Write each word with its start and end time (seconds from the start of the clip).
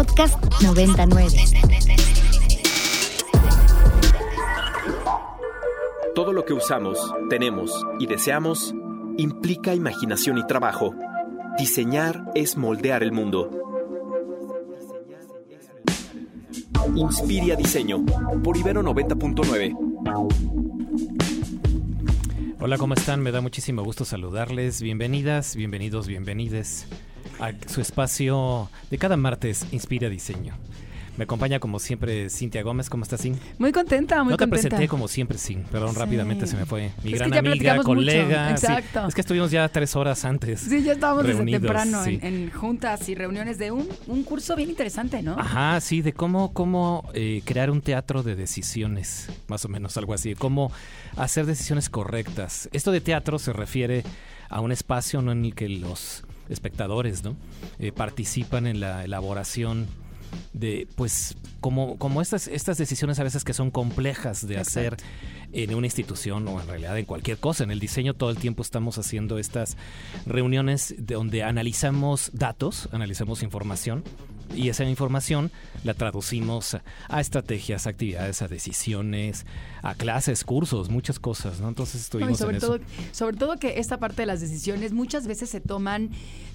Podcast 0.00 0.42
99. 0.62 1.36
Todo 6.14 6.32
lo 6.32 6.46
que 6.46 6.54
usamos, 6.54 6.96
tenemos 7.28 7.84
y 7.98 8.06
deseamos 8.06 8.74
implica 9.18 9.74
imaginación 9.74 10.38
y 10.38 10.46
trabajo. 10.46 10.94
Diseñar 11.58 12.24
es 12.34 12.56
moldear 12.56 13.02
el 13.02 13.12
mundo. 13.12 13.50
Inspiria 16.96 17.54
Diseño 17.56 18.02
por 18.42 18.56
Ibero 18.56 18.82
90.9. 18.82 19.76
Hola, 22.58 22.78
¿cómo 22.78 22.94
están? 22.94 23.20
Me 23.20 23.32
da 23.32 23.42
muchísimo 23.42 23.84
gusto 23.84 24.06
saludarles. 24.06 24.80
Bienvenidas, 24.80 25.54
bienvenidos, 25.56 26.06
bienvenides 26.06 26.86
a 27.40 27.52
su 27.68 27.80
espacio 27.80 28.70
de 28.90 28.98
cada 28.98 29.16
martes 29.16 29.66
Inspira 29.72 30.08
Diseño. 30.08 30.54
Me 31.16 31.24
acompaña 31.24 31.58
como 31.60 31.78
siempre 31.80 32.30
Cintia 32.30 32.62
Gómez. 32.62 32.88
¿Cómo 32.88 33.02
estás, 33.02 33.20
Cin? 33.20 33.38
Muy 33.58 33.72
contenta, 33.72 34.22
muy 34.22 34.30
no 34.30 34.36
te 34.38 34.44
contenta. 34.44 34.68
presenté 34.68 34.88
como 34.88 35.06
siempre, 35.06 35.36
Cin. 35.36 35.64
Perdón, 35.64 35.92
Sí. 35.92 35.98
rápidamente 35.98 36.46
se 36.46 36.56
me 36.56 36.64
fue. 36.64 36.92
Mi 37.04 37.12
Es 37.12 37.18
gran 37.18 37.34
amiga, 37.46 37.76
colega. 37.82 38.44
mucho, 38.50 38.56
sí. 38.60 38.66
exacto. 38.66 39.06
Es 39.08 39.14
que 39.14 39.20
estuvimos 39.20 39.50
ya 39.50 39.68
tres 39.68 39.96
horas 39.96 40.24
antes. 40.24 40.60
Sí, 40.60 40.82
ya 40.82 40.92
estábamos 40.92 41.26
reunidos, 41.26 41.60
desde 41.60 41.74
temprano 41.74 42.04
sí. 42.04 42.18
en, 42.22 42.44
en 42.44 42.50
juntas 42.50 43.06
y 43.10 43.14
reuniones 43.14 43.58
de 43.58 43.70
un, 43.70 43.86
un 44.06 44.22
curso 44.22 44.56
bien 44.56 44.70
interesante, 44.70 45.20
¿no? 45.22 45.38
Ajá, 45.38 45.78
sí, 45.82 46.00
de 46.00 46.14
cómo, 46.14 46.54
cómo 46.54 47.10
eh, 47.12 47.42
crear 47.44 47.70
un 47.70 47.82
teatro 47.82 48.22
de 48.22 48.34
decisiones, 48.34 49.28
más 49.48 49.62
o 49.66 49.68
menos 49.68 49.96
algo 49.98 50.14
así, 50.14 50.34
cómo 50.36 50.72
hacer 51.16 51.44
decisiones 51.44 51.90
correctas. 51.90 52.70
Esto 52.72 52.92
de 52.92 53.02
teatro 53.02 53.38
se 53.38 53.52
refiere 53.52 54.04
a 54.48 54.60
un 54.60 54.72
espacio 54.72 55.20
¿no? 55.20 55.32
en 55.32 55.44
el 55.44 55.54
que 55.54 55.68
los 55.68 56.24
espectadores 56.50 57.24
¿no? 57.24 57.36
Eh, 57.78 57.92
participan 57.92 58.66
en 58.66 58.80
la 58.80 59.04
elaboración 59.04 59.86
de, 60.52 60.86
pues, 60.96 61.36
como, 61.60 61.96
como 61.98 62.20
estas, 62.20 62.48
estas 62.48 62.78
decisiones 62.78 63.18
a 63.18 63.24
veces 63.24 63.44
que 63.44 63.52
son 63.52 63.70
complejas 63.70 64.46
de 64.46 64.58
hacer 64.58 64.96
en 65.52 65.74
una 65.74 65.86
institución 65.86 66.46
o 66.46 66.60
en 66.60 66.68
realidad 66.68 66.96
en 66.98 67.04
cualquier 67.04 67.38
cosa. 67.38 67.64
En 67.64 67.70
el 67.70 67.80
diseño 67.80 68.14
todo 68.14 68.30
el 68.30 68.36
tiempo 68.36 68.62
estamos 68.62 68.98
haciendo 68.98 69.38
estas 69.38 69.76
reuniones 70.26 70.94
de 70.98 71.14
donde 71.14 71.42
analizamos 71.42 72.30
datos, 72.32 72.88
analizamos 72.92 73.42
información 73.42 74.04
y 74.54 74.68
esa 74.68 74.84
información 74.84 75.50
la 75.84 75.94
traducimos 75.94 76.74
a, 76.74 76.82
a 77.08 77.20
estrategias, 77.20 77.86
actividades, 77.86 78.42
a 78.42 78.48
decisiones, 78.48 79.46
a 79.82 79.94
clases, 79.94 80.44
cursos, 80.44 80.90
muchas 80.90 81.18
cosas, 81.18 81.60
¿no? 81.60 81.68
Entonces 81.68 81.94
No, 81.96 82.00
estuvimos 82.00 82.38
sobre 82.38 82.56
en 82.56 82.60
todo, 82.60 82.76
eso. 82.76 82.84
sobre 83.12 83.36
todo 83.36 83.56
que 83.56 83.78
esta 83.80 83.98
parte 83.98 84.22
de 84.22 84.26
las 84.26 84.40
decisiones 84.40 84.92
muchas 84.92 85.26
veces 85.26 85.50
se 85.50 85.60
toman 85.60 86.10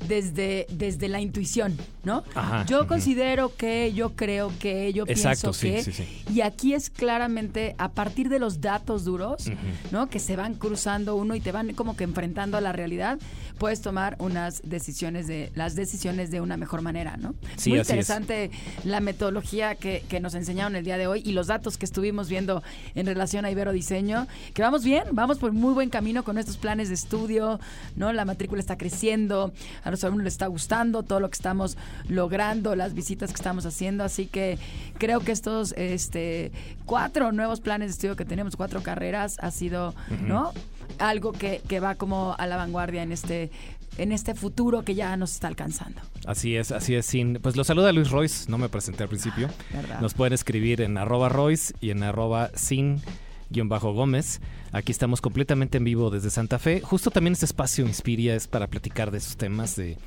desde, 0.07 0.67
desde 0.69 1.07
la 1.09 1.21
intuición, 1.21 1.77
¿no? 2.03 2.23
Ajá, 2.35 2.65
yo 2.65 2.87
considero 2.87 3.55
que, 3.55 3.93
yo 3.93 4.15
creo 4.15 4.51
que, 4.59 4.93
yo 4.93 5.05
Exacto, 5.07 5.51
pienso 5.51 5.53
sí, 5.53 5.71
que. 5.71 5.83
sí, 5.83 5.91
sí. 6.27 6.33
Y 6.33 6.41
aquí 6.41 6.73
es 6.73 6.89
claramente 6.89 7.75
a 7.77 7.89
partir 7.91 8.29
de 8.29 8.39
los 8.39 8.61
datos 8.61 9.05
duros. 9.05 9.45
¿no? 9.91 10.07
Que 10.09 10.19
se 10.19 10.35
van 10.35 10.55
cruzando 10.55 11.15
uno 11.15 11.35
y 11.35 11.39
te 11.41 11.51
van 11.51 11.73
como 11.73 11.95
que 11.95 12.03
enfrentando 12.03 12.57
a 12.57 12.61
la 12.61 12.71
realidad, 12.71 13.19
puedes 13.57 13.81
tomar 13.81 14.15
unas 14.19 14.61
decisiones 14.63 15.27
de, 15.27 15.51
las 15.55 15.75
decisiones 15.75 16.31
de 16.31 16.41
una 16.41 16.57
mejor 16.57 16.81
manera, 16.81 17.17
¿no? 17.17 17.35
Sí, 17.55 17.69
Muy. 17.71 17.79
Interesante 17.85 18.51
la 18.83 18.99
metodología 18.99 19.75
que, 19.75 20.03
que 20.09 20.19
nos 20.19 20.33
enseñaron 20.35 20.75
el 20.75 20.83
día 20.83 20.97
de 20.97 21.07
hoy 21.07 21.21
y 21.25 21.31
los 21.31 21.47
datos 21.47 21.77
que 21.77 21.85
estuvimos 21.85 22.29
viendo 22.29 22.63
en 22.95 23.05
relación 23.05 23.45
a 23.45 23.51
Ibero 23.51 23.71
Diseño, 23.71 24.27
que 24.53 24.61
vamos 24.61 24.83
bien, 24.83 25.03
vamos 25.11 25.37
por 25.37 25.51
muy 25.51 25.73
buen 25.73 25.89
camino 25.89 26.23
con 26.23 26.37
estos 26.37 26.57
planes 26.57 26.89
de 26.89 26.95
estudio, 26.95 27.59
¿no? 27.95 28.11
La 28.13 28.25
matrícula 28.25 28.59
está 28.59 28.77
creciendo, 28.77 29.53
a 29.83 29.91
los 29.91 30.03
alumnos 30.03 30.25
les 30.25 30.33
está 30.33 30.47
gustando 30.47 31.03
todo 31.03 31.19
lo 31.19 31.29
que 31.29 31.35
estamos 31.35 31.77
logrando, 32.07 32.75
las 32.75 32.93
visitas 32.93 33.29
que 33.31 33.35
estamos 33.35 33.65
haciendo, 33.65 34.03
así 34.03 34.25
que 34.25 34.57
creo 34.97 35.19
que 35.19 35.31
estos 35.31 35.73
este 35.73 36.51
cuatro 36.85 37.31
nuevos 37.31 37.61
planes 37.61 37.89
de 37.89 37.91
estudio 37.91 38.15
que 38.15 38.25
tenemos, 38.25 38.55
cuatro 38.55 38.81
carreras, 38.83 39.37
ha 39.39 39.51
sido, 39.51 39.93
¿no? 40.21 40.53
Algo 40.99 41.31
que, 41.31 41.61
que 41.67 41.79
va 41.79 41.95
como 41.95 42.35
a 42.37 42.47
la 42.47 42.57
vanguardia 42.57 43.03
en 43.03 43.11
este 43.11 43.51
en 43.97 44.11
este 44.11 44.35
futuro 44.35 44.83
que 44.83 44.95
ya 44.95 45.15
nos 45.17 45.33
está 45.33 45.47
alcanzando. 45.47 46.01
Así 46.25 46.55
es, 46.55 46.71
así 46.71 46.95
es, 46.95 47.05
sin. 47.05 47.35
Pues 47.41 47.55
lo 47.55 47.63
saluda 47.63 47.91
Luis 47.91 48.11
Royce, 48.11 48.49
no 48.49 48.57
me 48.57 48.69
presenté 48.69 49.03
al 49.03 49.09
principio. 49.09 49.49
¿Verdad? 49.73 50.01
Nos 50.01 50.13
pueden 50.13 50.33
escribir 50.33 50.81
en 50.81 50.97
arroba 50.97 51.29
Royce 51.29 51.73
y 51.81 51.91
en 51.91 52.03
arroba 52.03 52.51
sin 52.55 53.01
guion 53.49 53.69
bajo 53.69 53.93
Gómez. 53.93 54.41
Aquí 54.71 54.91
estamos 54.91 55.21
completamente 55.21 55.77
en 55.77 55.83
vivo 55.83 56.09
desde 56.09 56.29
Santa 56.29 56.59
Fe. 56.59 56.81
Justo 56.81 57.11
también 57.11 57.33
este 57.33 57.45
espacio 57.45 57.85
Inspiria 57.85 58.35
es 58.35 58.47
para 58.47 58.67
platicar 58.67 59.11
de 59.11 59.19
esos 59.19 59.37
temas, 59.37 59.75
de 59.75 59.97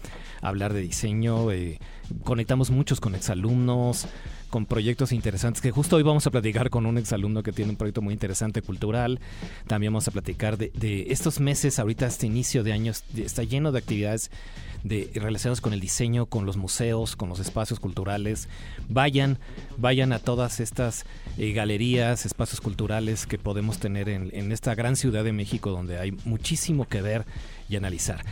hablar 0.42 0.72
de 0.74 0.80
diseño. 0.80 1.50
eh, 1.52 1.78
conectamos 2.24 2.70
muchos 2.70 3.00
con 3.00 3.14
exalumnos, 3.14 4.06
con 4.48 4.66
proyectos 4.66 5.12
interesantes, 5.12 5.62
que 5.62 5.70
justo 5.70 5.96
hoy 5.96 6.02
vamos 6.02 6.26
a 6.26 6.30
platicar 6.30 6.70
con 6.70 6.86
un 6.86 6.98
exalumno 6.98 7.42
que 7.42 7.52
tiene 7.52 7.70
un 7.70 7.76
proyecto 7.76 8.02
muy 8.02 8.14
interesante 8.14 8.62
cultural. 8.62 9.20
También 9.66 9.92
vamos 9.92 10.08
a 10.08 10.10
platicar 10.10 10.58
de, 10.58 11.06
estos 11.10 11.40
meses, 11.40 11.78
ahorita 11.78 12.06
este 12.06 12.26
inicio 12.26 12.64
de 12.64 12.72
años, 12.72 13.04
está 13.16 13.42
lleno 13.42 13.72
de 13.72 13.78
actividades 13.78 14.30
de, 14.84 15.10
relacionadas 15.14 15.60
con 15.60 15.72
el 15.72 15.80
diseño, 15.80 16.26
con 16.26 16.46
los 16.46 16.56
museos, 16.56 17.16
con 17.16 17.28
los 17.28 17.40
espacios 17.40 17.80
culturales. 17.80 18.48
Vayan, 18.88 19.38
vayan 19.76 20.12
a 20.12 20.18
todas 20.18 20.60
estas 20.60 21.04
eh, 21.36 21.52
galerías, 21.52 22.26
espacios 22.26 22.60
culturales 22.60 23.26
que 23.26 23.38
podemos 23.38 23.78
tener 23.78 24.08
en, 24.08 24.30
en 24.32 24.52
esta 24.52 24.74
gran 24.74 24.96
ciudad 24.96 25.24
de 25.24 25.32
México 25.32 25.70
donde 25.70 25.98
hay 25.98 26.12
muchísimo 26.24 26.86
que 26.86 27.02
ver 27.02 27.26
y 27.68 27.76
analizar. 27.76 28.24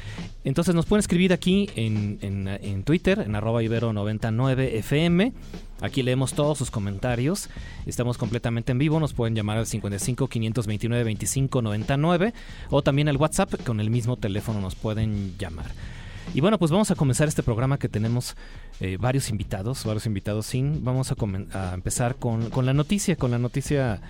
Entonces 0.45 0.75
nos 0.75 0.87
pueden 0.87 1.01
escribir 1.01 1.33
aquí 1.33 1.69
en, 1.77 2.19
en, 2.23 2.49
en 2.49 2.83
Twitter, 2.85 3.21
en 3.21 3.35
arroba 3.35 3.63
ibero99fm. 3.63 5.33
Aquí 5.81 6.03
leemos 6.03 6.33
todos 6.33 6.57
sus 6.57 6.71
comentarios. 6.71 7.51
Estamos 7.85 8.17
completamente 8.17 8.73
en 8.73 8.79
vivo. 8.79 8.99
Nos 8.99 9.13
pueden 9.13 9.35
llamar 9.35 9.59
al 9.59 9.67
55 9.67 10.29
529 10.29 11.05
25 11.05 11.63
99 11.63 12.35
o 12.71 12.83
también 12.83 13.09
al 13.09 13.17
WhatsApp. 13.17 13.63
Con 13.65 13.81
el 13.81 13.91
mismo 13.91 14.17
teléfono 14.17 14.61
nos 14.61 14.75
pueden 14.75 15.37
llamar. 15.39 15.67
Y 16.35 16.41
bueno, 16.43 16.59
pues 16.59 16.71
vamos 16.71 16.91
a 16.91 16.95
comenzar 16.97 17.29
este 17.29 17.43
programa 17.43 17.79
que 17.79 17.89
tenemos 17.89 18.37
eh, 18.81 18.99
varios 19.01 19.31
invitados, 19.31 19.85
varios 19.85 20.05
invitados 20.05 20.45
sin. 20.47 20.85
Vamos 20.85 21.11
a, 21.11 21.17
a 21.59 21.73
empezar 21.75 22.17
con, 22.17 22.51
con 22.51 22.67
la 22.67 22.75
noticia, 22.75 23.17
con 23.17 23.31
la 23.31 23.39
noticia 23.39 24.01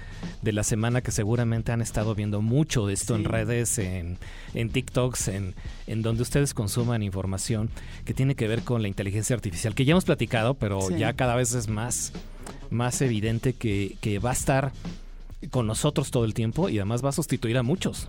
de 0.42 0.52
la 0.52 0.64
semana 0.64 1.02
que 1.02 1.12
seguramente 1.12 1.70
han 1.70 1.82
estado 1.82 2.16
viendo 2.16 2.40
mucho 2.42 2.86
de 2.86 2.94
esto 2.94 3.14
en 3.14 3.24
redes, 3.24 3.78
en, 3.78 4.18
en 4.54 4.70
TikToks, 4.70 5.28
en, 5.28 5.54
en 5.86 6.02
donde 6.02 6.22
ustedes 6.22 6.52
consuman 6.52 7.04
información 7.04 7.70
que 8.04 8.12
tiene 8.14 8.34
que 8.34 8.48
ver 8.48 8.62
con 8.62 8.82
la 8.82 8.88
inteligencia 8.88 9.36
artificial, 9.36 9.74
que 9.76 9.84
ya 9.84 9.92
hemos 9.92 10.04
platicado, 10.04 10.54
pero 10.54 10.80
Sí. 10.80 10.98
ya 10.98 11.12
cada 11.12 11.36
vez 11.36 11.54
es 11.54 11.68
más, 11.68 12.12
más 12.70 13.00
evidente 13.02 13.52
que, 13.52 13.96
que 14.00 14.18
va 14.18 14.30
a 14.30 14.34
estar 14.34 14.72
con 15.50 15.66
nosotros 15.68 16.10
todo 16.10 16.24
el 16.24 16.34
tiempo 16.34 16.68
y 16.70 16.78
además 16.78 17.04
va 17.04 17.10
a 17.10 17.12
sustituir 17.12 17.56
a 17.56 17.62
muchos. 17.62 18.08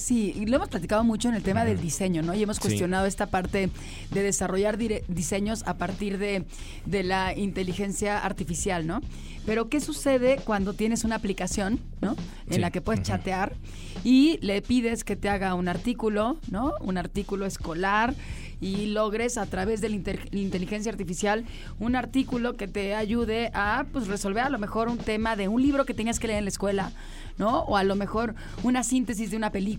Sí, 0.00 0.32
y 0.34 0.46
lo 0.46 0.56
hemos 0.56 0.68
platicado 0.70 1.04
mucho 1.04 1.28
en 1.28 1.34
el 1.34 1.42
tema 1.42 1.64
del 1.64 1.78
diseño, 1.80 2.22
¿no? 2.22 2.34
Y 2.34 2.42
hemos 2.42 2.56
Sí. 2.56 2.62
cuestionado 2.62 3.04
esta 3.06 3.26
parte 3.26 3.68
de 4.10 4.22
desarrollar 4.22 4.78
diseños 4.78 5.62
a 5.66 5.74
partir 5.76 6.16
de, 6.18 6.46
de 6.86 7.02
la 7.02 7.36
inteligencia 7.36 8.18
artificial, 8.18 8.86
¿no? 8.86 9.02
Pero 9.44 9.68
¿qué 9.68 9.80
sucede 9.80 10.38
cuando 10.44 10.72
tienes 10.72 11.04
una 11.04 11.16
aplicación, 11.16 11.80
¿no? 12.00 12.16
En 12.46 12.54
Sí. 12.54 12.60
la 12.60 12.70
que 12.70 12.80
puedes 12.80 13.02
chatear 13.02 13.54
y 14.02 14.38
le 14.40 14.62
pides 14.62 15.04
que 15.04 15.16
te 15.16 15.28
haga 15.28 15.54
un 15.54 15.68
artículo, 15.68 16.38
¿no? 16.50 16.72
Un 16.80 16.96
artículo 16.96 17.44
escolar 17.46 18.14
y 18.62 18.86
logres 18.86 19.38
a 19.38 19.46
través 19.46 19.80
de 19.80 19.88
la 19.90 19.96
inter- 19.96 20.28
inteligencia 20.34 20.92
artificial 20.92 21.44
un 21.78 21.96
artículo 21.96 22.56
que 22.58 22.68
te 22.68 22.94
ayude 22.94 23.50
a 23.54 23.86
pues 23.92 24.06
resolver 24.06 24.42
a 24.44 24.50
lo 24.50 24.58
mejor 24.58 24.88
un 24.88 24.98
tema 24.98 25.34
de 25.36 25.48
un 25.48 25.62
libro 25.62 25.86
que 25.86 25.94
tenías 25.94 26.18
que 26.18 26.26
leer 26.26 26.40
en 26.40 26.44
la 26.44 26.50
escuela, 26.50 26.92
¿no? 27.38 27.60
O 27.60 27.78
a 27.78 27.84
lo 27.84 27.96
mejor 27.96 28.34
una 28.62 28.82
síntesis 28.84 29.30
de 29.30 29.38
una 29.38 29.50
película 29.50 29.70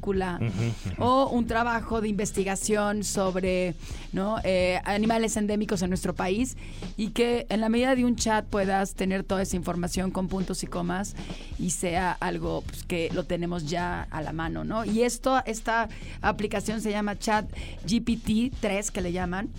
o 0.97 1.29
un 1.29 1.47
trabajo 1.47 2.01
de 2.01 2.09
investigación 2.09 3.03
sobre, 3.03 3.75
¿no? 4.11 4.37
Eh, 4.43 4.79
animales 4.85 5.37
endémicos 5.37 5.81
en 5.81 5.89
nuestro 5.89 6.13
país 6.13 6.57
y 6.97 7.09
que 7.09 7.45
en 7.49 7.61
la 7.61 7.69
medida 7.69 7.95
de 7.95 8.05
un 8.05 8.15
chat 8.15 8.45
puedas 8.45 8.95
tener 8.95 9.23
toda 9.23 9.41
esa 9.41 9.55
información 9.55 10.11
con 10.11 10.27
puntos 10.27 10.63
y 10.63 10.67
comas 10.67 11.15
y 11.59 11.71
sea 11.71 12.11
algo 12.19 12.61
pues, 12.61 12.83
que 12.83 13.09
lo 13.13 13.25
tenemos 13.25 13.69
ya 13.69 14.07
a 14.11 14.21
la 14.21 14.33
mano, 14.33 14.63
¿no? 14.63 14.85
Y 14.85 15.03
esto, 15.03 15.41
esta 15.45 15.89
aplicación 16.21 16.81
se 16.81 16.91
llama 16.91 17.17
Chat 17.17 17.49
GPT 17.85 18.53
3 18.59 18.91
que 18.91 19.01
le 19.01 19.11
llaman 19.11 19.49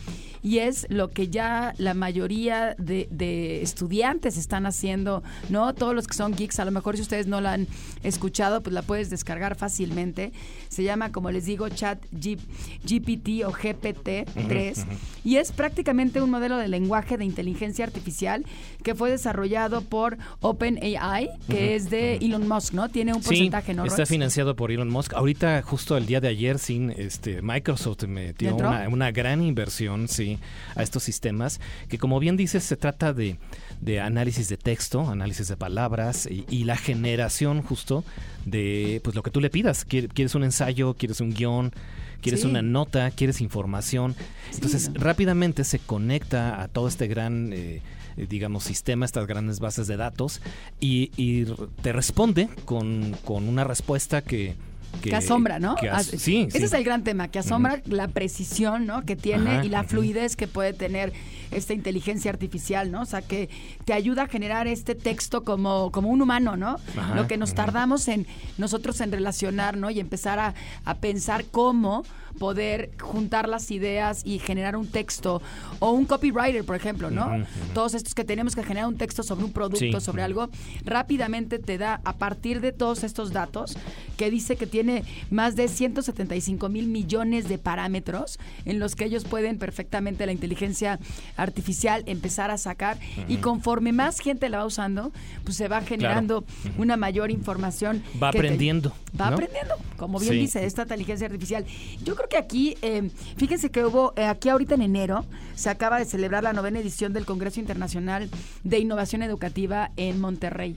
y 0.43 0.59
es 0.59 0.87
lo 0.91 1.11
que 1.11 1.29
ya 1.29 1.75
la 1.79 1.94
mayoría 1.94 2.75
de, 2.76 3.06
de 3.11 3.62
estudiantes 3.62 4.37
están 4.37 4.67
haciendo, 4.67 5.23
¿no? 5.49 5.73
Todos 5.73 5.94
los 5.94 6.09
que 6.09 6.15
son 6.15 6.35
geeks, 6.35 6.59
a 6.59 6.65
lo 6.65 6.73
mejor 6.73 6.97
si 6.97 7.03
ustedes 7.03 7.29
no 7.29 7.41
la 7.41 7.53
han 7.53 7.69
escuchado, 8.03 8.61
pues 8.61 8.75
la 8.75 8.82
puedes 8.82 9.09
descargar 9.09 9.55
fácilmente. 9.55 10.31
Se 10.69 10.82
llama, 10.82 11.12
como 11.12 11.31
les 11.31 11.44
digo, 11.44 11.69
Chat 11.69 12.02
G- 12.12 12.38
GPT 12.84 13.44
o 13.46 13.52
GPT-3 13.52 14.84
y 15.25 15.37
es 15.37 15.52
prácticamente 15.52 16.20
un 16.23 16.31
modelo 16.31 16.56
de 16.56 16.69
lenguaje 16.69 17.17
de 17.17 17.25
inteligencia 17.25 17.84
artificial 17.84 18.44
que 18.82 18.94
fue 18.94 19.11
desarrollado 19.11 19.82
por 19.82 20.19
OpenAI, 20.40 21.31
que 21.49 21.75
es 21.76 21.90
de 21.90 22.17
Elon 22.17 22.49
Musk, 22.49 22.73
¿no? 22.75 22.88
Tiene 22.88 23.12
un 23.14 23.23
porcentaje, 23.23 23.73
sí, 23.73 23.76
¿no? 23.76 23.84
está 23.84 24.06
financiado 24.06 24.56
por 24.56 24.70
Elon 24.73 24.88
Musk. 24.88 25.14
Ahorita, 25.14 25.62
justo 25.62 25.96
el 25.96 26.06
día 26.06 26.20
de 26.20 26.29
ayer, 26.29 26.58
sin 26.58 26.90
este 26.90 27.43
Microsoft 27.43 28.05
metió 28.05 28.56
una, 28.56 28.88
una 28.88 29.11
gran 29.12 29.43
inversión, 29.43 30.08
sí, 30.08 30.38
a 30.75 30.82
estos 30.82 31.02
sistemas, 31.02 31.61
que 31.88 31.99
como 31.99 32.19
bien 32.19 32.37
dices, 32.37 32.64
se 32.64 32.76
trata 32.76 33.12
de, 33.12 33.37
de 33.82 34.00
análisis 34.00 34.49
de 34.49 34.56
texto, 34.56 35.11
análisis 35.11 35.49
de 35.49 35.56
palabras 35.56 36.26
y, 36.31 36.46
y, 36.49 36.64
la 36.64 36.76
generación 36.76 37.62
justo 37.62 38.05
de 38.46 39.00
pues 39.02 39.17
lo 39.17 39.23
que 39.23 39.31
tú 39.31 39.40
le 39.40 39.50
pidas. 39.50 39.84
Quieres 39.84 40.34
un 40.34 40.44
ensayo, 40.44 40.94
quieres 40.94 41.20
un 41.20 41.34
guion, 41.34 41.73
quieres 42.20 42.43
sí. 42.43 42.46
una 42.46 42.62
nota, 42.62 43.11
quieres 43.11 43.40
información. 43.40 44.14
Entonces, 44.55 44.90
no. 44.90 45.00
rápidamente 45.00 45.64
se 45.64 45.79
conecta 45.81 46.62
a 46.62 46.69
todo 46.69 46.88
este 46.88 47.08
gran... 47.08 47.52
Eh, 47.52 47.82
digamos, 48.29 48.64
sistema, 48.64 49.06
estas 49.06 49.26
grandes 49.26 49.58
bases 49.58 49.87
de 49.87 49.96
datos, 49.96 50.43
y, 50.81 51.11
y 51.17 51.46
te 51.81 51.94
responde 51.94 52.50
con, 52.67 53.17
con, 53.25 53.49
una 53.49 53.64
respuesta 53.64 54.20
que, 54.20 54.55
que, 55.00 55.08
que, 55.08 55.17
asombra, 55.17 55.58
¿no? 55.58 55.76
Que 55.76 55.88
as 55.88 56.08
sí, 56.08 56.44
Ese 56.49 56.58
sí. 56.58 56.64
es 56.64 56.73
el 56.75 56.85
gran 56.85 57.05
tema, 57.05 57.28
que 57.28 57.38
asombra 57.38 57.76
uh 57.76 57.88
-huh. 57.88 57.93
la 57.93 58.08
precisión, 58.08 58.85
¿no? 58.85 59.06
Que 59.06 59.17
tiene 59.17 59.50
Ajá, 59.50 59.64
y 59.64 59.70
la 59.70 59.81
uh 59.81 59.85
-huh. 59.85 59.88
fluidez 59.88 60.37
que 60.37 60.46
puede 60.46 60.75
tener 60.75 61.14
esta 61.52 61.75
inteligencia 61.75 62.31
artificial, 62.31 62.90
¿no? 62.90 63.02
O 63.02 63.06
sea, 63.06 63.22
que 63.22 63.49
te 63.84 63.93
ayuda 63.93 64.22
a 64.25 64.28
generar 64.28 64.66
este 64.66 64.94
texto 64.94 65.44
como, 65.44 65.90
como 65.93 66.08
un 66.10 66.22
humano, 66.22 66.56
¿no? 66.56 66.76
Ajá, 66.96 67.14
Lo 67.14 67.26
que 67.26 67.37
nos 67.37 67.54
tardamos 67.54 68.08
en 68.08 68.26
nosotros 68.58 69.00
en 69.00 69.12
relacionar, 69.12 69.76
¿no? 69.76 69.90
Y 69.90 70.00
empezar 70.00 70.38
a, 70.38 70.54
a 70.84 70.94
pensar 70.96 71.44
cómo 71.50 72.04
poder 72.38 72.90
juntar 72.99 73.46
las 73.46 73.70
ideas 73.70 74.22
y 74.25 74.38
generar 74.38 74.75
un 74.75 74.87
texto 74.87 75.43
o 75.81 75.90
un 75.90 76.06
copywriter, 76.06 76.64
por 76.64 76.76
ejemplo, 76.76 77.10
¿no? 77.10 77.26
Uh 77.26 77.31
-huh. 77.31 77.46
Todos 77.75 77.93
estos 77.94 78.14
que 78.14 78.25
tenemos 78.25 78.54
que 78.56 78.62
generar 78.64 78.88
un 78.88 78.96
texto 78.96 79.22
sobre 79.22 79.44
un 79.44 79.52
producto, 79.52 80.00
Sí. 80.00 80.04
sobre 80.06 80.22
algo, 80.22 80.49
rápidamente 80.84 81.58
te 81.58 81.76
da 81.76 82.00
a 82.04 82.14
partir 82.14 82.60
de 82.62 82.72
todos 82.72 83.04
estos 83.04 83.32
datos 83.32 83.76
que 84.16 84.31
dice 84.31 84.56
que 84.56 84.66
tiene 84.66 85.04
más 85.31 85.56
de 85.56 85.69
175 85.69 86.69
mil 86.70 86.87
millones 86.88 87.49
de 87.49 87.58
parámetros 87.58 88.38
en 88.64 88.78
los 88.78 88.96
que 88.96 89.04
ellos 89.04 89.25
pueden 89.25 89.58
perfectamente 89.58 90.25
la 90.25 90.32
inteligencia 90.32 90.99
artificial 91.43 92.03
empezar 92.06 92.50
a 92.50 92.59
sacar 92.59 92.97
uh 92.97 93.21
-huh. 93.21 93.25
y 93.29 93.37
conforme 93.39 93.93
más 93.93 94.19
gente 94.21 94.49
la 94.49 94.59
va 94.59 94.67
usando, 94.67 95.12
pues 95.44 95.56
se 95.56 95.69
va 95.69 95.81
generando 95.83 96.43
Claro. 96.43 96.75
una 96.79 96.97
mayor 96.97 97.31
información. 97.31 98.03
Va 98.23 98.31
te- 98.31 98.39
aprendiendo, 98.39 98.93
va 99.21 99.31
¿no? 99.31 99.35
aprendiendo, 99.37 99.75
como 99.97 100.19
bien 100.19 100.33
Sí. 100.33 100.39
dice 100.39 100.65
esta 100.65 100.83
inteligencia 100.83 101.27
artificial. 101.27 101.65
Yo 102.05 102.15
creo 102.17 102.29
que 102.29 102.37
aquí, 102.39 102.77
eh, 102.83 103.11
fíjense 103.37 103.71
que 103.71 103.85
hubo, 103.85 104.12
eh, 104.17 104.25
aquí 104.25 104.49
ahorita 104.49 104.75
en 104.75 104.83
enero, 104.83 105.25
se 105.55 105.69
acaba 105.71 105.99
de 105.99 106.05
celebrar 106.05 106.43
la 106.43 106.53
novena 106.53 106.79
edición 106.81 107.12
del 107.12 107.25
Congreso 107.25 107.61
Internacional 107.61 108.31
de 108.65 108.79
Innovación 108.79 109.23
Educativa 109.23 109.91
en 109.97 110.21
Monterrey. 110.21 110.77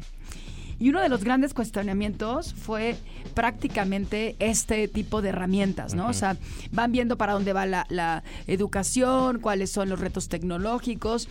Y 0.80 0.90
uno 0.90 1.02
de 1.02 1.10
los 1.10 1.24
grandes 1.24 1.54
cuestionamientos 1.54 2.54
fue 2.54 2.98
prácticamente 3.34 4.36
este 4.40 4.88
tipo 4.88 5.22
de 5.22 5.30
herramientas, 5.30 5.94
¿no? 5.94 6.08
O 6.08 6.14
sea, 6.14 6.38
van 6.72 6.92
viendo 6.92 7.18
para 7.18 7.34
dónde 7.34 7.54
va 7.54 7.66
la, 7.66 7.86
la 7.90 8.24
educación, 8.48 9.40
cuáles 9.40 9.72
son 9.72 9.90
los 9.90 10.00
retos 10.00 10.28
tecnológicos. 10.28 11.30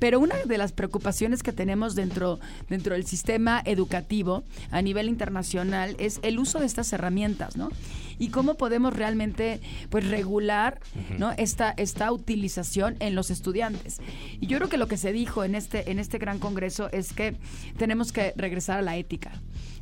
Pero 0.00 0.18
una 0.18 0.34
de 0.46 0.58
las 0.58 0.72
preocupaciones 0.72 1.42
que 1.42 1.52
tenemos 1.52 1.94
dentro, 1.94 2.40
dentro 2.70 2.94
del 2.94 3.06
sistema 3.06 3.62
educativo 3.64 4.42
a 4.70 4.80
nivel 4.80 5.08
internacional 5.08 5.94
es 5.98 6.20
el 6.22 6.38
uso 6.38 6.58
de 6.58 6.66
estas 6.66 6.92
herramientas, 6.94 7.56
¿no? 7.56 7.68
Y 8.20 8.28
cómo 8.28 8.54
podemos 8.54 8.94
realmente 8.94 9.60
pues 9.88 10.08
regular 10.08 10.78
¿no? 11.18 11.32
esta, 11.32 11.74
esta 11.76 12.12
utilización 12.12 12.94
en 13.00 13.16
los 13.16 13.30
estudiantes. 13.30 14.00
Y 14.40 14.46
yo 14.46 14.58
creo 14.58 14.68
que 14.68 14.76
lo 14.76 14.86
que 14.86 14.96
se 14.96 15.12
dijo 15.12 15.42
en 15.42 15.56
este, 15.56 15.90
en 15.90 15.98
este 15.98 16.18
gran 16.18 16.38
congreso 16.38 16.88
es 16.92 17.12
que 17.12 17.34
tenemos 17.76 18.12
que 18.12 18.32
regresar 18.36 18.78
a 18.78 18.82
la 18.82 18.96
ética. 18.96 19.32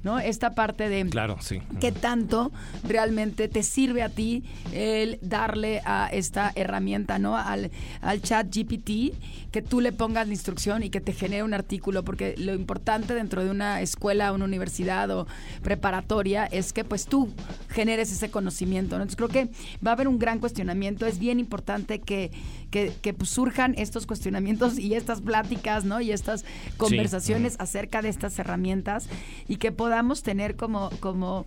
¿No? 0.03 0.19
Esta 0.19 0.55
parte 0.55 0.89
de 0.89 1.07
Claro, 1.07 1.37
sí. 1.41 1.61
qué 1.81 1.93
tanto 1.93 2.53
realmente 2.85 3.49
te 3.49 3.63
sirve 3.63 4.03
a 4.03 4.09
ti 4.09 4.45
el 4.73 5.19
darle 5.23 5.81
a 5.85 6.09
esta 6.13 6.53
herramienta, 6.55 7.19
¿no? 7.19 7.37
Al, 7.37 7.71
al 8.01 8.23
chat 8.23 8.47
GPT, 8.55 9.15
que 9.51 9.63
tú 9.63 9.81
le 9.81 9.93
pongas 9.93 10.27
la 10.27 10.33
instrucción 10.33 10.83
y 10.83 10.91
que 10.91 11.01
te 11.01 11.13
genere 11.13 11.43
un 11.43 11.55
artículo, 11.55 12.05
porque 12.05 12.35
lo 12.37 12.55
importante 12.55 13.15
dentro 13.15 13.43
de 13.43 13.51
una 13.51 13.81
escuela, 13.81 14.33
una 14.33 14.45
universidad 14.45 15.11
o 15.11 15.27
preparatoria 15.63 16.47
es 16.47 16.73
que 16.73 16.85
pues 16.85 17.07
tú 17.07 17.33
generes 17.69 18.13
ese 18.13 18.31
conocimiento, 18.31 18.97
¿no? 18.97 19.03
Entonces 19.03 19.17
creo 19.17 19.29
que 19.29 19.51
va 19.85 19.93
a 19.93 19.95
haber 19.95 20.09
un 20.09 20.19
gran 20.19 20.39
cuestionamiento, 20.39 21.07
es 21.07 21.19
bien 21.19 21.41
importante 21.41 22.01
que, 22.01 22.31
que, 22.71 22.93
que 23.03 23.15
pues, 23.15 23.31
surjan 23.31 23.75
estos 23.77 24.07
cuestionamientos 24.07 24.79
y 24.79 24.95
estas 24.95 25.21
pláticas, 25.21 25.85
¿no? 25.85 26.01
Y 26.01 26.13
estas 26.13 26.45
conversaciones 26.77 27.57
acerca 27.59 28.03
de 28.03 28.09
estas 28.09 28.39
herramientas 28.39 29.09
y 29.47 29.57
que 29.57 29.73
podamos 29.73 30.23
tener 30.23 30.57
como, 30.57 30.91
como 31.01 31.47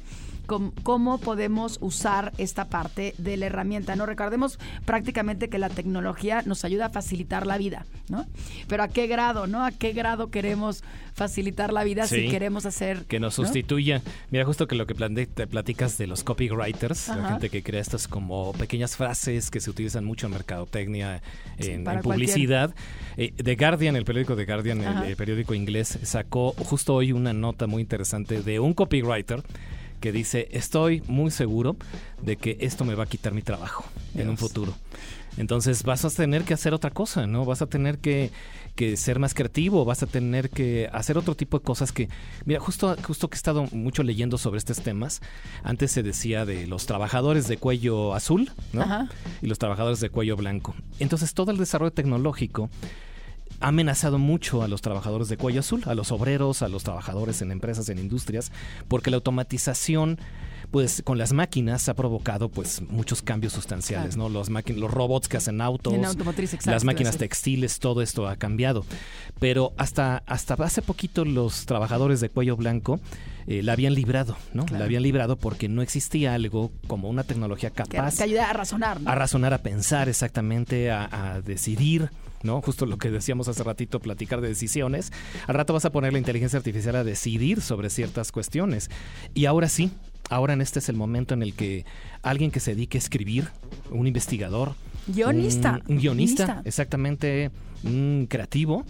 com- 0.52 0.72
cómo 0.84 1.18
podemos 1.18 1.78
usar 1.80 2.34
esta 2.38 2.66
parte 2.66 3.14
de 3.18 3.38
la 3.38 3.46
herramienta, 3.46 3.96
¿no? 3.96 4.06
Recordemos 4.06 4.60
prácticamente 4.86 5.48
que 5.48 5.58
la 5.58 5.70
tecnología 5.70 6.42
nos 6.46 6.66
ayuda 6.66 6.88
a 6.88 6.90
facilitar 6.90 7.48
la 7.48 7.58
vida, 7.58 7.86
¿no? 8.10 8.26
Pero 8.68 8.84
a 8.84 8.90
qué 8.90 9.08
grado, 9.08 9.48
¿no? 9.48 9.64
A 9.64 9.72
qué 9.72 9.94
grado 9.94 10.30
queremos 10.30 10.84
facilitar 11.14 11.72
la 11.72 11.84
vida 11.86 12.06
si 12.08 12.28
queremos 12.28 12.66
hacer 12.66 13.06
que 13.06 13.20
nos 13.22 13.38
¿no? 13.40 13.46
sustituya. 13.46 14.02
Mira, 14.30 14.44
justo 14.44 14.68
que 14.68 14.76
lo 14.76 14.86
que 14.88 14.94
plante- 14.96 15.26
te 15.28 15.48
platicas 15.48 15.98
de 15.98 16.08
los 16.08 16.24
copywriters, 16.26 17.08
la 17.10 17.30
gente 17.30 17.50
que 17.50 17.64
crea 17.64 17.80
estas 17.80 18.08
como 18.10 18.52
pequeñas 18.54 18.98
frases 18.98 19.50
que 19.52 19.62
se 19.62 19.70
utilizan 19.70 20.04
mucho 20.04 20.26
en 20.28 20.34
mercadotecnia, 20.34 21.22
Sí, 21.60 21.72
en, 21.72 21.86
publicidad. 22.02 22.74
Eh, 23.18 23.32
The 23.42 23.56
Guardian, 23.56 23.96
el 23.96 24.04
periódico 24.04 24.36
The 24.36 24.46
Guardian, 24.46 24.82
el 24.82 25.16
periódico 25.16 25.54
inglés, 25.54 25.98
sacó 26.04 26.52
justo 26.58 26.94
hoy 26.96 27.12
una 27.14 27.32
nota 27.34 27.68
muy 27.68 27.82
interesante 27.82 28.42
de 28.42 28.60
un 28.60 28.74
copywriter 28.74 29.44
que 30.02 30.12
dice, 30.12 30.50
estoy 30.52 31.02
muy 31.08 31.32
seguro 31.32 31.78
de 32.22 32.36
que 32.36 32.58
esto 32.60 32.84
me 32.84 32.96
va 32.96 33.06
a 33.06 33.08
quitar 33.08 33.34
mi 33.34 33.42
trabajo 33.42 33.86
en 34.16 34.28
un 34.28 34.38
futuro. 34.38 34.74
Entonces 35.38 35.84
vas 35.84 36.04
a 36.04 36.10
tener 36.10 36.44
que 36.44 36.54
hacer 36.54 36.74
otra 36.74 36.92
cosa, 36.92 37.26
¿no? 37.26 37.46
Vas 37.46 37.62
a 37.62 37.68
tener 37.68 38.00
que, 38.00 38.32
que 38.76 38.98
ser 38.98 39.20
más 39.20 39.34
creativo, 39.34 39.86
vas 39.86 40.04
a 40.04 40.08
tener 40.08 40.50
que 40.50 40.90
hacer 40.92 41.18
otro 41.18 41.36
tipo 41.36 41.60
de 41.60 41.64
cosas 41.64 41.94
que, 41.94 42.10
mira, 42.46 42.60
justo, 42.60 42.98
justo 43.06 43.30
que 43.30 43.36
he 43.36 43.38
estado 43.38 43.66
mucho 43.72 44.04
leyendo 44.04 44.38
sobre 44.38 44.58
estos 44.58 44.82
temas, 44.82 45.22
antes 45.64 45.92
se 45.92 46.04
decía 46.04 46.46
de 46.46 46.68
los 46.68 46.86
trabajadores 46.86 47.48
de 47.48 47.56
cuello 47.58 48.14
azul, 48.14 48.52
¿no? 48.74 48.82
Ajá. 48.82 49.10
Y 49.42 49.48
los 49.48 49.60
trabajadores 49.60 50.02
de 50.02 50.10
cuello 50.10 50.36
blanco. 50.36 50.76
Entonces 51.00 51.34
todo 51.34 51.52
el 51.52 51.58
desarrollo 51.58 51.92
tecnológico 51.92 52.70
ha 53.62 53.68
amenazado 53.68 54.18
mucho 54.18 54.64
a 54.64 54.68
los 54.68 54.82
trabajadores 54.82 55.30
de 55.30 55.38
cuello 55.38 55.60
azul, 55.62 55.84
a 55.86 55.96
los 55.96 56.12
obreros, 56.12 56.62
a 56.62 56.68
los 56.68 56.84
trabajadores 56.84 57.42
en 57.42 57.52
empresas, 57.52 57.90
en 57.90 58.00
industrias, 58.00 58.52
porque 58.88 59.12
la 59.12 59.18
automatización 59.18 60.20
pues 60.72 61.02
con 61.04 61.18
las 61.18 61.34
máquinas 61.34 61.90
ha 61.90 61.96
provocado 61.96 62.48
pues 62.50 62.82
muchos 62.82 63.22
cambios 63.22 63.52
sustanciales, 63.54 64.16
Claro. 64.16 64.30
¿no? 64.30 64.34
Los 64.34 64.50
los 64.50 64.92
robots 64.92 65.28
que 65.28 65.36
hacen 65.38 65.60
autos, 65.60 65.94
En 65.94 66.06
automotriz, 66.06 66.54
exacto, 66.54 66.72
las 66.72 66.86
máquinas 66.86 67.18
textiles, 67.18 67.80
todo 67.80 68.02
esto 68.02 68.28
ha 68.28 68.38
cambiado. 68.38 68.86
Pero 69.40 69.74
hasta 69.78 70.24
hasta 70.28 70.54
hace 70.54 70.82
poquito 70.82 71.26
los 71.26 71.66
trabajadores 71.66 72.22
de 72.22 72.30
cuello 72.30 72.56
blanco 72.56 73.02
eh, 73.48 73.64
la 73.64 73.74
habían 73.74 73.96
librado, 73.96 74.38
¿no? 74.54 74.66
Claro. 74.66 74.80
La 74.80 74.86
habían 74.86 75.04
librado 75.04 75.36
porque 75.36 75.68
no 75.68 75.82
existía 75.82 76.34
algo 76.36 76.72
como 76.88 77.10
una 77.10 77.24
tecnología 77.26 77.72
Que, 77.72 77.84
capaz 77.84 78.18
que 78.18 78.24
ayuda 78.24 78.50
a 78.50 78.54
razonar, 78.54 79.02
¿no? 79.02 79.10
a 79.10 79.16
razonar, 79.16 79.54
a 79.54 79.58
pensar 79.64 80.08
exactamente, 80.08 80.90
a, 80.90 81.34
a 81.34 81.42
decidir, 81.42 82.12
¿no? 82.44 82.62
Justo 82.62 82.86
lo 82.86 82.98
que 82.98 83.10
decíamos 83.12 83.48
hace 83.48 83.64
ratito, 83.64 84.00
platicar 84.00 84.42
de 84.42 84.48
decisiones. 84.48 85.12
Al 85.48 85.56
rato 85.56 85.74
vas 85.74 85.86
a 85.86 85.92
poner 85.92 86.14
la 86.14 86.20
inteligencia 86.20 86.58
artificial 86.58 86.96
a 86.96 87.04
decidir 87.04 87.62
sobre 87.62 87.90
ciertas 87.90 88.32
cuestiones. 88.32 88.90
Y 89.34 89.46
ahora 89.46 89.70
sí, 89.70 89.92
ahora 90.30 90.54
en 90.54 90.62
este 90.62 90.80
es 90.80 90.90
el 90.90 90.96
momento 90.96 91.34
en 91.34 91.44
el 91.44 91.54
que 91.54 91.86
alguien 92.22 92.52
que 92.52 92.60
se 92.60 92.72
dedique 92.72 92.98
a 92.98 93.00
escribir, 93.00 93.50
un 93.90 94.08
investigador, 94.08 94.76
Guionista. 95.08 95.82
un, 95.88 95.96
un 95.96 96.02
guionista, 96.02 96.46
Guionista. 96.46 96.62
exactamente, 96.66 97.52
un 97.84 98.28
creativo. 98.30 98.86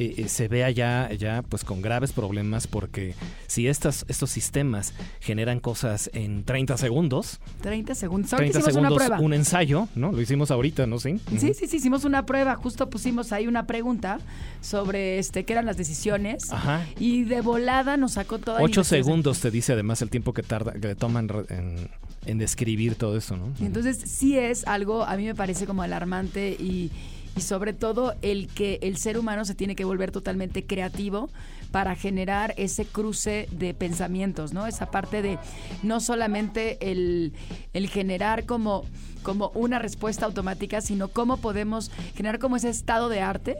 Eh, 0.00 0.14
eh, 0.16 0.28
se 0.28 0.46
vea 0.46 0.70
ya, 0.70 1.10
ya 1.12 1.42
pues 1.42 1.64
con 1.64 1.82
graves 1.82 2.12
problemas 2.12 2.68
porque 2.68 3.16
si 3.48 3.66
estas, 3.66 4.04
estos 4.06 4.30
sistemas 4.30 4.94
generan 5.18 5.58
cosas 5.58 6.08
en 6.14 6.44
30 6.44 6.76
segundos, 6.76 7.40
30 7.62 7.96
segundos. 7.96 8.32
Ahorita 8.32 8.52
30 8.52 8.70
hicimos 8.70 8.74
segundos, 8.74 8.92
una 8.92 9.06
prueba. 9.06 9.20
un 9.20 9.34
ensayo, 9.34 9.88
¿no? 9.96 10.12
Lo 10.12 10.20
hicimos 10.20 10.52
ahorita, 10.52 10.86
¿no? 10.86 11.00
Sí. 11.00 11.18
Sí, 11.36 11.52
sí, 11.52 11.66
sí, 11.66 11.76
hicimos 11.78 12.04
una 12.04 12.24
prueba, 12.26 12.54
justo 12.54 12.88
pusimos 12.88 13.32
ahí 13.32 13.48
una 13.48 13.66
pregunta 13.66 14.20
sobre 14.60 15.18
este 15.18 15.44
qué 15.44 15.54
eran 15.54 15.66
las 15.66 15.76
decisiones 15.76 16.52
Ajá. 16.52 16.86
y 17.00 17.24
de 17.24 17.40
volada 17.40 17.96
nos 17.96 18.12
sacó 18.12 18.38
toda 18.38 18.58
la 18.58 18.64
Ocho 18.64 18.80
investigación. 18.80 19.04
segundos 19.04 19.40
te 19.40 19.50
dice 19.50 19.72
además 19.72 20.00
el 20.00 20.10
tiempo 20.10 20.32
que 20.32 20.44
tarda, 20.44 20.74
que 20.74 20.86
le 20.86 20.94
toman 20.94 21.28
en, 21.48 21.90
en 22.24 22.38
describir 22.38 22.94
todo 22.94 23.16
eso, 23.16 23.36
¿no? 23.36 23.52
Entonces 23.60 23.98
sí 23.98 24.38
es 24.38 24.64
algo, 24.68 25.02
a 25.02 25.16
mí 25.16 25.24
me 25.24 25.34
parece 25.34 25.66
como 25.66 25.82
alarmante 25.82 26.50
y, 26.50 26.92
y 27.38 27.40
sobre 27.40 27.72
todo 27.72 28.14
el 28.20 28.48
que 28.48 28.80
el 28.82 28.96
ser 28.96 29.16
humano 29.16 29.44
se 29.44 29.54
tiene 29.54 29.76
que 29.76 29.84
volver 29.84 30.10
totalmente 30.10 30.66
creativo 30.66 31.30
para 31.70 31.94
generar 31.94 32.52
ese 32.56 32.84
cruce 32.84 33.46
de 33.52 33.74
pensamientos, 33.74 34.52
¿no? 34.52 34.66
Esa 34.66 34.90
parte 34.90 35.22
de 35.22 35.38
no 35.82 36.00
solamente 36.00 36.78
el, 36.90 37.32
el 37.74 37.88
generar 37.90 38.46
como, 38.46 38.84
como 39.22 39.50
una 39.50 39.78
respuesta 39.78 40.24
automática, 40.24 40.80
sino 40.80 41.08
cómo 41.08 41.36
podemos 41.36 41.90
generar 42.16 42.38
como 42.38 42.56
ese 42.56 42.70
estado 42.70 43.08
de 43.10 43.20
arte 43.20 43.56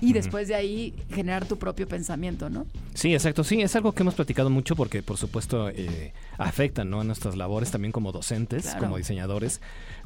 y 0.00 0.12
después 0.12 0.48
de 0.48 0.56
ahí 0.56 0.94
generar 1.12 1.46
tu 1.46 1.56
propio 1.56 1.86
pensamiento, 1.86 2.50
¿no? 2.50 2.66
Sí, 2.92 3.14
exacto. 3.14 3.44
Sí, 3.44 3.62
es 3.62 3.74
algo 3.76 3.92
que 3.92 4.02
hemos 4.02 4.14
platicado 4.14 4.50
mucho 4.50 4.74
porque, 4.74 5.02
por 5.04 5.16
supuesto, 5.16 5.68
eh, 5.70 6.12
afecta 6.38 6.84
¿no? 6.84 7.00
a 7.02 7.04
nuestras 7.04 7.36
labores 7.36 7.70
también 7.70 7.92
como 7.92 8.10
docentes, 8.12 8.64
Claro. 8.64 8.80
como 8.80 8.96
diseñadores, 8.96 9.60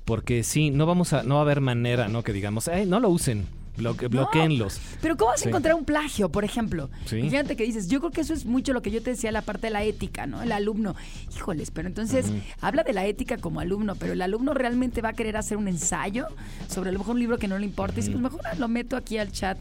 Porque 0.08 0.42
sí, 0.42 0.70
no 0.70 0.86
vamos 0.86 1.12
a, 1.12 1.22
no 1.22 1.34
va 1.34 1.40
a 1.40 1.42
haber 1.44 1.60
manera, 1.60 2.08
¿no? 2.08 2.22
Que 2.24 2.32
digamos, 2.32 2.66
eh, 2.68 2.86
no 2.86 2.98
lo 2.98 3.10
usen. 3.10 3.46
Bloque, 3.76 4.08
bloqueenlos. 4.08 4.80
Pero 5.00 5.16
¿cómo 5.16 5.30
vas 5.30 5.40
Sí. 5.40 5.46
a 5.46 5.50
encontrar 5.50 5.74
un 5.76 5.84
plagio, 5.84 6.30
por 6.30 6.44
ejemplo? 6.44 6.90
Sí. 7.04 7.20
Fíjate 7.20 7.54
que 7.54 7.62
dices, 7.62 7.86
yo 7.88 8.00
creo 8.00 8.10
que 8.10 8.22
eso 8.22 8.32
es 8.34 8.44
mucho 8.46 8.72
lo 8.72 8.80
que 8.82 8.90
yo 8.90 9.00
te 9.02 9.10
decía, 9.10 9.30
la 9.30 9.42
parte 9.42 9.66
de 9.68 9.70
la 9.70 9.84
ética, 9.84 10.26
¿no? 10.26 10.42
El 10.42 10.50
alumno, 10.50 10.96
híjoles, 11.36 11.70
pero 11.70 11.86
entonces 11.86 12.26
habla 12.60 12.82
de 12.82 12.92
la 12.94 13.06
ética 13.06 13.36
como 13.36 13.60
alumno, 13.60 13.94
pero 13.94 14.14
el 14.14 14.22
alumno 14.22 14.52
realmente 14.54 15.00
va 15.02 15.10
a 15.10 15.12
querer 15.12 15.36
hacer 15.36 15.58
un 15.58 15.68
ensayo 15.68 16.26
sobre 16.68 16.88
a 16.90 16.92
lo 16.92 16.98
mejor 17.00 17.14
un 17.14 17.20
libro 17.20 17.38
que 17.38 17.46
no 17.46 17.56
le 17.58 17.66
importa. 17.66 17.94
Y 18.00 18.02
dice, 18.02 18.10
pues 18.10 18.22
mejor 18.22 18.40
lo 18.58 18.66
meto 18.66 18.96
aquí 18.96 19.18
al 19.18 19.30
chat 19.30 19.58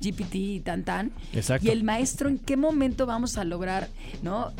GPT 0.00 0.34
y 0.34 0.60
tan 0.60 0.82
tan. 0.82 1.12
Exacto. 1.32 1.64
Y 1.68 1.70
el 1.70 1.84
maestro, 1.84 2.28
¿en 2.28 2.38
qué 2.38 2.56
momento 2.56 3.06
vamos 3.06 3.36
a 3.36 3.44
lograr, 3.44 3.88
¿no? 4.22 4.50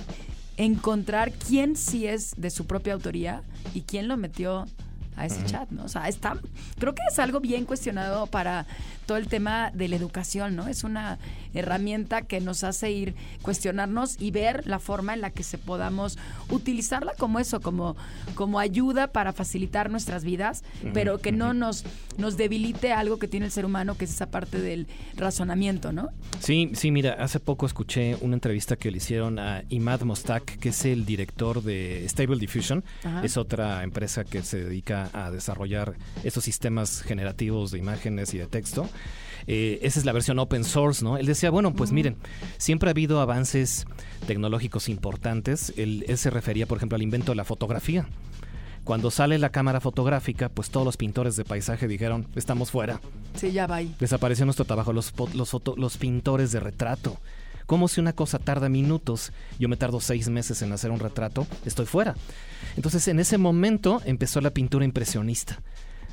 Encontrar 0.57 1.33
quién 1.33 1.75
sí 1.75 2.07
es 2.07 2.35
de 2.37 2.51
su 2.51 2.67
propia 2.67 2.93
autoría 2.93 3.43
y 3.75 3.81
quién 3.81 4.07
lo 4.07 4.17
metió 4.17 4.67
a 5.21 5.27
ese 5.27 5.45
chat, 5.45 5.71
¿no? 5.71 5.85
O 5.85 5.89
sea, 5.89 6.09
está, 6.09 6.39
creo 6.79 6.95
que 6.95 7.03
es 7.11 7.19
algo 7.19 7.41
bien 7.41 7.65
cuestionado 7.65 8.27
para 8.27 8.67
todo 9.07 9.19
el 9.19 9.27
tema 9.27 9.71
de 9.75 9.89
la 9.89 9.97
educación, 9.97 10.55
¿no? 10.55 10.69
Es 10.69 10.85
una 10.85 11.19
herramienta 11.53 12.23
que 12.23 12.41
nos 12.41 12.63
hace 12.63 12.93
ir 12.93 13.15
cuestionarnos 13.43 14.17
y 14.21 14.31
ver 14.31 14.67
la 14.67 14.79
forma 14.79 15.15
en 15.15 15.21
la 15.21 15.31
que 15.31 15.43
se 15.43 15.59
podamos 15.59 16.17
utilizarla 16.49 17.15
como 17.19 17.41
eso, 17.41 17.61
como, 17.61 17.97
como 18.35 18.61
ayuda 18.61 19.09
para 19.09 19.33
facilitar 19.33 19.91
nuestras 19.91 20.25
vidas, 20.25 20.63
pero 20.95 21.19
que 21.19 21.33
no 21.33 21.55
nos, 21.55 21.85
nos 22.19 22.37
debilite 22.37 22.93
algo 22.93 23.19
que 23.19 23.27
tiene 23.27 23.47
el 23.47 23.53
ser 23.53 23.65
humano, 23.65 23.97
que 23.97 24.05
es 24.05 24.13
esa 24.13 24.31
parte 24.31 24.61
del 24.61 24.87
razonamiento, 25.17 25.93
¿no? 25.93 26.11
Sí, 26.39 26.71
sí, 26.75 26.91
mira, 26.91 27.15
hace 27.15 27.41
poco 27.41 27.67
escuché 27.67 28.17
una 28.21 28.35
entrevista 28.35 28.77
que 28.77 28.91
le 28.91 28.99
hicieron 28.99 29.39
a 29.39 29.65
Imad 29.71 30.03
Mostak, 30.03 30.59
que 30.59 30.69
es 30.69 30.85
el 30.85 31.05
director 31.05 31.63
de 31.63 32.07
Stable 32.09 32.39
Diffusion. 32.39 32.85
Ajá. 33.03 33.25
Es 33.25 33.37
otra 33.37 33.83
empresa 33.83 34.25
que 34.25 34.43
se 34.43 34.63
dedica 34.63 35.10
a 35.13 35.31
desarrollar 35.31 35.95
esos 36.25 36.45
sistemas 36.45 37.03
generativos 37.03 37.71
de 37.71 37.79
imágenes 37.79 38.35
y 38.35 38.39
de 38.39 38.47
texto. 38.47 38.89
Eh, 39.47 39.79
esa 39.83 39.99
es 39.99 40.05
la 40.05 40.13
versión 40.13 40.39
open 40.39 40.65
source, 40.65 41.03
¿no? 41.05 41.17
Él 41.17 41.27
decía, 41.27 41.51
bueno, 41.51 41.73
pues 41.73 41.93
miren, 41.93 42.17
siempre 42.59 42.91
ha 42.91 42.93
habido 42.93 43.21
avances 43.21 43.87
tecnológicos 44.27 44.89
importantes. 44.89 45.73
Él, 45.77 46.05
él 46.09 46.19
se 46.19 46.31
refería, 46.31 46.67
por 46.67 46.77
ejemplo, 46.77 46.97
al 46.97 47.03
invento 47.03 47.33
de 47.33 47.37
la 47.37 47.45
fotografía. 47.45 48.07
Cuando 48.85 49.11
sale 49.11 49.39
la 49.39 49.51
cámara 49.51 49.81
fotográfica, 49.81 50.49
pues 50.49 50.71
todos 50.71 50.87
los 50.87 50.97
pintores 50.97 51.37
de 51.37 51.45
paisaje 51.45 51.87
dijeron, 51.87 52.27
estamos 52.35 52.71
fuera. 52.71 53.01
Sí, 53.35 53.53
ya 53.53 53.67
va 53.67 53.77
ahí. 53.77 53.95
Desapareció 54.01 54.45
nuestro 54.47 54.65
trabajo, 54.65 54.93
los, 54.93 55.15
fo- 55.15 55.33
los, 55.35 55.51
foto- 55.51 55.77
los 55.77 55.97
pintores 55.97 56.51
de 56.53 56.61
retrato. 56.61 57.19
Como 57.71 57.87
si 57.87 58.01
una 58.01 58.13
cosa 58.15 58.41
tarda 58.41 58.69
minutos, 58.69 59.33
yo 59.61 59.69
me 59.69 59.77
tardo 59.77 60.01
seis 60.01 60.29
meses 60.29 60.61
en 60.61 60.73
hacer 60.73 60.91
un 60.91 60.99
retrato, 60.99 61.47
estoy 61.65 61.87
fuera. 61.87 62.17
Entonces 62.75 63.07
en 63.07 63.21
ese 63.21 63.39
momento 63.39 64.03
empezó 64.05 64.41
la 64.41 64.51
pintura 64.51 64.85
impresionista, 64.85 65.63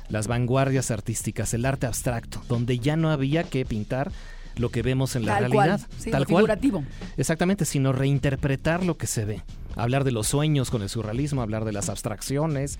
las 0.08 0.28
vanguardias 0.28 0.92
artísticas, 0.92 1.52
el 1.54 1.64
arte 1.64 1.88
abstracto, 1.88 2.40
donde 2.48 2.78
ya 2.78 2.94
no 2.94 3.10
había 3.10 3.42
que 3.42 3.64
pintar 3.64 4.12
lo 4.54 4.70
que 4.70 4.82
vemos 4.82 5.16
en 5.16 5.26
la 5.26 5.32
Tal 5.40 5.50
realidad. 5.50 5.80
cual, 5.80 6.00
sí, 6.00 6.10
tal 6.12 6.20
lo 6.22 6.26
cual. 6.28 6.42
figurativo. 6.42 6.84
Exactamente, 7.16 7.64
sino 7.64 7.92
reinterpretar 7.92 8.84
lo 8.84 8.96
que 8.96 9.08
se 9.08 9.24
ve. 9.24 9.42
Hablar 9.74 10.04
de 10.04 10.12
los 10.12 10.28
sueños 10.28 10.70
con 10.70 10.82
el 10.82 10.88
surrealismo, 10.88 11.42
hablar 11.42 11.64
de 11.64 11.72
las 11.72 11.88
abstracciones, 11.88 12.78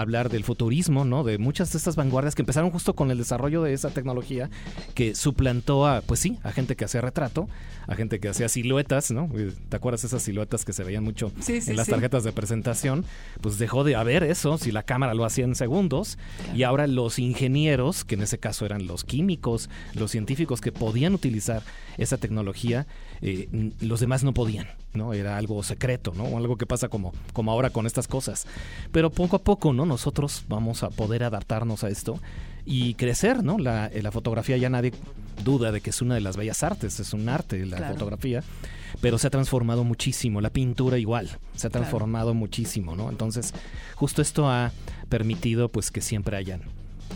hablar 0.00 0.28
del 0.28 0.44
futurismo, 0.44 1.04
¿no? 1.04 1.24
De 1.24 1.38
muchas 1.38 1.72
de 1.72 1.78
estas 1.78 1.96
vanguardias 1.96 2.34
que 2.34 2.42
empezaron 2.42 2.70
justo 2.70 2.94
con 2.94 3.10
el 3.10 3.18
desarrollo 3.18 3.62
de 3.62 3.72
esa 3.72 3.90
tecnología 3.90 4.50
que 4.94 5.14
suplantó 5.14 5.86
a, 5.86 6.00
pues 6.02 6.20
sí, 6.20 6.38
a 6.42 6.52
gente 6.52 6.76
que 6.76 6.84
hacía 6.84 7.00
retrato, 7.00 7.48
a 7.86 7.94
gente 7.94 8.20
que 8.20 8.28
hacía 8.28 8.48
siluetas, 8.48 9.10
¿no? 9.10 9.30
¿Te 9.68 9.76
acuerdas 9.76 10.04
esas 10.04 10.22
siluetas 10.22 10.64
que 10.64 10.72
se 10.72 10.84
veían 10.84 11.04
mucho 11.04 11.32
Sí, 11.40 11.60
sí, 11.60 11.70
en 11.70 11.76
las 11.76 11.86
sí. 11.86 11.92
tarjetas 11.92 12.24
de 12.24 12.32
presentación? 12.32 13.04
Pues 13.40 13.58
dejó 13.58 13.84
de 13.84 13.96
haber 13.96 14.22
eso, 14.24 14.58
si 14.58 14.72
la 14.72 14.82
cámara 14.82 15.14
lo 15.14 15.24
hacía 15.24 15.44
en 15.44 15.54
segundos, 15.54 16.18
y 16.54 16.62
ahora 16.62 16.86
los 16.86 17.18
ingenieros, 17.18 18.04
que 18.04 18.14
en 18.14 18.22
ese 18.22 18.38
caso 18.38 18.66
eran 18.66 18.86
los 18.86 19.04
químicos, 19.04 19.70
los 19.94 20.10
científicos 20.10 20.60
que 20.60 20.72
podían 20.72 21.14
utilizar 21.14 21.62
esa 21.96 22.18
tecnología, 22.18 22.86
eh, 23.20 23.48
los 23.80 24.00
demás 24.00 24.22
no 24.22 24.32
podían, 24.34 24.68
¿no? 24.94 25.12
Era 25.12 25.36
algo 25.36 25.62
secreto, 25.62 26.12
¿no? 26.16 26.36
Algo 26.36 26.56
que 26.56 26.66
pasa 26.66 26.88
como, 26.88 27.12
como 27.32 27.50
ahora 27.52 27.70
con 27.70 27.86
estas 27.86 28.08
cosas. 28.08 28.46
Pero 28.92 29.10
poco 29.10 29.36
a 29.36 29.38
poco, 29.40 29.72
¿no? 29.72 29.86
Nosotros 29.86 30.44
vamos 30.48 30.82
a 30.82 30.90
poder 30.90 31.24
adaptarnos 31.24 31.84
a 31.84 31.88
esto 31.88 32.18
y 32.64 32.94
crecer, 32.94 33.42
¿no? 33.44 33.58
La, 33.58 33.86
eh, 33.86 34.02
la 34.02 34.10
fotografía 34.12 34.56
ya 34.56 34.68
nadie 34.70 34.92
duda 35.44 35.70
de 35.72 35.80
que 35.80 35.90
es 35.90 36.02
una 36.02 36.14
de 36.16 36.20
las 36.20 36.36
bellas 36.36 36.62
artes, 36.62 36.98
es 37.00 37.12
un 37.12 37.28
arte 37.28 37.64
la 37.64 37.76
Claro. 37.76 37.94
fotografía, 37.94 38.42
pero 39.00 39.18
se 39.18 39.26
ha 39.28 39.30
transformado 39.30 39.84
muchísimo, 39.84 40.40
la 40.40 40.50
pintura 40.50 40.98
igual, 40.98 41.38
se 41.54 41.68
ha 41.68 41.70
transformado 41.70 42.34
muchísimo, 42.34 42.96
¿no? 42.96 43.08
Entonces, 43.08 43.54
justo 43.94 44.20
esto 44.20 44.48
ha 44.50 44.72
permitido 45.08 45.68
pues 45.68 45.90
que 45.90 46.00
siempre 46.00 46.36
hayan 46.36 46.62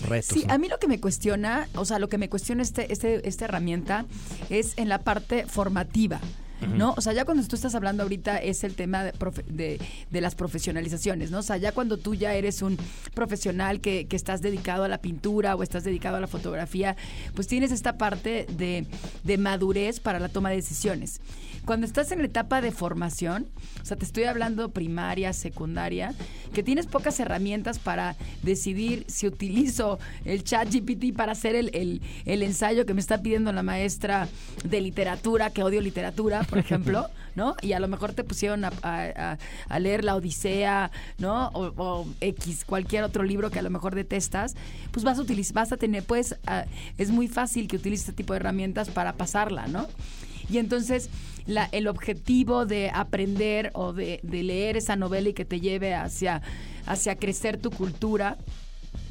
retos. 0.08 0.38
Sí, 0.38 0.44
¿no? 0.46 0.54
a 0.54 0.58
mí 0.58 0.68
lo 0.68 0.78
que 0.78 0.86
me 0.88 1.00
cuestiona, 1.00 1.68
o 1.74 1.84
sea, 1.84 1.98
lo 1.98 2.08
que 2.08 2.16
me 2.16 2.28
cuestiona 2.28 2.62
este, 2.62 2.92
este, 2.92 3.28
esta 3.28 3.44
herramienta 3.46 4.06
es 4.50 4.74
en 4.78 4.88
la 4.88 4.98
parte 5.00 5.46
formativa. 5.46 6.20
¿No? 6.68 6.94
O 6.96 7.00
sea, 7.00 7.12
ya 7.12 7.24
cuando 7.24 7.46
tú 7.46 7.56
estás 7.56 7.74
hablando 7.74 8.02
ahorita 8.02 8.38
es 8.38 8.64
el 8.64 8.74
tema 8.74 9.04
de, 9.04 9.80
de 10.10 10.20
las 10.20 10.34
profesionalizaciones, 10.34 11.30
¿no? 11.30 11.38
O 11.38 11.42
sea, 11.42 11.56
ya 11.56 11.72
cuando 11.72 11.96
tú 11.96 12.14
ya 12.14 12.34
eres 12.34 12.62
un 12.62 12.76
profesional 13.14 13.80
que, 13.80 14.06
que 14.06 14.16
estás 14.16 14.42
dedicado 14.42 14.84
a 14.84 14.88
la 14.88 14.98
pintura 14.98 15.54
o 15.56 15.62
estás 15.62 15.84
dedicado 15.84 16.16
a 16.16 16.20
la 16.20 16.26
fotografía, 16.28 16.96
pues 17.34 17.46
tienes 17.46 17.72
esta 17.72 17.98
parte 17.98 18.46
de, 18.56 18.86
de 19.24 19.38
madurez 19.38 20.00
para 20.00 20.18
la 20.18 20.28
toma 20.28 20.50
de 20.50 20.56
decisiones. 20.56 21.20
Cuando 21.64 21.86
estás 21.86 22.10
en 22.10 22.18
la 22.18 22.24
etapa 22.24 22.60
de 22.60 22.72
formación, 22.72 23.46
o 23.80 23.84
sea, 23.84 23.96
te 23.96 24.04
estoy 24.04 24.24
hablando 24.24 24.70
primaria, 24.70 25.32
secundaria, 25.32 26.12
que 26.52 26.64
tienes 26.64 26.86
pocas 26.86 27.20
herramientas 27.20 27.78
para 27.78 28.16
decidir 28.42 29.04
si 29.06 29.28
utilizo 29.28 30.00
el 30.24 30.42
chat 30.42 30.68
GPT 30.72 31.14
para 31.16 31.32
hacer 31.32 31.54
el, 31.54 31.70
el- 31.72 32.02
el 32.24 32.42
ensayo 32.42 32.84
que 32.84 32.94
me 32.94 33.00
está 33.00 33.22
pidiendo 33.22 33.52
la 33.52 33.62
maestra 33.62 34.28
de 34.64 34.80
literatura, 34.80 35.50
que 35.50 35.62
odio 35.62 35.80
literatura, 35.80 36.42
por 36.52 36.58
ejemplo, 36.66 37.08
¿no? 37.34 37.56
Y 37.62 37.72
a 37.72 37.80
lo 37.80 37.88
mejor 37.88 38.12
te 38.12 38.24
pusieron 38.24 38.64
a, 38.66 38.72
a- 38.82 39.32
a- 39.32 39.38
a 39.68 39.78
leer 39.78 40.04
La 40.04 40.14
Odisea, 40.16 40.90
¿no? 41.18 41.48
O, 41.54 41.72
o 41.76 42.06
X, 42.20 42.64
cualquier 42.66 43.04
otro 43.04 43.22
libro 43.24 43.50
que 43.50 43.58
a 43.58 43.62
lo 43.62 43.70
mejor 43.70 43.94
detestas, 43.94 44.54
pues 44.90 45.02
vas 45.04 45.18
a 45.18 45.22
utilizar, 45.22 45.54
vas 45.54 45.72
a 45.72 45.76
tener, 45.78 46.02
pues, 46.04 46.36
ah, 46.46 46.66
es 46.98 47.10
muy 47.10 47.26
fácil 47.28 47.68
que 47.68 47.76
utilices 47.76 48.08
este 48.10 48.16
tipo 48.22 48.34
de 48.34 48.40
herramientas 48.40 48.90
para 48.90 49.14
pasarla, 49.14 49.66
¿no? 49.66 49.86
Y 50.50 50.58
entonces 50.58 51.08
la- 51.46 51.68
el 51.72 51.88
objetivo 51.88 52.66
de 52.66 52.90
aprender 52.92 53.70
o 53.74 53.92
de, 53.94 54.20
de 54.22 54.42
leer 54.42 54.76
esa 54.76 54.96
novela 54.96 55.30
y 55.30 55.32
que 55.32 55.44
te 55.46 55.58
lleve 55.60 55.94
hacia, 55.94 56.42
hacia 56.86 57.16
crecer 57.16 57.56
tu 57.56 57.70
cultura, 57.70 58.36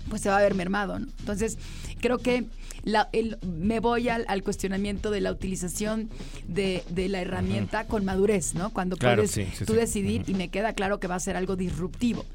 pues 0.10 0.22
se 0.22 0.30
va 0.30 0.38
a 0.38 0.42
ver 0.42 0.54
mermado, 0.56 1.00
¿no? 1.00 1.08
Entonces, 1.20 1.58
creo 2.02 2.18
que 2.18 2.46
la- 2.84 3.08
el- 3.14 3.38
me 3.46 3.80
voy 3.80 4.10
al, 4.10 4.26
al 4.28 4.44
cuestionamiento 4.44 5.12
de 5.12 5.22
la 5.22 5.32
utilización 5.32 6.10
de, 6.48 6.84
de 6.90 7.08
la 7.10 7.22
herramienta 7.22 7.86
con 7.88 8.04
madurez, 8.06 8.54
¿no? 8.56 8.72
Cuando 8.72 8.98
Claro, 8.98 9.18
puedes 9.24 9.32
sí, 9.32 9.46
sí, 9.56 9.66
tú 9.66 9.74
sí. 9.74 9.80
decidir 9.80 10.24
y 10.28 10.34
me 10.34 10.50
queda 10.50 10.74
claro 10.74 11.00
que 11.00 11.08
va 11.08 11.16
a 11.16 11.20
ser 11.20 11.38
algo 11.38 11.56
disruptivo. 11.56 12.26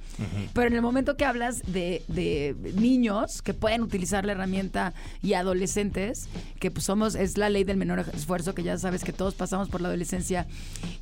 Pero 0.55 0.69
en 0.69 0.75
el 0.75 0.83
momento 0.83 1.17
que 1.17 1.25
hablas 1.25 1.63
de, 1.67 2.03
de 2.09 2.55
niños 2.75 3.43
que 3.43 3.55
pueden 3.55 3.83
utilizar 3.83 4.25
la 4.25 4.33
herramienta 4.33 4.95
y 5.23 5.35
adolescentes, 5.35 6.29
que 6.59 6.71
pues 6.71 6.85
somos, 6.85 7.15
es 7.15 7.37
la 7.39 7.49
ley 7.49 7.65
del 7.65 7.77
menor 7.77 8.01
esfuerzo, 8.15 8.55
que 8.55 8.63
ya 8.63 8.79
sabes 8.79 9.05
que 9.05 9.13
todos 9.13 9.35
pasamos 9.35 9.69
por 9.69 9.81
la 9.81 9.89
adolescencia, 9.89 10.47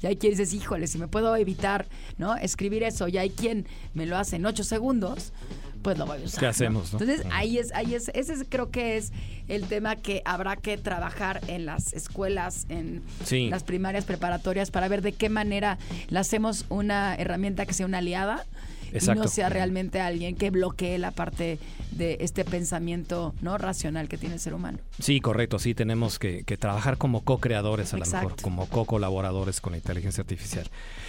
y 0.02 0.06
hay 0.06 0.16
quien 0.16 0.32
dices, 0.32 0.52
híjole, 0.54 0.86
si 0.86 0.98
me 0.98 1.08
puedo 1.08 1.34
evitar, 1.36 1.86
¿no? 2.18 2.36
Escribir 2.36 2.82
eso, 2.82 3.08
y 3.08 3.18
hay 3.18 3.30
quien 3.30 3.66
me 3.94 4.06
lo 4.06 4.16
hace 4.16 4.36
en 4.36 4.46
ocho 4.46 4.64
segundos, 4.64 5.32
pues 5.82 5.98
lo 5.98 6.06
voy 6.06 6.22
a 6.22 6.24
usar. 6.24 6.40
¿Qué 6.40 6.46
hacemos, 6.46 6.92
no? 6.94 6.98
Entonces, 6.98 7.26
ahí 7.30 7.58
es, 7.58 7.70
ahí 7.74 7.94
es, 7.94 8.10
ese 8.14 8.32
es- 8.32 8.46
creo 8.48 8.70
que 8.70 8.96
es 8.96 9.12
el 9.48 9.64
tema 9.66 9.96
que 9.96 10.22
habrá 10.24 10.56
que 10.56 10.78
trabajar 10.78 11.42
en 11.46 11.66
las 11.66 11.92
escuelas, 11.92 12.64
en 12.70 13.02
Sí. 13.24 13.50
las 13.50 13.64
primarias 13.64 14.06
preparatorias, 14.06 14.70
para 14.70 14.88
ver 14.88 15.02
de 15.02 15.12
qué 15.12 15.28
manera 15.28 15.76
le 16.08 16.18
hacemos 16.18 16.64
una 16.70 17.14
herramienta 17.16 17.66
que 17.66 17.74
sea 17.74 17.84
una 17.84 17.98
aliada 17.98 18.46
y 18.94 19.06
no 19.14 19.28
sea 19.28 19.48
realmente 19.48 20.00
alguien 20.00 20.36
que 20.36 20.50
bloquee 20.50 20.98
la 20.98 21.10
parte 21.10 21.58
de 21.90 22.16
este 22.20 22.44
pensamiento 22.44 23.34
no 23.40 23.58
racional 23.58 24.08
que 24.08 24.18
tiene 24.18 24.34
el 24.34 24.40
ser 24.40 24.54
humano. 24.54 24.78
Sí, 24.98 25.20
correcto, 25.20 25.58
sí, 25.58 25.74
tenemos 25.74 26.18
que, 26.18 26.44
que 26.44 26.56
trabajar 26.56 26.98
como 26.98 27.22
co-creadores 27.22 27.92
a 27.94 27.98
lo 27.98 28.06
mejor, 28.06 28.36
como 28.40 28.66
co-colaboradores 28.68 29.60
con 29.60 29.72
la 29.72 29.78
inteligencia 29.78 30.22
artificial. 30.22 30.68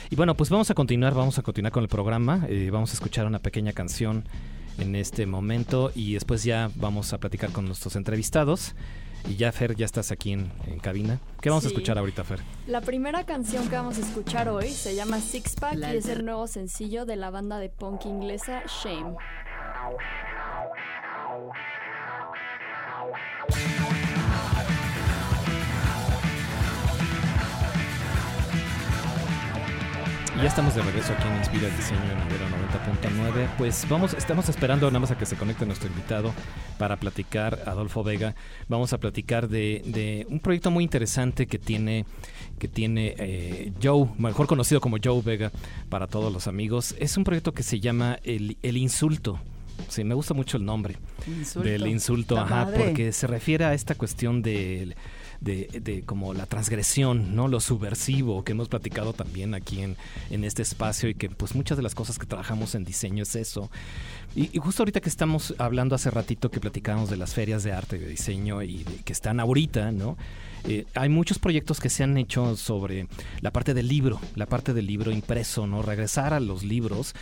Y 0.10 0.16
bueno, 0.16 0.36
pues 0.36 0.50
vamos 0.50 0.70
a 0.72 0.74
continuar, 0.74 1.14
vamos 1.14 1.38
a 1.38 1.42
continuar 1.42 1.72
con 1.72 1.84
el 1.84 1.90
programa, 1.90 2.46
eh, 2.50 2.70
vamos 2.72 2.92
a 2.92 2.94
escuchar 2.94 3.26
una 3.26 3.40
pequeña 3.40 3.74
canción 3.74 4.26
en 4.78 4.96
este 4.96 5.26
momento 5.26 5.92
y 5.96 6.14
después 6.14 6.44
ya 6.44 6.70
vamos 6.76 7.14
a 7.14 7.18
platicar 7.18 7.52
con 7.52 7.66
nuestros 7.66 7.96
entrevistados. 7.96 8.76
Y 9.28 9.36
ya, 9.38 9.52
Fer, 9.52 9.76
ya 9.76 9.86
estás 9.86 10.12
aquí 10.12 10.34
en, 10.34 10.52
en 10.68 10.80
cabina. 10.80 11.20
¿Qué 11.42 11.50
vamos 11.50 11.66
a 11.66 11.68
escuchar 11.68 11.98
ahorita, 11.98 12.24
Fer? 12.24 12.40
La 12.68 12.82
primera 12.82 13.26
canción 13.26 13.68
que 13.68 13.76
vamos 13.76 13.98
a 13.98 14.02
escuchar 14.02 14.50
hoy 14.50 14.70
se 14.70 14.96
llama 14.96 15.20
Six 15.20 15.56
Pack 15.56 15.76
La 15.76 15.94
y 15.94 15.98
es 15.98 16.08
el 16.08 16.26
nuevo 16.26 16.48
sencillo 16.48 17.06
de 17.06 17.16
la 17.16 17.32
banda 17.32 17.58
de 17.60 17.70
punk 17.70 18.06
inglesa 18.06 18.64
Shame. 18.68 19.16
Y 30.38 30.42
ya 30.42 30.48
estamos 30.48 30.76
de 30.76 30.82
regreso 30.82 31.14
aquí 31.14 31.28
en 31.28 31.38
Inspira 31.38 31.70
Diseño 31.70 32.02
en 32.02 32.28
Ibero 32.28 32.46
90.9. 33.34 33.50
Pues 33.58 33.88
vamos, 33.90 34.14
estamos 34.14 34.50
esperando 34.50 34.88
nada 34.88 35.00
más 35.00 35.12
a 35.12 35.18
que 35.18 35.26
se 35.26 35.36
conecte 35.36 35.66
nuestro 35.66 35.88
invitado 35.88 36.34
para 36.78 36.98
platicar, 36.98 37.64
Adolfo 37.66 38.04
Vega. 38.04 38.36
Vamos 38.68 38.92
a 38.94 38.98
platicar 38.98 39.48
de, 39.48 40.26
un 40.30 40.40
proyecto 40.40 40.72
muy 40.72 40.84
interesante 40.84 41.48
que 41.48 41.58
tiene, 41.60 42.06
que 42.60 42.68
tiene 42.68 43.16
eh, 43.18 43.72
Joe, 43.82 44.10
mejor 44.18 44.48
conocido 44.48 44.82
como 44.82 44.98
Joe 45.04 45.22
Vega 45.22 45.52
para 45.90 46.08
todos 46.08 46.32
los 46.32 46.48
amigos. 46.48 46.96
Es 47.00 47.18
un 47.18 47.24
proyecto 47.24 47.54
que 47.54 47.64
se 47.64 47.80
llama 47.80 48.20
El, 48.24 48.58
el 48.62 48.78
Insulto. 48.78 49.40
Sí, 49.88 50.04
me 50.04 50.16
gusta 50.16 50.34
mucho 50.34 50.58
el 50.58 50.66
nombre 50.66 50.98
del 51.62 51.88
insulto, 51.88 52.38
ajá, 52.38 52.70
porque 52.76 53.12
se 53.12 53.28
refiere 53.28 53.66
a 53.66 53.74
esta 53.74 53.94
cuestión 53.96 54.42
del 54.42 54.96
de, 55.42 56.04
como 56.06 56.34
la 56.34 56.46
transgresión, 56.46 57.36
¿no? 57.36 57.48
Lo 57.48 57.60
subversivo 57.60 58.44
que 58.44 58.54
hemos 58.54 58.70
platicado 58.70 59.14
también 59.14 59.54
aquí 59.54 59.82
en, 59.82 59.98
en 60.30 60.44
este 60.44 60.62
espacio 60.62 61.10
y 61.10 61.16
que 61.16 61.30
pues 61.30 61.56
muchas 61.56 61.78
de 61.78 61.84
las 61.84 61.96
cosas 61.96 62.18
que 62.20 62.26
trabajamos 62.26 62.76
en 62.76 62.84
diseño 62.84 63.24
es 63.24 63.36
eso. 63.36 63.70
Y, 64.36 64.58
justo 64.60 64.84
ahorita 64.84 65.00
que 65.00 65.08
estamos 65.10 65.56
hablando 65.58 65.96
hace 65.96 66.12
ratito 66.12 66.52
que 66.52 66.60
platicábamos 66.60 67.10
de 67.10 67.16
las 67.16 67.34
ferias 67.34 67.64
de 67.64 67.72
arte 67.72 67.96
y 67.96 68.00
de 68.00 68.08
diseño 68.08 68.62
y 68.64 68.84
que 69.06 69.14
están 69.14 69.40
ahorita, 69.40 69.92
¿no? 69.92 70.18
Eh, 70.68 70.86
hay 70.96 71.10
muchos 71.10 71.40
proyectos 71.40 71.80
que 71.80 71.90
se 71.90 72.04
han 72.04 72.18
hecho 72.18 72.58
sobre 72.58 73.08
la 73.40 73.52
parte 73.52 73.74
del 73.74 73.88
libro, 73.88 74.20
la 74.36 74.48
parte 74.48 74.74
del 74.74 74.88
libro 74.88 75.12
impreso, 75.12 75.68
¿no? 75.68 75.84
Regresar 75.84 76.34
a 76.34 76.40
los 76.40 76.64
libros, 76.64 77.14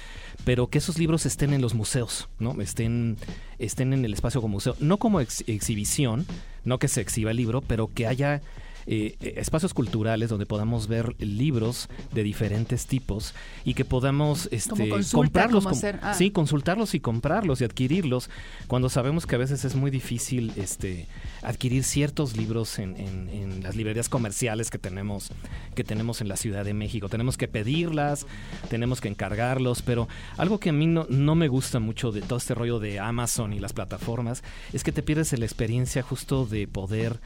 pero 0.44 0.68
que 0.68 0.80
esos 0.80 0.98
libros 0.98 1.26
estén 1.26 1.54
en 1.54 1.62
los 1.62 1.76
museos, 1.76 2.30
¿no? 2.40 2.60
Estén, 2.62 3.18
estén 3.60 3.94
en 3.94 4.06
el 4.06 4.14
espacio 4.14 4.42
como 4.42 4.54
museo, 4.54 4.76
no 4.80 4.98
como 4.98 5.20
exhibición, 5.20 6.26
no 6.66 6.80
que 6.80 6.88
se 6.88 7.02
exhiba 7.02 7.32
el 7.32 7.38
libro, 7.38 7.62
pero 7.62 7.88
que 7.88 8.08
haya 8.08 8.42
eh, 8.86 9.16
espacios 9.38 9.74
culturales 9.74 10.30
donde 10.30 10.46
podamos 10.46 10.88
ver 10.88 11.16
libros 11.20 11.88
de 12.12 12.22
diferentes 12.24 12.86
tipos 12.86 13.34
y 13.64 13.76
que 13.76 13.86
podamos 13.86 14.50
este, 14.52 14.90
comprarlos, 15.12 15.66
ah. 16.02 16.14
sí, 16.14 16.32
consultarlos 16.32 16.94
y 16.94 17.00
comprarlos 17.00 17.62
y 17.62 17.64
adquirirlos 17.64 18.30
cuando 18.68 18.90
sabemos 18.90 19.26
que 19.26 19.36
a 19.36 19.38
veces 19.38 19.64
es 19.64 19.76
muy 19.76 19.90
difícil 19.90 20.52
este, 20.58 21.08
adquirir 21.44 21.84
ciertos 21.84 22.38
libros 22.38 22.80
en, 22.80 22.98
en, 22.98 23.64
las 23.64 23.76
librerías 23.76 24.10
comerciales 24.10 24.70
que 24.70 24.78
tenemos, 24.78 25.32
que 25.76 25.84
tenemos 25.84 26.22
en 26.22 26.28
la 26.28 26.38
Ciudad 26.38 26.66
de 26.66 26.74
México. 26.74 27.10
Tenemos 27.10 27.38
que 27.38 27.48
pedirlas, 27.48 28.26
tenemos 28.70 29.02
que 29.02 29.08
encargarlos, 29.08 29.82
pero 29.82 30.08
algo 30.38 30.60
que 30.60 30.70
a 30.70 30.74
mí 30.74 30.88
no, 30.88 31.06
no 31.10 31.36
me 31.36 31.48
gusta 31.48 31.80
mucho 31.80 32.12
de 32.12 32.22
todo 32.22 32.38
este 32.38 32.56
rollo 32.56 32.80
de 32.80 33.00
Amazon 33.00 33.54
y 33.54 33.60
las 33.60 33.74
plataformas 33.74 34.44
es 34.74 34.84
que 34.84 34.92
te 34.92 35.04
pierdes 35.04 35.38
la 35.38 35.46
experiencia 35.46 36.02
justo 36.02 36.46
de 36.46 36.68
poder 36.68 37.20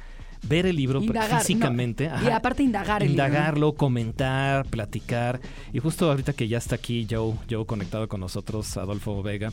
ver 0.43 0.65
el 0.65 0.75
libro 0.75 1.01
físicamente. 1.01 2.09
y 2.23 2.29
aparte 2.29 2.63
indagar 2.63 3.03
el 3.03 3.11
Indagarlo, 3.11 3.73
comentar, 3.73 4.65
platicar. 4.65 5.39
Y 5.73 5.79
justo 5.79 6.09
ahorita 6.09 6.33
que 6.33 6.47
ya 6.47 6.57
está 6.57 6.75
aquí 6.75 7.07
Joe, 7.09 7.33
Joe 7.49 7.65
conectado 7.65 8.07
con 8.07 8.21
nosotros, 8.21 8.77
Adolfo 8.77 9.21
Vega. 9.23 9.51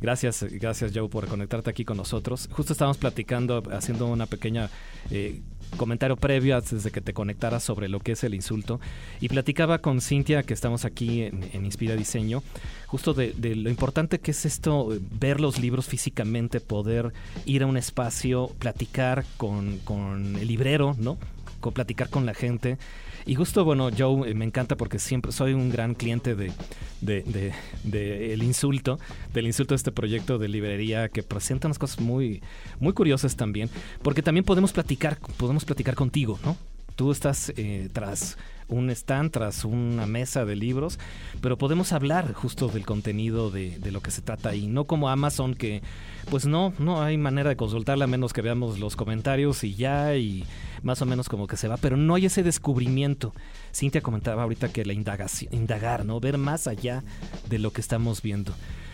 Gracias, 0.00 0.44
gracias 0.50 0.92
Joe 0.94 1.08
por 1.08 1.26
conectarte 1.26 1.70
aquí 1.70 1.84
con 1.84 1.96
nosotros. 1.96 2.48
Justo 2.52 2.72
estábamos 2.72 2.98
platicando, 2.98 3.62
haciendo 3.72 4.06
una 4.06 4.26
pequeña 4.26 4.68
eh, 5.10 5.40
comentario 5.76 6.16
previo 6.16 6.56
antes 6.56 6.84
de 6.84 6.90
que 6.90 7.00
te 7.00 7.14
conectaras 7.14 7.62
sobre 7.62 7.88
lo 7.88 8.00
que 8.00 8.12
es 8.12 8.24
el 8.24 8.34
insulto. 8.34 8.78
Y 9.20 9.28
platicaba 9.28 9.78
con 9.78 10.00
Cintia, 10.00 10.42
que 10.42 10.54
estamos 10.54 10.84
aquí 10.84 11.22
en, 11.22 11.64
Inspira 11.64 11.96
Diseño, 11.96 12.42
justo 12.86 13.14
de, 13.14 13.34
lo 13.56 13.70
importante 13.70 14.20
que 14.20 14.32
es 14.32 14.44
esto, 14.44 14.88
ver 15.18 15.40
los 15.40 15.58
libros 15.58 15.86
físicamente, 15.86 16.60
poder 16.60 17.12
ir 17.46 17.62
a 17.62 17.66
un 17.66 17.76
espacio, 17.76 18.48
platicar 18.58 19.24
con, 19.36 19.78
con 19.78 20.36
el 20.36 20.46
librero, 20.46 20.94
¿no? 20.98 21.18
Con, 21.60 21.72
platicar 21.72 22.10
con 22.10 22.26
la 22.26 22.34
gente 22.34 22.78
y 23.26 23.34
justo, 23.34 23.64
bueno, 23.64 23.90
Joe, 23.96 24.30
eh, 24.30 24.34
me 24.34 24.44
encanta 24.44 24.76
porque 24.76 25.00
siempre 25.00 25.32
soy 25.32 25.52
un 25.52 25.68
gran 25.68 25.94
cliente 25.94 26.36
de, 26.36 26.52
de, 27.00 28.32
el 28.32 28.42
insulto, 28.44 29.00
del 29.34 29.46
insulto 29.46 29.74
de 29.74 29.76
este 29.76 29.90
proyecto 29.90 30.38
de 30.38 30.48
librería 30.48 31.08
que 31.08 31.24
presenta 31.24 31.66
unas 31.66 31.78
cosas 31.78 32.00
muy, 32.00 32.40
muy 32.78 32.92
curiosas 32.92 33.34
también, 33.34 33.68
porque 34.02 34.22
también 34.22 34.44
podemos 34.44 34.72
platicar, 34.72 35.18
podemos 35.36 35.64
platicar 35.64 35.96
contigo, 35.96 36.38
¿no? 36.44 36.56
Tú 36.94 37.10
estás 37.10 37.52
eh, 37.56 37.90
tras 37.92 38.38
un 38.68 38.90
stand, 38.90 39.32
tras 39.32 39.64
una 39.64 40.06
mesa 40.06 40.44
de 40.44 40.56
libros, 40.56 40.98
pero 41.40 41.58
podemos 41.58 41.92
hablar 41.92 42.32
justo 42.32 42.68
del 42.68 42.86
contenido 42.86 43.50
de, 43.50 43.78
de, 43.78 43.90
lo 43.90 44.00
que 44.00 44.10
se 44.10 44.22
trata 44.22 44.50
ahí, 44.50 44.66
no 44.66 44.84
como 44.84 45.08
Amazon 45.08 45.54
que 45.54 45.82
pues 46.30 46.46
no, 46.46 46.72
no 46.78 47.02
hay 47.02 47.18
manera 47.18 47.50
de 47.50 47.56
consultarla 47.56 48.04
a 48.04 48.08
menos 48.08 48.32
que 48.32 48.40
veamos 48.40 48.78
los 48.78 48.96
comentarios 48.96 49.62
y 49.62 49.74
ya, 49.74 50.16
y 50.16 50.44
más 50.82 51.02
o 51.02 51.06
menos 51.06 51.28
como 51.28 51.46
que 51.46 51.56
se 51.56 51.68
va, 51.68 51.76
pero 51.76 51.96
no 51.96 52.14
hay 52.14 52.26
ese 52.26 52.42
descubrimiento. 52.42 53.32
Cintia 53.74 54.00
comentaba 54.00 54.42
ahorita 54.42 54.72
que 54.72 54.84
la 54.84 54.92
indagación, 54.92 55.54
indagar, 55.54 56.04
¿no? 56.04 56.20
Ver 56.20 56.38
más 56.38 56.66
allá 56.66 57.04
de 57.48 57.58
lo 57.58 57.72
que 57.72 57.80
estamos 57.80 58.22
viendo. 58.22 58.52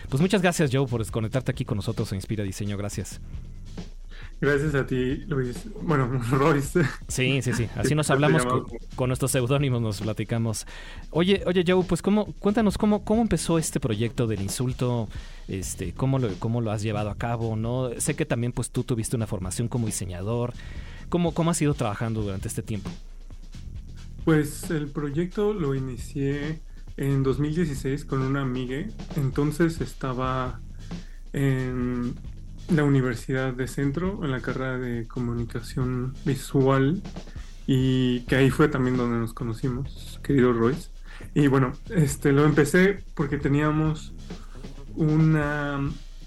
Pues 0.09 0.21
muchas 0.21 0.43
gracias, 0.43 0.71
Joe, 0.73 0.87
por 0.87 1.01
desconectarte 1.01 1.51
aquí 1.51 1.65
con 1.65 1.77
nosotros 1.77 2.13
en 2.13 2.17
Inspira 2.17 2.45
Diseño. 2.45 2.77
Gracias. 2.77 3.21
Gracias 4.43 4.75
a 4.75 4.85
ti, 4.85 5.19
Luis. 5.29 5.69
Bueno, 5.83 6.21
Royce. 6.31 6.83
Sí, 7.07 7.41
sí, 7.43 7.53
sí. 7.53 7.69
Así 7.77 7.95
nos 7.95 8.11
hablamos 8.11 8.45
con, 8.97 9.09
nuestros 9.09 9.31
seudónimos, 9.31 9.81
nos 9.81 10.01
platicamos. 10.01 10.67
Oye, 11.11 11.45
oye, 11.47 11.63
Joe, 11.65 11.85
pues 11.85 12.03
cómo, 12.03 12.27
cuéntanos 12.41 12.77
cómo, 12.77 13.05
cómo 13.05 13.23
empezó 13.23 13.57
este 13.57 13.79
proyecto 13.79 14.27
del 14.27 14.43
insulto, 14.43 15.09
este, 15.47 15.93
cómo 15.93 16.19
lo, 16.19 16.29
cómo 16.41 16.61
lo 16.61 16.73
has 16.73 16.83
llevado 16.83 17.09
a 17.09 17.15
cabo, 17.15 17.55
¿no? 17.55 17.91
Sé 17.99 18.17
que 18.17 18.27
también 18.27 18.51
pues 18.51 18.71
tú 18.71 18.83
tuviste 18.83 19.15
una 19.15 19.29
formación 19.29 19.69
como 19.69 19.87
diseñador. 19.87 20.55
¿Cómo, 21.13 21.35
cómo 21.35 21.51
has 21.51 21.61
ido 21.61 21.75
trabajando 21.75 22.23
durante 22.23 22.49
este 22.49 22.63
tiempo? 22.63 22.89
Pues 24.25 24.71
el 24.71 24.89
proyecto 24.89 25.53
lo 25.53 25.75
inicié 25.75 26.63
en 26.97 27.23
2016 27.23 28.07
con 28.07 28.23
una 28.23 28.41
amiga. 28.41 28.87
Entonces 29.17 29.83
estaba 29.83 30.63
en 31.35 32.15
la 32.71 32.85
Universidad 32.85 33.53
de 33.53 33.69
Centro, 33.69 34.25
en 34.25 34.31
la 34.31 34.41
carrera 34.41 34.79
de 34.79 35.07
comunicación 35.07 36.15
visual, 36.25 37.03
y 37.67 38.21
que 38.21 38.37
ahí 38.37 38.49
fue 38.49 38.69
también 38.69 38.97
donde 38.97 39.19
nos 39.19 39.35
conocimos, 39.35 40.19
querido 40.23 40.55
Royce. 40.55 40.89
Y 41.35 41.47
bueno, 41.47 41.75
este 41.91 42.33
lo 42.33 42.47
empecé 42.47 43.05
porque 43.15 43.37
teníamos 43.37 44.15
una 44.95 45.79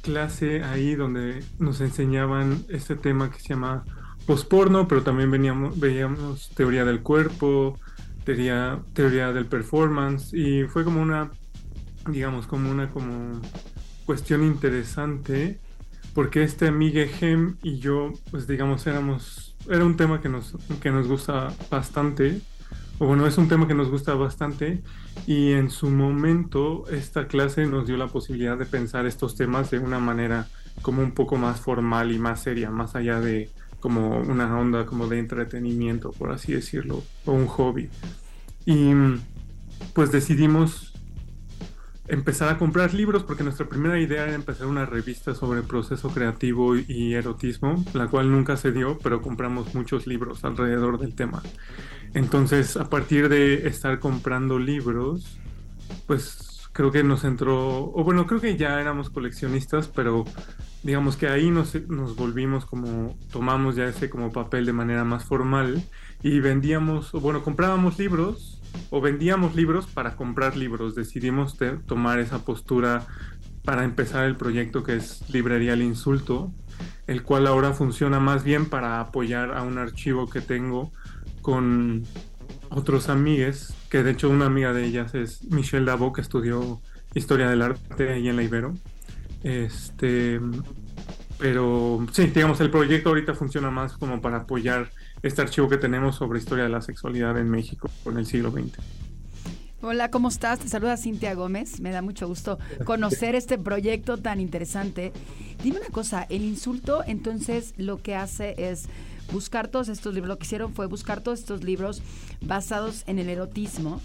clase 0.04 0.64
ahí 0.64 0.94
donde 0.94 1.44
nos 1.58 1.82
enseñaban 1.82 2.64
este 2.70 2.96
tema 2.96 3.32
que 3.32 3.40
se 3.40 3.48
llama 3.48 3.84
posporno, 4.26 4.88
pero 4.88 5.04
también 5.04 5.32
veníamos, 5.32 5.80
veíamos 5.80 6.50
teoría 6.56 6.86
del 6.86 7.02
cuerpo, 7.02 7.80
teoría, 8.24 8.80
teoría 8.94 9.32
del 9.32 9.46
performance, 9.46 10.34
y 10.34 10.64
fue 10.64 10.84
como 10.84 11.02
una, 11.02 11.32
digamos, 12.10 12.48
como 12.48 12.70
una 12.70 12.90
como 12.90 13.42
cuestión 14.06 14.44
interesante 14.44 15.60
porque 16.16 16.44
este 16.44 16.72
Miguel 16.72 17.10
Gem 17.10 17.58
y 17.62 17.80
yo, 17.80 18.14
pues 18.32 18.48
digamos, 18.48 18.88
éramos, 18.88 19.54
era 19.70 19.84
un 19.84 19.98
tema 19.98 20.22
que 20.22 20.30
nos, 20.30 20.56
que 20.82 20.90
nos 20.90 21.10
gusta 21.10 21.54
bastante, 21.70 22.42
o 23.00 23.06
bueno, 23.06 23.28
es 23.28 23.38
un 23.38 23.50
tema 23.50 23.68
que 23.68 23.76
nos 23.76 23.90
gusta 23.90 24.14
bastante, 24.14 24.82
y 25.28 25.52
en 25.52 25.70
su 25.70 25.90
momento 25.90 26.86
esta 26.90 27.28
clase 27.28 27.66
nos 27.66 27.86
dio 27.86 27.98
la 27.98 28.08
posibilidad 28.08 28.58
de 28.58 28.66
pensar 28.66 29.06
estos 29.06 29.36
temas 29.36 29.70
de 29.72 29.80
una 29.80 30.00
manera 30.00 30.48
como 30.82 31.02
un 31.02 31.12
poco 31.12 31.36
más 31.36 31.60
formal 31.60 32.14
y 32.14 32.18
más 32.18 32.42
seria, 32.42 32.72
más 32.72 32.96
allá 32.96 33.20
de 33.20 33.50
como 33.86 34.18
una 34.18 34.58
onda 34.58 34.88
como 34.88 35.08
de 35.08 35.20
entretenimiento, 35.20 36.12
por 36.12 36.32
así 36.32 36.54
decirlo, 36.54 37.04
o 37.24 37.34
un 37.34 37.46
hobby. 37.46 37.88
Y 38.66 38.94
pues 39.94 40.12
decidimos 40.12 40.92
empezar 42.08 42.50
a 42.50 42.58
comprar 42.58 42.96
libros 42.96 43.22
porque 43.22 43.44
nuestra 43.44 43.70
primera 43.70 44.00
idea 44.00 44.24
era 44.24 44.34
empezar 44.34 44.66
una 44.66 44.88
revista 44.88 45.36
sobre 45.36 45.62
proceso 45.62 46.10
creativo 46.10 46.76
y 46.76 47.14
erotismo, 47.14 47.86
la 47.94 48.08
cual 48.08 48.32
nunca 48.32 48.58
se 48.58 48.72
dio, 48.72 48.98
pero 49.04 49.22
compramos 49.22 49.76
muchos 49.76 50.08
libros 50.08 50.44
alrededor 50.44 50.98
del 50.98 51.14
tema. 51.14 51.44
Entonces, 52.16 52.78
a 52.78 52.90
partir 52.90 53.30
de 53.30 53.68
estar 53.68 54.00
comprando 54.00 54.58
libros, 54.58 55.38
pues 56.08 56.45
creo 56.76 56.92
que 56.92 57.06
nos 57.06 57.24
entró, 57.24 57.90
o 57.94 58.04
bueno, 58.04 58.28
creo 58.28 58.42
que 58.42 58.58
ya 58.58 58.82
éramos 58.82 59.10
coleccionistas, 59.10 59.88
pero 59.88 60.26
digamos 60.84 61.16
que 61.16 61.30
ahí 61.30 61.50
nos, 61.50 61.74
nos 61.88 62.18
volvimos 62.18 62.66
como, 62.66 63.18
tomamos 63.32 63.78
ya 63.78 63.86
ese 63.86 64.10
como 64.10 64.34
papel 64.34 64.66
de 64.66 64.74
manera 64.74 65.06
más 65.06 65.24
formal 65.24 65.82
y 66.22 66.42
vendíamos, 66.42 67.16
o 67.16 67.22
bueno, 67.22 67.44
comprábamos 67.44 67.98
libros 67.98 68.62
o 68.90 69.00
vendíamos 69.00 69.56
libros 69.56 69.88
para 69.88 70.18
comprar 70.18 70.58
libros. 70.58 70.96
Decidimos 70.96 71.58
tomar 71.86 72.20
esa 72.20 72.44
postura 72.44 73.08
para 73.64 73.86
empezar 73.86 74.26
el 74.26 74.36
proyecto 74.36 74.84
que 74.84 74.98
es 74.98 75.30
Librería 75.30 75.74
El 75.74 75.82
Insulto, 75.82 76.52
el 77.08 77.24
cual 77.24 77.48
ahora 77.48 77.72
funciona 77.72 78.20
más 78.20 78.44
bien 78.44 78.66
para 78.66 79.00
apoyar 79.00 79.54
a 79.58 79.62
un 79.62 79.78
archivo 79.78 80.30
que 80.30 80.42
tengo 80.42 80.92
con 81.42 82.04
otros 82.70 83.10
amigues, 83.10 83.74
que 83.90 84.04
de 84.04 84.12
hecho 84.12 84.30
una 84.30 84.46
amiga 84.46 84.74
de 84.74 84.86
ellas 84.86 85.16
es 85.16 85.44
Michelle 85.46 85.86
Davo, 85.86 86.14
que 86.14 86.22
estudió 86.22 86.82
Historia 87.14 87.50
del 87.50 87.62
Arte 87.62 88.12
ahí 88.12 88.28
en 88.28 88.36
la 88.36 88.44
Ibero. 88.44 88.74
Este, 89.44 90.40
pero 91.38 92.06
sí, 92.12 92.28
digamos, 92.28 92.60
el 92.62 92.72
proyecto 92.72 93.10
ahorita 93.10 93.34
funciona 93.34 93.70
más 93.72 93.94
como 93.98 94.22
para 94.22 94.38
apoyar 94.38 94.90
este 95.22 95.42
archivo 95.42 95.70
que 95.70 95.78
tenemos 95.78 96.16
sobre 96.16 96.40
historia 96.40 96.66
de 96.66 96.70
la 96.70 96.82
sexualidad 96.82 97.38
en 97.38 97.50
México 97.50 97.90
en 98.06 98.18
el 98.18 98.26
siglo 98.26 98.52
XX. 98.52 98.80
Hola, 99.82 100.10
¿cómo 100.10 100.30
estás? 100.30 100.60
Te 100.60 100.68
saluda 100.68 100.98
Cintia 100.98 101.36
Gómez. 101.36 101.80
Me 101.80 101.92
da 101.92 102.02
mucho 102.02 102.28
gusto 102.28 102.58
conocer 102.86 103.36
este 103.36 103.58
proyecto 103.60 104.18
tan 104.18 104.40
interesante. 104.40 105.14
Dime 105.62 105.78
una 105.78 105.90
cosa, 105.90 106.26
el 106.30 106.44
insulto 106.44 107.04
entonces 107.06 107.76
lo 107.78 108.02
que 108.02 108.16
hace 108.16 108.56
es 108.58 108.88
buscar 109.32 109.68
todos 109.68 109.90
estos 109.90 110.14
libros, 110.14 110.30
lo 110.30 110.38
que 110.38 110.46
hicieron 110.46 110.74
fue 110.74 110.86
buscar 110.88 111.22
todos 111.22 111.40
estos 111.40 111.64
libros 111.64 112.02
basados 112.42 113.04
en 113.08 113.20
el 113.20 113.30
erotismo, 113.30 114.02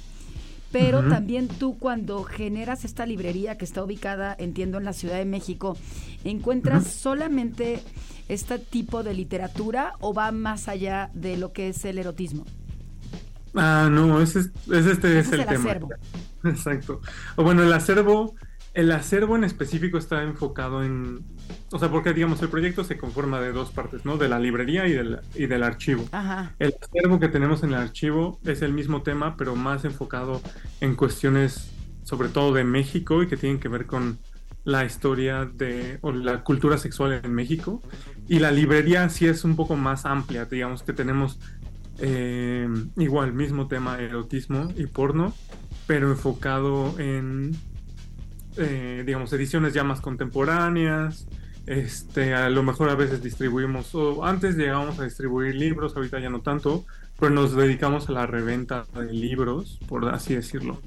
pero 0.72 1.08
también 1.08 1.48
tú 1.48 1.78
cuando 1.78 2.22
generas 2.22 2.84
esta 2.84 3.04
librería 3.04 3.58
que 3.58 3.64
está 3.64 3.82
ubicada, 3.82 4.36
entiendo, 4.38 4.78
en 4.78 4.84
la 4.84 4.92
Ciudad 4.92 5.16
de 5.16 5.24
México, 5.24 5.76
¿encuentras 6.22 6.86
solamente 6.86 7.82
este 8.28 8.58
tipo 8.60 9.02
de 9.02 9.14
literatura 9.14 9.94
o 9.98 10.14
va 10.14 10.30
más 10.30 10.68
allá 10.68 11.10
de 11.12 11.36
lo 11.36 11.52
que 11.52 11.70
es 11.70 11.84
el 11.84 11.98
erotismo? 11.98 12.44
Ah, 13.54 13.88
no, 13.90 14.20
ese, 14.20 14.40
es, 14.40 14.50
este 14.68 15.18
es 15.18 15.32
el, 15.32 15.40
el 15.40 15.46
tema. 15.46 15.64
acervo. 15.70 15.88
Exacto. 16.44 17.00
O 17.34 17.42
bueno, 17.42 17.64
el 17.64 17.72
acervo, 17.72 18.34
el 18.72 18.92
acervo 18.92 19.36
en 19.36 19.44
específico 19.44 19.98
está 19.98 20.22
enfocado 20.22 20.84
en, 20.84 21.24
o 21.72 21.78
sea, 21.78 21.90
porque 21.90 22.12
digamos 22.12 22.40
el 22.42 22.48
proyecto 22.48 22.84
se 22.84 22.96
conforma 22.96 23.40
de 23.40 23.52
dos 23.52 23.70
partes, 23.70 24.04
¿no? 24.04 24.16
De 24.16 24.28
la 24.28 24.38
librería 24.38 24.86
y 24.86 24.92
del, 24.92 25.20
y 25.34 25.46
del 25.46 25.62
archivo. 25.62 26.04
Ajá. 26.12 26.54
El 26.58 26.74
acervo 26.80 27.18
que 27.18 27.28
tenemos 27.28 27.62
en 27.62 27.70
el 27.70 27.76
archivo 27.76 28.38
es 28.44 28.62
el 28.62 28.72
mismo 28.72 29.02
tema, 29.02 29.36
pero 29.36 29.56
más 29.56 29.84
enfocado 29.84 30.40
en 30.80 30.94
cuestiones, 30.94 31.70
sobre 32.04 32.28
todo 32.28 32.52
de 32.52 32.64
México 32.64 33.22
y 33.22 33.26
que 33.26 33.36
tienen 33.36 33.58
que 33.58 33.68
ver 33.68 33.86
con 33.86 34.18
la 34.64 34.84
historia 34.84 35.46
de 35.46 35.98
o 36.02 36.12
la 36.12 36.44
cultura 36.44 36.78
sexual 36.78 37.20
en 37.24 37.34
México. 37.34 37.82
Y 38.28 38.38
la 38.38 38.52
librería 38.52 39.08
sí 39.08 39.26
es 39.26 39.44
un 39.44 39.56
poco 39.56 39.74
más 39.74 40.06
amplia, 40.06 40.44
digamos 40.44 40.84
que 40.84 40.92
tenemos 40.92 41.40
eh, 41.98 42.68
igual, 42.96 43.32
mismo 43.32 43.66
tema, 43.66 43.98
erotismo 43.98 44.72
y 44.76 44.86
porno, 44.86 45.34
pero 45.86 46.10
enfocado 46.10 46.98
en, 46.98 47.56
eh, 48.56 49.02
digamos, 49.06 49.32
ediciones 49.32 49.74
ya 49.74 49.84
más 49.84 50.00
contemporáneas. 50.00 51.26
Este, 51.66 52.34
a 52.34 52.48
lo 52.50 52.62
mejor 52.62 52.88
a 52.90 52.94
veces 52.94 53.22
distribuimos, 53.22 53.94
o 53.94 54.24
antes 54.24 54.56
llegábamos 54.56 54.98
a 54.98 55.04
distribuir 55.04 55.54
libros, 55.54 55.94
ahorita 55.94 56.18
ya 56.18 56.30
no 56.30 56.40
tanto, 56.40 56.84
pero 57.18 57.32
nos 57.32 57.54
dedicamos 57.54 58.08
a 58.08 58.12
la 58.12 58.26
reventa 58.26 58.86
de 58.94 59.12
libros, 59.12 59.78
por 59.86 60.08
así 60.08 60.34
decirlo. 60.34 60.80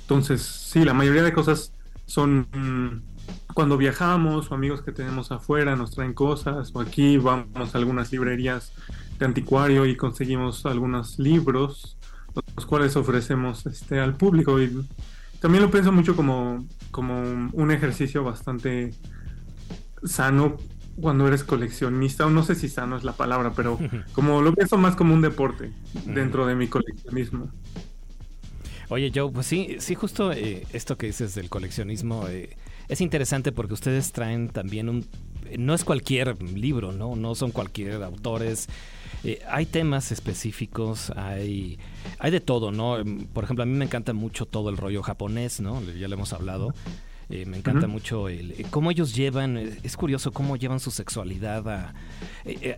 Entonces, 0.00 0.42
sí, 0.42 0.84
la 0.84 0.94
mayoría 0.94 1.22
de 1.22 1.32
cosas 1.32 1.72
son 2.06 2.48
mm, 2.52 3.02
cuando 3.54 3.76
viajamos 3.76 4.50
o 4.50 4.54
amigos 4.54 4.82
que 4.82 4.92
tenemos 4.92 5.32
afuera 5.32 5.76
nos 5.76 5.92
traen 5.92 6.14
cosas, 6.14 6.70
o 6.74 6.80
aquí 6.80 7.18
vamos 7.18 7.74
a 7.74 7.78
algunas 7.78 8.12
librerías 8.12 8.72
de 9.18 9.26
anticuario 9.26 9.86
y 9.86 9.96
conseguimos 9.96 10.66
algunos 10.66 11.18
libros, 11.18 11.96
los 12.54 12.66
cuales 12.66 12.96
ofrecemos 12.96 13.64
este, 13.66 14.00
al 14.00 14.14
público. 14.16 14.60
Y 14.60 14.84
también 15.46 15.62
lo 15.62 15.70
pienso 15.70 15.92
mucho 15.92 16.16
como, 16.16 16.66
como 16.90 17.20
un 17.52 17.70
ejercicio 17.70 18.24
bastante 18.24 18.90
sano 20.02 20.56
cuando 21.00 21.28
eres 21.28 21.44
coleccionista, 21.44 22.26
o 22.26 22.30
no 22.30 22.42
sé 22.42 22.56
si 22.56 22.68
sano 22.68 22.96
es 22.96 23.04
la 23.04 23.12
palabra, 23.12 23.52
pero 23.54 23.78
como 24.12 24.42
lo 24.42 24.52
pienso 24.52 24.76
más 24.76 24.96
como 24.96 25.14
un 25.14 25.22
deporte 25.22 25.70
dentro 26.04 26.46
de 26.46 26.56
mi 26.56 26.66
coleccionismo. 26.66 27.52
Oye, 28.88 29.12
Joe, 29.14 29.30
pues 29.30 29.46
sí, 29.46 29.76
sí, 29.78 29.94
justo 29.94 30.32
eh, 30.32 30.66
esto 30.72 30.98
que 30.98 31.06
dices 31.06 31.36
del 31.36 31.48
coleccionismo 31.48 32.26
eh, 32.26 32.56
es 32.88 33.00
interesante 33.00 33.52
porque 33.52 33.74
ustedes 33.74 34.10
traen 34.10 34.48
también 34.48 34.88
un... 34.88 35.06
No 35.56 35.74
es 35.74 35.84
cualquier 35.84 36.42
libro, 36.42 36.90
¿no? 36.90 37.14
No 37.14 37.36
son 37.36 37.52
cualquier 37.52 38.02
autores. 38.02 38.68
Eh, 39.26 39.42
hay 39.48 39.66
temas 39.66 40.12
específicos, 40.12 41.10
hay, 41.16 41.80
hay 42.20 42.30
de 42.30 42.38
todo, 42.38 42.70
¿no? 42.70 42.98
Por 43.32 43.42
ejemplo, 43.42 43.64
a 43.64 43.66
mí 43.66 43.72
me 43.72 43.84
encanta 43.84 44.12
mucho 44.12 44.46
todo 44.46 44.70
el 44.70 44.76
rollo 44.76 45.02
japonés, 45.02 45.58
¿no? 45.58 45.82
Ya 45.82 46.06
lo 46.06 46.14
hemos 46.14 46.32
hablado. 46.32 46.72
Eh, 47.28 47.44
me 47.44 47.56
encanta 47.56 47.88
mucho 47.88 48.28
el, 48.28 48.52
eh, 48.52 48.66
cómo 48.70 48.92
ellos 48.92 49.16
llevan, 49.16 49.56
es 49.56 49.96
curioso 49.96 50.30
cómo 50.30 50.56
llevan 50.56 50.78
su 50.78 50.92
sexualidad 50.92 51.68
a, 51.68 51.94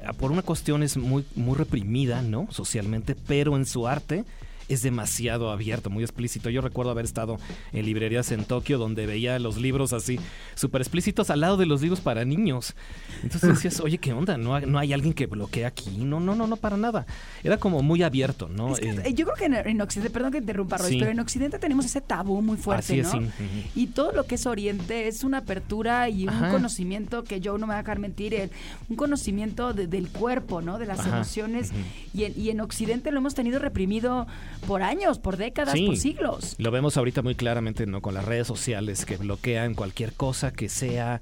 a, 0.06 0.12
por 0.14 0.32
una 0.32 0.40
cuestión 0.40 0.82
es 0.82 0.96
muy, 0.96 1.26
muy 1.34 1.54
reprimida, 1.54 2.22
¿no? 2.22 2.48
Socialmente, 2.50 3.14
pero 3.14 3.54
en 3.54 3.66
su 3.66 3.87
arte 3.87 4.24
es 4.68 4.83
demasiado 4.83 5.50
abierto, 5.50 5.90
muy 5.90 6.04
explícito. 6.04 6.50
Yo 6.50 6.61
recuerdo 6.61 6.90
haber 6.90 7.04
estado 7.04 7.38
en 7.72 7.87
librerías 7.87 8.31
en 8.33 8.44
Tokio 8.44 8.78
donde 8.78 9.07
veía 9.07 9.38
los 9.38 9.57
libros 9.57 9.92
así 9.92 10.18
súper 10.54 10.83
explícitos 10.83 11.31
al 11.31 11.40
lado 11.40 11.57
de 11.57 11.66
los 11.66 11.81
libros 11.81 12.00
para 12.00 12.24
niños. 12.24 12.74
Entonces 13.22 13.48
decías, 13.50 13.81
oye, 13.85 13.98
¿qué 13.98 14.12
onda? 14.12 14.37
¿No 14.37 14.54
hay, 14.54 14.66
no 14.66 14.78
hay 14.78 14.92
alguien 14.92 15.14
que 15.14 15.26
bloquee 15.26 15.64
aquí? 15.64 15.90
No, 15.98 16.20
no, 16.20 16.35
no, 16.35 16.46
no, 16.46 16.57
para 16.57 16.76
nada. 16.76 17.07
Era 17.42 17.57
como 17.57 17.83
muy 17.83 18.02
abierto, 18.02 18.48
¿no? 18.48 18.74
Es 18.74 18.81
que, 18.81 18.90
eh, 18.90 19.14
yo 19.14 19.24
creo 19.24 19.37
que 19.37 19.44
en, 19.46 19.54
en, 19.54 19.81
Occidente, 19.81 20.12
perdón 20.12 20.33
que 20.33 20.38
interrumpa, 20.38 20.76
Royce, 20.76 20.92
sí. 20.92 20.98
pero 20.98 21.11
en 21.11 21.20
Occidente 21.20 21.59
tenemos 21.59 21.87
ese 21.87 22.00
tabú 22.00 22.42
muy 22.42 22.59
fuerte, 22.59 22.81
así 22.81 23.00
es, 23.00 23.07
¿no? 23.07 23.12
Sí. 23.12 23.18
Uh 23.18 23.22
-huh. 23.22 23.70
Y 23.74 23.87
todo 23.88 24.12
lo 24.12 24.24
que 24.24 24.35
es 24.35 24.46
Oriente 24.46 25.09
es 25.09 25.24
una 25.24 25.38
apertura 25.38 26.09
y 26.09 26.28
Ajá. 26.28 26.46
un 26.46 26.52
conocimiento 26.52 27.24
que 27.24 27.40
yo 27.40 27.52
no 27.57 27.66
me 27.66 27.72
voy 27.72 27.74
a 27.74 27.83
dejar 27.83 27.98
mentir, 27.98 28.35
el, 28.35 28.50
un 28.88 28.96
conocimiento 28.96 29.72
de, 29.72 29.87
del 29.87 30.09
cuerpo, 30.09 30.61
¿no? 30.61 30.78
De 30.78 30.87
las 30.87 31.00
Ajá. 31.00 31.16
emociones. 31.16 31.70
Uh 31.70 31.74
-huh. 31.74 32.20
y, 32.20 32.24
en, 32.24 32.40
y 32.40 32.50
en 32.50 32.61
Occidente 32.61 33.11
lo 33.12 33.18
hemos 33.18 33.35
tenido 33.35 33.59
reprimido 33.59 34.26
por 34.66 34.83
años, 34.83 35.18
por 35.18 35.37
décadas, 35.37 35.75
Sí. 35.75 35.87
por 35.87 35.97
siglos. 35.97 36.55
Lo 36.59 36.71
vemos 36.71 36.97
ahorita 36.97 37.23
muy 37.23 37.35
claramente, 37.35 37.87
¿no? 37.87 38.01
Con 38.01 38.14
las 38.14 38.25
redes 38.25 38.47
sociales 38.47 39.05
que 39.05 39.16
bloquean 39.16 39.75
cualquier 39.75 40.12
cosa 40.12 40.53
que 40.53 40.68
sea 40.68 41.21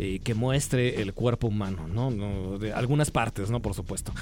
eh, 0.00 0.20
que 0.22 0.32
muestre 0.34 1.02
el 1.02 1.12
cuerpo 1.12 1.48
humano, 1.48 1.88
¿no? 1.88 2.12
no 2.12 2.56
de 2.60 2.72
algunas 2.72 3.10
partes, 3.10 3.50
¿no? 3.50 3.58
Por 3.60 3.74
supuesto. 3.74 4.12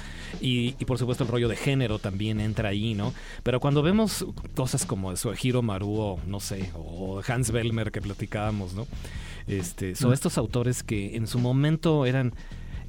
Y, 0.41 0.73
y, 0.79 0.85
por 0.85 0.97
supuesto 0.97 1.23
el 1.23 1.29
rollo 1.29 1.47
de 1.47 1.55
género 1.55 1.99
también 1.99 2.39
entra 2.39 2.69
ahí, 2.69 2.95
¿no? 2.95 3.13
Pero 3.43 3.59
cuando 3.59 3.83
vemos 3.83 4.25
cosas 4.55 4.87
como 4.87 5.15
Suehiro 5.15 5.61
Maruo, 5.61 6.19
no 6.25 6.39
sé, 6.39 6.71
o 6.73 7.21
Hans 7.27 7.51
Bellmer 7.51 7.91
que 7.91 8.01
platicábamos, 8.01 8.73
¿no? 8.73 8.87
Este, 9.45 9.93
son 9.95 10.13
estos 10.13 10.39
autores 10.39 10.81
que 10.81 11.15
en 11.15 11.27
su 11.27 11.37
momento 11.37 12.07
eran 12.07 12.33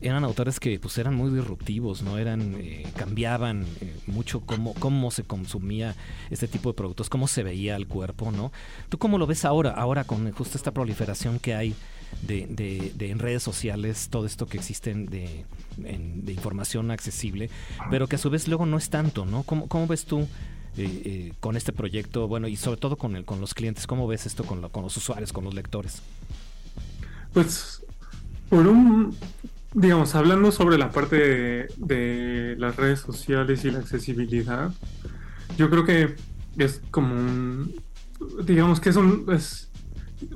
eran 0.00 0.24
autores 0.24 0.60
que 0.60 0.78
pues 0.78 0.96
eran 0.98 1.14
muy 1.14 1.30
disruptivos, 1.30 2.02
no 2.02 2.18
eran 2.18 2.54
eh, 2.58 2.86
cambiaban 2.96 3.64
eh, 3.80 3.96
mucho 4.06 4.40
cómo 4.40 4.74
cómo 4.74 5.10
se 5.10 5.24
consumía 5.24 5.96
este 6.30 6.48
tipo 6.48 6.70
de 6.70 6.74
productos, 6.74 7.08
cómo 7.08 7.26
se 7.26 7.42
veía 7.42 7.76
el 7.76 7.86
cuerpo, 7.86 8.30
¿no? 8.30 8.52
¿Tú 8.88 8.98
cómo 8.98 9.18
lo 9.18 9.26
ves 9.26 9.44
ahora? 9.44 9.70
Ahora 9.70 10.04
con 10.04 10.30
justo 10.32 10.56
esta 10.56 10.72
proliferación 10.72 11.38
que 11.38 11.54
hay 11.54 11.74
de, 12.22 12.92
en 12.98 13.18
redes 13.18 13.42
sociales, 13.42 14.08
todo 14.10 14.26
esto 14.26 14.46
que 14.46 14.56
existen 14.56 15.06
de, 15.06 15.44
información 16.28 16.90
accesible, 16.90 17.50
pero 17.90 18.06
que 18.06 18.16
a 18.16 18.18
su 18.18 18.30
vez 18.30 18.48
luego 18.48 18.66
no 18.66 18.78
es 18.78 18.90
tanto, 18.90 19.26
¿no? 19.26 19.42
¿Cómo, 19.42 19.68
cómo 19.68 19.86
ves 19.86 20.04
tú? 20.04 20.26
Eh, 20.80 21.32
con 21.40 21.56
este 21.56 21.72
proyecto, 21.72 22.28
bueno, 22.28 22.46
y 22.46 22.54
sobre 22.54 22.78
todo 22.78 22.96
con 22.96 23.16
el, 23.16 23.24
con 23.24 23.40
los 23.40 23.52
clientes, 23.52 23.88
¿cómo 23.88 24.06
ves 24.06 24.26
esto 24.26 24.44
con 24.44 24.62
los 24.62 24.96
usuarios, 24.96 25.32
con 25.32 25.42
los 25.42 25.52
lectores? 25.52 26.02
Pues, 27.32 27.82
por 28.48 28.66
un, 28.66 29.16
digamos, 29.74 30.14
hablando 30.14 30.50
sobre 30.52 30.78
la 30.78 30.90
parte 30.90 31.68
de, 31.76 32.56
las 32.58 32.76
redes 32.76 33.00
sociales 33.00 33.64
y 33.64 33.70
la 33.70 33.80
accesibilidad, 33.80 34.72
yo 35.56 35.70
creo 35.70 35.84
que 35.84 36.16
es 36.56 36.80
como 36.90 37.14
un, 37.14 37.74
digamos 38.44 38.80
que 38.80 38.90
es 38.90 38.96
un, 38.96 39.26
es, 39.32 39.70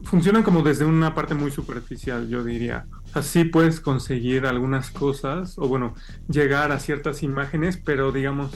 funcionan 0.04 0.42
como 0.42 0.62
desde 0.62 0.84
una 0.84 1.14
parte 1.14 1.34
muy 1.34 1.50
superficial, 1.50 2.28
yo 2.28 2.44
diría. 2.44 2.86
Así 3.14 3.44
puedes 3.44 3.80
conseguir 3.80 4.46
algunas 4.46 4.90
cosas, 4.90 5.58
o 5.58 5.68
bueno, 5.68 5.94
llegar 6.28 6.72
a 6.72 6.78
ciertas 6.78 7.22
imágenes, 7.22 7.76
pero 7.76 8.12
digamos, 8.12 8.52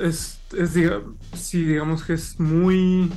es, 0.00 0.40
es 0.56 0.70
sí, 1.34 1.64
digamos 1.64 2.04
que 2.04 2.14
es 2.14 2.40
muy, 2.40 3.12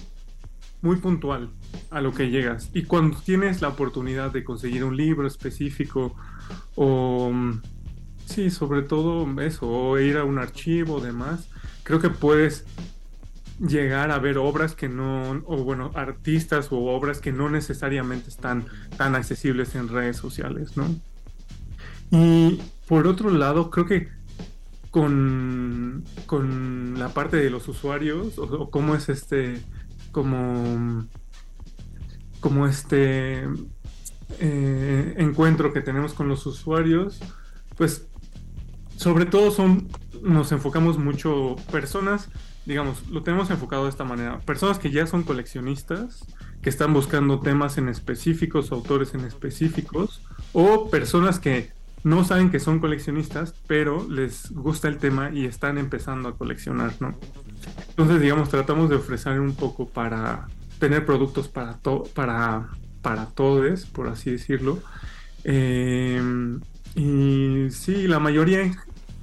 muy 0.81 0.97
puntual 0.97 1.51
a 1.89 2.01
lo 2.01 2.13
que 2.13 2.29
llegas. 2.29 2.69
Y 2.73 2.83
cuando 2.83 3.17
tienes 3.17 3.61
la 3.61 3.69
oportunidad 3.69 4.31
de 4.31 4.43
conseguir 4.43 4.83
un 4.83 4.97
libro 4.97 5.27
específico 5.27 6.15
o 6.75 7.31
sí, 8.25 8.49
sobre 8.49 8.81
todo 8.81 9.25
eso, 9.41 9.67
o 9.67 9.99
ir 9.99 10.17
a 10.17 10.23
un 10.23 10.37
archivo 10.39 10.99
demás, 10.99 11.47
creo 11.83 11.99
que 11.99 12.09
puedes 12.09 12.65
llegar 13.59 14.11
a 14.11 14.19
ver 14.19 14.37
obras 14.37 14.75
que 14.75 14.89
no, 14.89 15.41
o 15.45 15.63
bueno, 15.63 15.91
artistas 15.95 16.71
o 16.71 16.77
obras 16.77 17.19
que 17.19 17.31
no 17.31 17.49
necesariamente 17.49 18.29
están 18.29 18.65
tan 18.97 19.15
accesibles 19.15 19.75
en 19.75 19.87
redes 19.87 20.17
sociales, 20.17 20.75
¿no? 20.75 20.87
Y 22.11 22.59
por 22.87 23.07
otro 23.07 23.29
lado, 23.29 23.69
creo 23.69 23.85
que 23.85 24.09
con, 24.91 26.03
con 26.25 26.99
la 26.99 27.09
parte 27.09 27.37
de 27.37 27.49
los 27.49 27.67
usuarios, 27.67 28.37
o, 28.37 28.43
o 28.43 28.69
cómo 28.69 28.95
es 28.95 29.09
este, 29.09 29.61
como 30.11 31.05
como 32.45 32.67
este 32.67 33.43
eh, 34.39 35.15
encuentro 35.17 35.73
que 35.73 35.81
tenemos 35.81 36.13
con 36.13 36.27
los 36.27 36.45
usuarios, 36.45 37.19
pues 37.75 38.05
sobre 38.97 39.25
todo 39.25 39.51
nos 40.21 40.51
enfocamos 40.51 40.99
mucho 40.99 41.55
personas, 41.71 42.29
digamos, 42.67 43.09
lo 43.09 43.23
tenemos 43.23 43.49
enfocado 43.49 43.85
de 43.85 43.89
esta 43.89 44.03
manera, 44.03 44.41
personas 44.41 44.77
que 44.77 44.91
ya 44.91 45.07
son 45.07 45.23
coleccionistas, 45.23 46.23
que 46.61 46.69
están 46.69 46.93
buscando 46.93 47.39
temas 47.39 47.79
en 47.79 47.89
específicos, 47.89 48.71
autores 48.71 49.15
en 49.15 49.21
específicos, 49.21 50.21
o 50.53 50.91
personas 50.91 51.39
que 51.39 51.71
no 52.03 52.25
saben 52.25 52.51
que 52.51 52.59
son 52.59 52.77
coleccionistas, 52.77 53.55
pero 53.65 54.07
les 54.07 54.51
gusta 54.51 54.87
el 54.87 54.99
tema 54.99 55.31
y 55.31 55.45
están 55.45 55.79
empezando 55.79 56.29
a 56.29 56.37
coleccionar, 56.37 56.93
¿no? 56.99 57.17
Entonces, 57.89 58.21
digamos, 58.21 58.49
tratamos 58.49 58.91
de 58.91 58.97
ofrecer 58.97 59.39
un 59.39 59.55
poco 59.55 59.87
para 59.87 60.47
tener 60.85 61.03
productos 61.03 61.47
para, 61.47 61.79
to 61.79 62.03
para, 62.13 62.69
para 63.01 63.25
todos, 63.25 63.87
por 63.87 64.07
así 64.07 64.29
decirlo. 64.29 64.77
Eh, 65.43 66.21
y 66.95 67.71
sí, 67.71 68.07
la 68.07 68.19
mayoría 68.19 68.71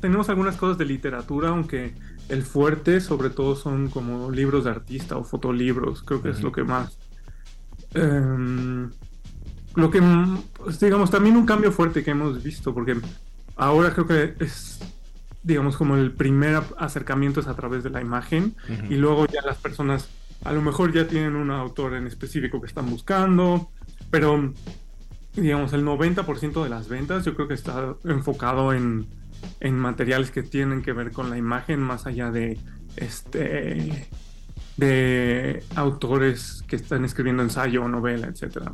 tenemos 0.00 0.28
algunas 0.28 0.56
cosas 0.56 0.76
de 0.76 0.86
literatura, 0.86 1.50
aunque 1.50 1.94
el 2.28 2.42
fuerte 2.42 3.00
sobre 3.00 3.30
todo 3.30 3.54
son 3.54 3.90
como 3.90 4.28
libros 4.32 4.64
de 4.64 4.70
artista 4.70 5.16
o 5.16 5.22
fotolibros, 5.22 6.02
creo 6.02 6.20
que 6.20 6.30
es 6.30 6.42
lo 6.42 6.50
que 6.50 6.64
más... 6.64 6.98
Em, 7.94 8.90
lo 9.76 9.90
que, 9.90 10.02
pues, 10.54 10.80
digamos, 10.80 11.12
también 11.12 11.36
un 11.36 11.46
cambio 11.46 11.70
fuerte 11.70 12.02
que 12.02 12.10
hemos 12.10 12.42
visto, 12.42 12.74
porque 12.74 12.96
ahora 13.54 13.92
creo 13.92 14.08
que 14.08 14.34
es, 14.44 14.80
digamos, 15.44 15.76
como 15.76 15.96
el 15.96 16.10
primer 16.10 16.60
acercamiento 16.76 17.38
es 17.38 17.46
a 17.46 17.54
través 17.54 17.84
de 17.84 17.90
la 17.90 18.00
imagen 18.00 18.56
y 18.90 18.96
luego 18.96 19.26
ya 19.26 19.42
las 19.42 19.58
personas 19.58 20.08
a 20.44 20.52
lo 20.52 20.62
mejor 20.62 20.92
ya 20.92 21.06
tienen 21.06 21.36
un 21.36 21.50
autor 21.50 21.94
en 21.94 22.06
específico 22.06 22.60
que 22.60 22.66
están 22.66 22.90
buscando, 22.90 23.70
pero 24.10 24.52
digamos, 25.34 25.72
el 25.72 25.84
90% 25.84 26.62
de 26.62 26.68
las 26.68 26.88
ventas 26.88 27.24
yo 27.24 27.34
creo 27.34 27.48
que 27.48 27.54
está 27.54 27.94
enfocado 28.04 28.72
en, 28.72 29.06
en, 29.60 29.78
materiales 29.78 30.30
que 30.30 30.42
tienen 30.42 30.82
que 30.82 30.92
ver 30.92 31.12
con 31.12 31.30
la 31.30 31.38
imagen 31.38 31.80
más 31.80 32.06
allá 32.06 32.30
de 32.30 32.58
este 32.96 34.08
de 34.76 35.62
autores 35.76 36.64
que 36.66 36.76
están 36.76 37.04
escribiendo 37.04 37.42
ensayo 37.42 37.84
o 37.84 37.88
novela, 37.88 38.26
etcétera, 38.26 38.72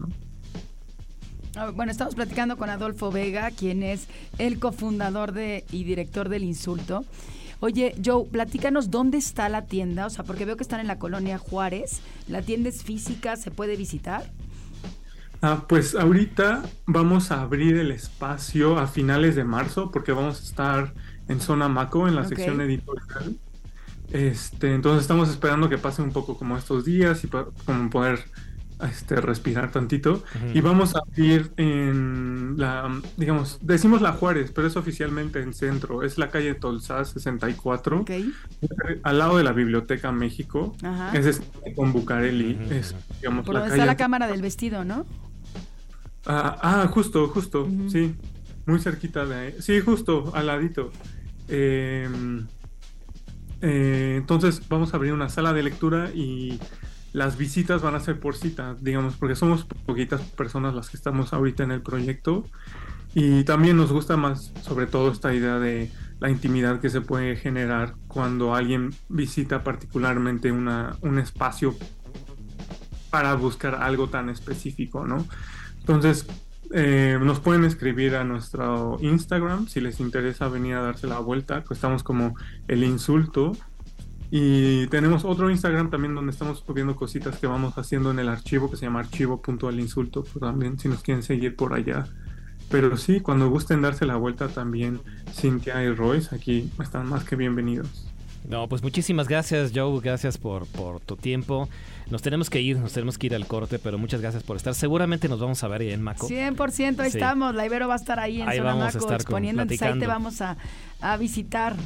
ah, 1.56 1.70
Bueno, 1.74 1.90
estamos 1.92 2.14
platicando 2.14 2.56
con 2.56 2.70
Adolfo 2.70 3.10
Vega, 3.10 3.50
quien 3.50 3.82
es 3.82 4.08
el 4.38 4.58
cofundador 4.58 5.32
de, 5.32 5.64
y 5.70 5.84
director 5.84 6.28
del 6.28 6.44
Insulto. 6.44 7.04
Oye, 7.60 7.94
Joe, 8.04 8.24
platícanos 8.30 8.90
dónde 8.90 9.18
está 9.18 9.48
la 9.48 9.66
tienda, 9.66 10.06
o 10.06 10.10
sea, 10.10 10.24
porque 10.24 10.44
veo 10.44 10.56
que 10.56 10.62
están 10.62 10.80
en 10.80 10.86
la 10.86 10.98
colonia 10.98 11.38
Juárez. 11.38 12.00
¿La 12.28 12.42
tienda 12.42 12.68
es 12.68 12.84
física? 12.84 13.36
¿Se 13.36 13.50
puede 13.50 13.76
visitar? 13.76 14.30
Ah, 15.42 15.64
pues 15.68 15.94
ahorita 15.94 16.62
vamos 16.86 17.30
a 17.30 17.40
abrir 17.42 17.76
el 17.76 17.90
espacio 17.92 18.78
a 18.78 18.86
finales 18.86 19.36
de 19.36 19.44
marzo 19.44 19.90
porque 19.90 20.12
vamos 20.12 20.40
a 20.40 20.44
estar 20.44 20.94
en 21.28 21.40
zona 21.40 21.68
Maco 21.68 22.08
en 22.08 22.16
la 22.16 22.24
sección 22.24 22.60
editorial. 22.60 23.36
Este, 24.10 24.74
entonces 24.74 25.02
estamos 25.02 25.28
esperando 25.28 25.68
que 25.68 25.78
pase 25.78 26.00
un 26.02 26.12
poco 26.12 26.36
como 26.36 26.56
estos 26.56 26.84
días 26.84 27.22
y 27.24 27.28
como 27.28 27.90
poder 27.90 28.20
este, 28.88 29.16
respirar 29.16 29.70
tantito. 29.70 30.22
Y 30.54 30.60
vamos 30.60 30.94
a 30.94 31.00
abrir 31.00 31.50
en 31.56 32.54
la, 32.56 33.00
digamos, 33.16 33.58
decimos 33.62 34.00
la 34.02 34.12
Juárez, 34.12 34.52
pero 34.54 34.66
es 34.66 34.76
oficialmente 34.76 35.40
en 35.40 35.54
centro. 35.54 36.02
Es 36.02 36.18
la 36.18 36.30
calle 36.30 36.54
Tolsá 36.54 37.04
64, 37.04 38.04
al 39.02 39.18
lado 39.18 39.36
de 39.36 39.44
la 39.44 39.52
Biblioteca 39.52 40.12
México. 40.12 40.76
Es 41.12 41.26
este, 41.26 41.74
con 41.74 41.92
Bucareli. 41.92 42.58
es, 42.70 42.94
digamos, 43.20 43.44
Por 43.44 43.54
donde 43.56 43.70
está 43.70 43.86
la 43.86 43.96
Cámara 43.96 44.26
del 44.28 44.42
Vestido, 44.42 44.84
¿no? 44.84 45.06
Ah, 46.26 46.58
ah, 46.60 46.88
justo, 46.88 47.28
justo, 47.28 47.68
sí. 47.88 48.14
Muy 48.66 48.80
cerquita 48.80 49.24
de 49.24 49.34
ahí. 49.34 49.54
Sí, 49.60 49.80
justo, 49.80 50.30
al 50.34 50.46
ladito. 50.46 50.92
Em, 51.48 52.46
eh, 53.62 54.16
entonces 54.18 54.62
vamos 54.68 54.92
a 54.92 54.98
abrir 54.98 55.12
una 55.12 55.30
sala 55.30 55.52
de 55.52 55.62
lectura 55.62 56.10
y 56.14 56.60
las 57.12 57.36
visitas 57.36 57.82
van 57.82 57.94
a 57.94 58.00
ser 58.00 58.20
por 58.20 58.36
cita, 58.36 58.76
digamos, 58.80 59.16
porque 59.16 59.34
somos 59.34 59.64
poquitas 59.86 60.20
personas 60.20 60.74
las 60.74 60.90
que 60.90 60.96
estamos 60.96 61.32
ahorita 61.32 61.62
en 61.62 61.72
el 61.72 61.82
proyecto. 61.82 62.44
Y 63.14 63.44
también 63.44 63.76
nos 63.76 63.90
gusta 63.90 64.16
más, 64.16 64.52
sobre 64.62 64.86
todo, 64.86 65.10
esta 65.10 65.34
idea 65.34 65.58
de 65.58 65.90
la 66.20 66.30
intimidad 66.30 66.80
que 66.80 66.90
se 66.90 67.00
puede 67.00 67.36
generar 67.36 67.94
cuando 68.06 68.54
alguien 68.54 68.94
visita 69.08 69.64
particularmente 69.64 70.52
una, 70.52 70.96
un 71.00 71.18
espacio 71.18 71.74
para 73.10 73.34
buscar 73.34 73.76
algo 73.76 74.08
tan 74.08 74.28
específico, 74.28 75.06
¿no? 75.06 75.26
Entonces, 75.80 76.26
eh, 76.70 77.18
nos 77.20 77.40
pueden 77.40 77.64
escribir 77.64 78.14
a 78.14 78.24
nuestro 78.24 78.98
Instagram 79.00 79.68
si 79.68 79.80
les 79.80 80.00
interesa 80.00 80.48
venir 80.48 80.74
a 80.74 80.82
darse 80.82 81.06
la 81.06 81.18
vuelta, 81.18 81.64
estamos 81.70 82.02
como 82.02 82.34
el 82.66 82.84
insulto. 82.84 83.52
Y 84.30 84.86
tenemos 84.88 85.24
otro 85.24 85.50
Instagram 85.50 85.90
también 85.90 86.14
donde 86.14 86.32
estamos 86.32 86.62
subiendo 86.66 86.96
cositas 86.96 87.38
que 87.38 87.46
vamos 87.46 87.78
haciendo 87.78 88.10
en 88.10 88.18
el 88.18 88.28
archivo 88.28 88.70
que 88.70 88.76
se 88.76 88.84
llama 88.84 89.00
archivo.alinsulto, 89.00 90.22
pues 90.22 90.40
también 90.40 90.78
si 90.78 90.88
nos 90.88 91.02
quieren 91.02 91.22
seguir 91.22 91.56
por 91.56 91.72
allá. 91.72 92.06
Pero 92.70 92.96
sí, 92.98 93.20
cuando 93.20 93.48
gusten 93.48 93.80
darse 93.80 94.04
la 94.04 94.16
vuelta 94.16 94.48
también, 94.48 95.00
Cintia 95.32 95.82
y 95.82 95.90
Royce 95.90 96.34
aquí 96.34 96.70
están 96.78 97.08
más 97.08 97.24
que 97.24 97.36
bienvenidos. 97.36 98.08
No, 98.46 98.68
pues 98.68 98.82
muchísimas 98.82 99.28
gracias 99.28 99.72
Joe, 99.74 100.00
gracias 100.00 100.38
por, 100.38 100.66
por 100.66 101.00
tu 101.00 101.16
tiempo. 101.16 101.68
Nos 102.10 102.22
tenemos 102.22 102.48
que 102.48 102.62
ir, 102.62 102.78
nos 102.78 102.94
tenemos 102.94 103.18
que 103.18 103.26
ir 103.26 103.34
al 103.34 103.46
corte, 103.46 103.78
pero 103.78 103.98
muchas 103.98 104.22
gracias 104.22 104.42
por 104.42 104.56
estar. 104.56 104.74
Seguramente 104.74 105.28
nos 105.28 105.40
vamos 105.40 105.62
a 105.62 105.68
ver 105.68 105.82
ahí 105.82 105.90
en 105.90 106.02
Maco. 106.02 106.26
100%, 106.26 107.00
ahí 107.00 107.08
estamos. 107.08 107.54
La 107.54 107.66
Ibero 107.66 107.88
va 107.88 107.94
a 107.94 107.98
estar 107.98 108.18
ahí 108.18 108.40
en 108.40 108.50
Zona 108.50 108.74
Maco 108.74 109.12
exponiendo. 109.12 109.62
Entonces 109.62 109.82
ahí 109.86 109.98
te 109.98 110.06
vamos 110.06 110.40
a, 110.40 110.56
visitar 111.18 111.76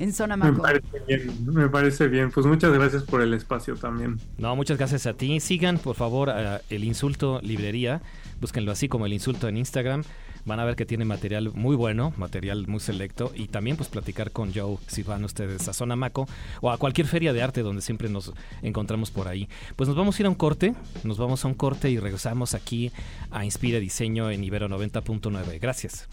en 0.00 0.12
Zona 0.12 0.36
Maco. 0.36 0.54
Me 0.54 0.60
parece 0.60 0.98
bien, 1.06 1.54
me 1.54 1.68
parece 1.68 2.08
bien. 2.08 2.30
Pues 2.30 2.46
muchas 2.46 2.72
gracias 2.72 3.04
por 3.04 3.22
el 3.22 3.32
espacio 3.34 3.76
también. 3.76 4.18
No, 4.38 4.56
muchas 4.56 4.78
gracias 4.78 5.06
a 5.06 5.14
ti. 5.14 5.38
Sigan, 5.38 5.78
por 5.78 5.94
favor, 5.94 6.32
El 6.68 6.84
Insulto 6.84 7.40
Librería. 7.42 8.02
Búsquenlo 8.40 8.72
así 8.72 8.88
como 8.88 9.06
El 9.06 9.12
Insulto 9.12 9.46
en 9.46 9.58
Instagram 9.58 10.02
van 10.44 10.60
a 10.60 10.64
ver 10.64 10.76
que 10.76 10.86
tiene 10.86 11.04
material 11.04 11.52
muy 11.54 11.76
bueno, 11.76 12.12
material 12.16 12.66
muy 12.66 12.80
selecto 12.80 13.32
y 13.34 13.48
también 13.48 13.76
pues 13.76 13.88
platicar 13.88 14.30
con 14.30 14.52
Joe 14.54 14.78
si 14.86 15.02
van 15.02 15.24
ustedes 15.24 15.68
a 15.68 15.72
Zona 15.72 15.96
Maco 15.96 16.26
o 16.60 16.70
a 16.70 16.78
cualquier 16.78 17.06
feria 17.06 17.32
de 17.32 17.42
arte 17.42 17.62
donde 17.62 17.82
siempre 17.82 18.08
nos 18.08 18.32
encontramos 18.62 19.10
por 19.10 19.28
ahí. 19.28 19.48
Pues 19.76 19.88
nos 19.88 19.96
vamos 19.96 20.18
a 20.18 20.22
ir 20.22 20.26
a 20.26 20.30
un 20.30 20.34
corte, 20.34 20.74
nos 21.04 21.18
vamos 21.18 21.44
a 21.44 21.48
un 21.48 21.54
corte 21.54 21.90
y 21.90 21.98
regresamos 21.98 22.54
aquí 22.54 22.90
a 23.30 23.44
Inspira 23.44 23.78
Diseño 23.78 24.30
en 24.30 24.42
Ibero 24.42 24.68
90.9. 24.68 25.60
Gracias. 25.60 26.08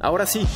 Ahora 0.00 0.26
sí, 0.26 0.46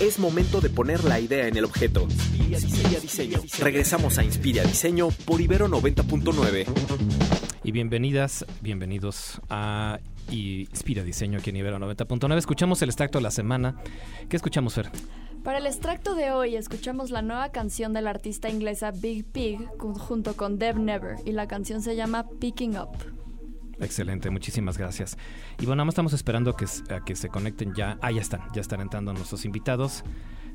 es 0.00 0.18
momento 0.18 0.60
de 0.60 0.70
poner 0.70 1.02
la 1.04 1.18
idea 1.18 1.48
en 1.48 1.56
el 1.56 1.64
objeto. 1.64 2.06
Inspira 2.48 3.00
Diseño. 3.00 3.40
Regresamos 3.58 4.18
a 4.18 4.24
Inspira 4.24 4.62
Diseño 4.62 5.08
por 5.24 5.40
Ibero 5.40 5.68
90.9. 5.68 6.66
Y 7.64 7.72
bienvenidas, 7.72 8.44
bienvenidos 8.60 9.40
a 9.50 9.98
y 10.30 10.68
Inspira 10.70 11.02
Diseño 11.02 11.40
aquí 11.40 11.50
en 11.50 11.56
Ibero 11.56 11.78
90.9. 11.78 12.38
Escuchamos 12.38 12.80
el 12.82 12.90
extracto 12.90 13.18
de 13.18 13.22
la 13.22 13.32
semana. 13.32 13.76
¿Qué 14.28 14.36
escuchamos, 14.36 14.74
Fer? 14.74 14.90
Para 15.42 15.58
el 15.58 15.66
extracto 15.66 16.14
de 16.14 16.30
hoy 16.30 16.54
escuchamos 16.54 17.10
la 17.10 17.22
nueva 17.22 17.50
canción 17.50 17.92
de 17.92 18.02
la 18.02 18.10
artista 18.10 18.48
inglesa 18.48 18.92
Big 18.92 19.24
Pig 19.24 19.58
junto 19.78 20.36
con 20.36 20.58
Deb 20.58 20.78
Never 20.78 21.16
y 21.24 21.32
la 21.32 21.48
canción 21.48 21.82
se 21.82 21.96
llama 21.96 22.28
Picking 22.38 22.78
Up. 22.78 23.21
Excelente, 23.82 24.30
muchísimas 24.30 24.78
gracias. 24.78 25.16
Y 25.58 25.66
bueno, 25.66 25.76
nada 25.76 25.86
más 25.86 25.92
estamos 25.92 26.12
esperando 26.12 26.54
que, 26.54 26.66
a 26.90 27.04
que 27.04 27.16
se 27.16 27.28
conecten 27.28 27.74
ya. 27.74 27.98
Ah, 28.00 28.10
ya 28.10 28.20
están, 28.20 28.40
ya 28.54 28.60
están 28.60 28.80
entrando 28.80 29.12
nuestros 29.12 29.44
invitados. 29.44 30.04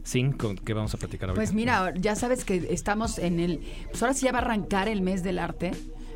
Sin, 0.04 0.34
¿qué 0.34 0.74
vamos 0.74 0.94
a 0.94 0.98
platicar 0.98 1.30
ahorita? 1.30 1.40
Pues 1.40 1.54
mira, 1.54 1.94
ya 1.96 2.16
sabes 2.16 2.46
que 2.46 2.68
estamos 2.72 3.20
en 3.20 3.42
el... 3.42 3.60
Pues 3.90 4.02
ahora 4.02 4.14
sí 4.14 4.26
ya 4.26 4.32
va 4.32 4.40
a 4.40 4.42
arrancar 4.42 4.88
el 4.88 5.02
mes 5.02 5.22
del 5.22 5.38
arte. 5.38 5.72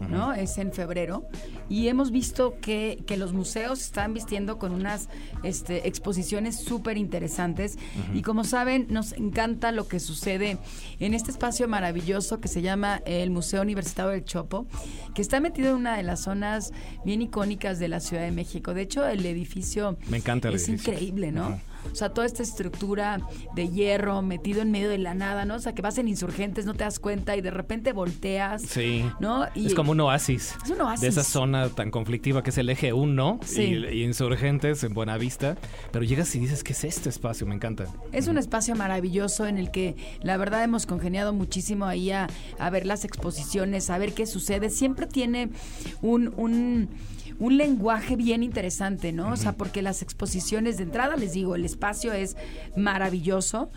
¿No? 0.10 0.34
Es 0.34 0.58
en 0.58 0.72
febrero. 0.72 1.28
Y 1.70 1.88
hemos 1.88 2.12
visto 2.12 2.58
que, 2.62 3.04
que 3.08 3.18
los 3.18 3.34
museos 3.34 3.82
están 3.82 4.14
vistiendo 4.14 4.58
con 4.58 4.72
unas 4.72 5.10
este, 5.44 5.88
exposiciones 5.88 6.60
súper 6.60 6.98
interesantes. 6.98 7.78
Y 8.14 8.22
como 8.22 8.44
saben, 8.44 8.88
nos 8.90 9.14
encanta 9.14 9.72
lo 9.72 9.88
que 9.88 10.00
sucede 10.00 10.58
en 11.00 11.14
este 11.14 11.32
espacio 11.32 11.68
maravilloso 11.68 12.40
que 12.40 12.48
se 12.48 12.62
llama 12.62 13.02
el 13.06 13.32
Museo 13.32 13.62
Universitario 13.62 14.12
del 14.12 14.26
Chopo, 14.26 14.68
que 15.14 15.22
está 15.22 15.40
metido 15.40 15.72
en 15.72 15.78
una 15.78 15.98
de 15.98 16.04
las 16.04 16.22
zonas 16.22 16.74
bien 17.06 17.22
icónicas 17.22 17.80
de 17.80 17.88
la 17.88 18.00
Ciudad 18.00 18.24
de 18.24 18.32
México. 18.32 18.74
De 18.74 18.82
hecho, 18.82 19.08
el 19.08 19.26
edificio 19.26 19.98
Me 20.10 20.18
encanta 20.18 20.50
es 20.50 20.68
increíble, 20.70 21.32
¿no? 21.32 21.60
O 21.92 21.96
sea, 21.96 22.10
toda 22.10 22.28
esta 22.28 22.44
estructura 22.44 23.20
de 23.56 23.70
hierro 23.70 24.22
metido 24.22 24.62
en 24.62 24.72
medio 24.72 24.90
de 24.90 24.98
la 24.98 25.14
nada, 25.14 25.46
¿no? 25.46 25.56
O 25.56 25.60
sea, 25.60 25.74
que 25.74 25.82
vas 25.82 25.98
en 25.98 26.08
insurgentes, 26.08 26.66
no 26.66 26.74
te 26.74 26.84
das 26.84 27.00
cuenta 27.00 27.36
y 27.36 27.42
de 27.42 27.52
repente 27.52 27.94
volteas. 27.94 28.62
Sí. 28.62 29.06
¿No? 29.20 29.46
es 29.56 29.74
como 29.74 29.92
un 29.92 30.00
oasis. 30.00 30.56
Es 30.64 30.70
un 30.70 30.82
oasis. 30.82 31.02
De 31.02 31.08
esa 31.08 31.24
zona 31.24 31.70
tan 31.70 31.92
conflictiva 31.92 32.44
que 32.44 32.50
es 32.52 32.58
el 32.58 32.70
eje 32.70 32.94
1 32.94 33.40
y, 33.58 34.04
insurgentes 34.04 34.84
en 34.84 34.94
Buena 34.94 35.18
Vista. 35.18 35.58
Pero 35.92 36.04
llegas 36.06 36.34
y 36.36 36.40
dices, 36.40 36.64
¿qué 36.64 36.74
es 36.74 36.84
este 36.84 37.10
espacio? 37.10 37.46
Me 37.48 37.56
encanta. 37.56 37.86
Es 38.12 38.28
un 38.28 38.38
espacio 38.38 38.76
maravilloso 38.76 39.46
en 39.48 39.58
el 39.58 39.72
que 39.72 39.96
la 40.22 40.38
verdad 40.38 40.64
hemos 40.64 40.86
congeniado 40.86 41.34
muchísimo 41.34 41.86
ahí 41.86 42.12
a, 42.12 42.28
a 42.60 42.70
ver 42.70 42.86
las 42.86 43.06
exposiciones, 43.06 43.90
a 43.90 43.98
ver 43.98 44.14
qué 44.14 44.26
sucede. 44.26 44.70
Siempre 44.70 45.08
tiene 45.08 45.50
un, 46.02 46.34
un 46.38 46.90
un 47.42 47.58
lenguaje 47.58 48.16
bien 48.16 48.44
interesante, 48.44 49.12
¿no? 49.12 49.32
O 49.32 49.36
sea, 49.36 49.54
porque 49.54 49.82
las 49.82 50.04
exposiciones 50.04 50.78
de 50.78 50.84
entrada, 50.84 51.16
les 51.16 51.34
digo, 51.34 51.56
el 51.56 51.66
espacio 51.66 52.14
es 52.14 52.38
maravilloso 52.76 53.72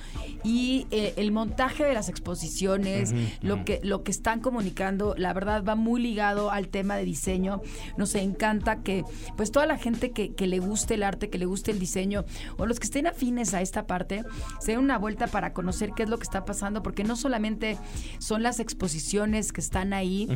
y 0.44 0.87
eh, 0.90 1.14
el 1.16 1.33
montaje 1.33 1.83
de 1.83 1.94
las 1.94 2.11
exposiciones, 2.11 3.14
lo, 3.40 3.64
que, 3.64 3.81
lo 3.83 4.03
que 4.03 4.11
están 4.11 4.40
comunicando, 4.40 5.14
la 5.16 5.33
verdad 5.33 5.64
va 5.64 5.77
muy 5.77 6.03
ligado 6.03 6.50
al 6.50 6.68
tema 6.68 6.96
de 6.96 7.07
diseño. 7.07 7.62
Nos 7.96 8.14
encanta 8.16 8.83
que 8.83 9.03
pues 9.35 9.50
toda 9.50 9.64
la 9.64 9.79
gente 9.79 10.11
que, 10.11 10.35
que 10.35 10.46
le 10.46 10.59
guste 10.59 10.94
el 10.94 11.03
arte, 11.03 11.31
que 11.31 11.38
le 11.38 11.46
guste 11.46 11.70
el 11.70 11.79
diseño 11.79 12.27
o 12.59 12.66
los 12.66 12.79
que 12.79 12.85
estén 12.85 13.07
afines 13.07 13.55
a 13.55 13.62
esta 13.62 13.87
parte, 13.87 14.24
se 14.61 14.72
den 14.72 14.81
una 14.81 14.98
vuelta 14.98 15.27
para 15.27 15.55
conocer 15.55 15.92
qué 15.96 16.03
es 16.03 16.11
lo 16.11 16.18
que 16.18 16.24
está 16.24 16.44
pasando, 16.44 16.83
porque 16.83 17.03
no 17.03 17.16
solamente 17.16 17.79
son 18.18 18.42
las 18.42 18.61
exposiciones 18.61 19.55
que 19.55 19.62
están 19.62 19.94
ahí, 19.94 20.29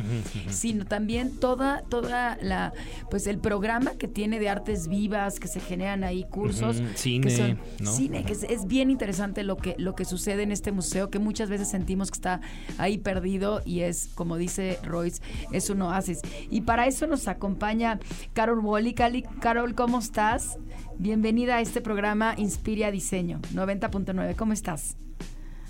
sino 0.49 0.85
también 0.85 1.37
toda, 1.37 1.83
toda 1.89 2.35
la, 2.41 2.73
pues 3.11 3.18
el 3.27 3.39
programa 3.39 3.91
que 3.91 4.07
tiene 4.07 4.39
de 4.39 4.49
artes 4.49 4.87
vivas, 4.87 5.39
que 5.39 5.47
se 5.47 5.59
generan 5.59 6.03
ahí 6.03 6.25
cursos. 6.29 6.81
Cine, 6.95 7.27
que 7.27 7.57
Cine, 7.85 8.23
que 8.23 8.33
es, 8.33 8.65
bien 8.67 8.89
interesante 8.89 9.43
lo 9.43 9.57
que, 9.57 9.75
lo 9.77 9.95
que 9.95 10.05
sucede 10.05 10.43
en 10.43 10.51
este 10.51 10.71
museo, 10.71 11.09
que 11.09 11.19
muchas 11.19 11.49
veces 11.49 11.69
sentimos 11.69 12.11
que 12.11 12.15
está 12.15 12.41
ahí 12.77 12.97
perdido 12.97 13.61
y 13.65 13.81
es, 13.81 14.09
como 14.15 14.37
dice 14.37 14.79
Royce, 14.83 15.21
es 15.51 15.69
un 15.69 15.81
oasis. 15.81 16.21
Y 16.49 16.61
para 16.61 16.87
eso 16.87 17.07
nos 17.07 17.27
acompaña 17.27 17.99
Carol 18.33 18.59
Wally. 18.59 18.95
Carol, 19.39 19.75
¿cómo 19.75 19.99
estás? 19.99 20.57
Bienvenida 20.97 21.57
a 21.57 21.61
este 21.61 21.81
programa 21.81 22.33
Inspiria 22.37 22.91
Diseño 22.91 23.39
90.9. 23.53 24.35
¿Cómo 24.35 24.53
estás? 24.53 24.97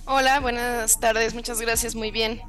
Hola, 0.06 0.40
buenas 0.40 1.00
tardes. 1.00 1.36
Muchas 1.36 1.62
gracias. 1.62 1.96
Muy 1.96 2.10
bien. 2.10 2.42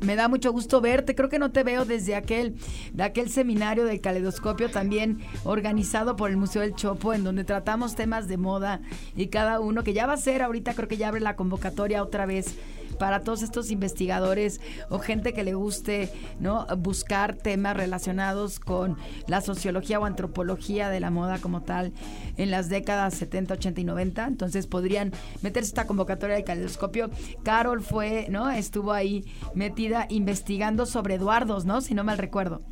Me 0.00 0.16
da 0.16 0.28
mucho 0.28 0.52
gusto 0.52 0.80
verte. 0.80 1.14
Creo 1.14 1.28
que 1.28 1.38
no 1.38 1.50
te 1.50 1.62
veo 1.62 1.84
desde 1.84 2.14
aquel, 2.14 2.56
de 2.92 3.02
aquel 3.02 3.30
seminario 3.30 3.84
del 3.84 4.00
caleidoscopio 4.00 4.70
también 4.70 5.20
organizado 5.44 6.16
por 6.16 6.30
el 6.30 6.36
Museo 6.36 6.62
del 6.62 6.74
Chopo, 6.74 7.12
en 7.14 7.24
donde 7.24 7.44
tratamos 7.44 7.94
temas 7.94 8.28
de 8.28 8.36
moda 8.36 8.80
y 9.16 9.28
cada 9.28 9.60
uno, 9.60 9.82
que 9.82 9.92
ya 9.92 10.06
va 10.06 10.14
a 10.14 10.18
ser 10.18 10.42
ahorita, 10.42 10.74
creo 10.74 10.88
que 10.88 10.96
ya 10.96 11.08
abre 11.08 11.20
la 11.20 11.36
convocatoria 11.36 12.02
otra 12.02 12.26
vez 12.26 12.56
para 12.98 13.20
todos 13.20 13.42
estos 13.42 13.70
investigadores 13.70 14.60
o 14.90 14.98
gente 14.98 15.32
que 15.32 15.44
le 15.44 15.54
guste 15.54 16.10
no 16.40 16.66
buscar 16.78 17.34
temas 17.34 17.76
relacionados 17.76 18.60
con 18.60 18.96
la 19.26 19.40
sociología 19.40 19.98
o 19.98 20.04
antropología 20.04 20.88
de 20.88 21.00
la 21.00 21.10
moda 21.10 21.38
como 21.38 21.62
tal 21.62 21.92
en 22.36 22.50
las 22.50 22.68
décadas 22.68 23.14
70, 23.14 23.54
80 23.54 23.80
y 23.80 23.84
90. 23.84 24.26
Entonces 24.26 24.66
podrían 24.66 25.12
meterse 25.42 25.68
esta 25.68 25.86
convocatoria 25.86 26.36
del 26.36 26.44
caleidoscopio. 26.44 27.10
Carol 27.42 27.82
fue, 27.82 28.26
¿no? 28.30 28.50
Estuvo 28.50 28.92
ahí 28.92 29.24
metida 29.54 30.06
investigando 30.08 30.86
sobre 30.86 31.14
Eduardos, 31.14 31.64
¿no? 31.64 31.80
Si 31.80 31.94
no 31.94 32.04
mal 32.04 32.18
recuerdo. 32.18 32.62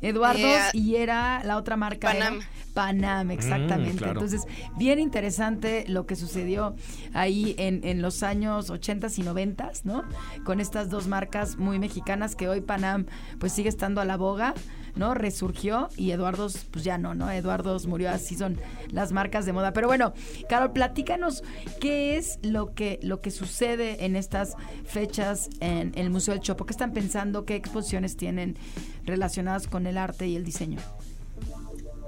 Eduardo 0.00 0.48
y 0.72 0.96
era 0.96 1.42
la 1.44 1.56
otra 1.56 1.76
marca. 1.76 2.08
Panam. 2.08 2.40
Panam, 2.74 3.26
mm, 3.26 3.30
exactamente. 3.32 4.04
Entonces, 4.04 4.46
bien 4.78 4.98
interesante 4.98 5.84
lo 5.88 6.06
que 6.06 6.16
sucedió 6.16 6.74
ahí 7.12 7.54
en, 7.58 7.80
en 7.84 8.00
los 8.00 8.22
años 8.22 8.70
80 8.70 9.08
y 9.16 9.22
90, 9.22 9.72
¿no? 9.84 10.04
Con 10.44 10.60
estas 10.60 10.88
dos 10.88 11.08
marcas 11.08 11.56
muy 11.56 11.78
mexicanas 11.78 12.36
que 12.36 12.48
hoy 12.48 12.60
Panam 12.60 13.06
pues 13.38 13.52
sigue 13.52 13.68
estando 13.68 14.00
a 14.00 14.04
la 14.04 14.16
boga. 14.16 14.54
¿no? 14.96 15.14
Resurgió 15.14 15.88
y 15.96 16.10
Eduardo, 16.10 16.48
pues 16.70 16.84
ya 16.84 16.98
no, 16.98 17.14
¿no? 17.14 17.30
Eduardo 17.30 17.78
murió, 17.86 18.10
así 18.10 18.34
son 18.34 18.58
las 18.90 19.12
marcas 19.12 19.46
de 19.46 19.52
moda. 19.52 19.72
Pero 19.72 19.86
bueno, 19.86 20.12
Carol, 20.48 20.72
platícanos 20.72 21.42
qué 21.80 22.16
es 22.16 22.38
lo 22.42 22.74
que, 22.74 22.98
lo 23.02 23.20
que 23.20 23.30
sucede 23.30 24.04
en 24.04 24.16
estas 24.16 24.56
fechas 24.84 25.48
en 25.60 25.92
el 25.94 26.10
Museo 26.10 26.34
del 26.34 26.42
Chopo. 26.42 26.66
¿Qué 26.66 26.72
están 26.72 26.92
pensando? 26.92 27.44
¿Qué 27.44 27.56
exposiciones 27.56 28.16
tienen 28.16 28.56
relacionadas 29.04 29.66
con 29.66 29.86
el 29.86 29.89
arte 29.98 30.26
y 30.26 30.36
el 30.36 30.44
diseño? 30.44 30.78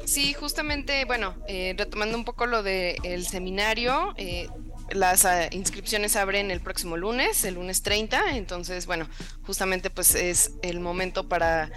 Sí, 0.05 0.33
justamente, 0.35 1.05
bueno, 1.05 1.35
eh, 1.47 1.75
retomando 1.77 2.17
un 2.17 2.25
poco 2.25 2.47
lo 2.47 2.63
del 2.63 3.27
seminario, 3.27 4.15
eh, 4.17 4.49
las 4.91 5.25
ah, 5.25 5.49
inscripciones 5.53 6.17
abren 6.17 6.51
el 6.51 6.61
próximo 6.61 6.97
lunes, 6.97 7.45
el 7.45 7.55
lunes 7.55 7.83
30, 7.83 8.37
entonces, 8.37 8.87
bueno, 8.87 9.09
justamente 9.45 9.91
pues 9.91 10.15
es 10.15 10.53
el 10.63 10.81
momento 10.81 11.29
para 11.29 11.71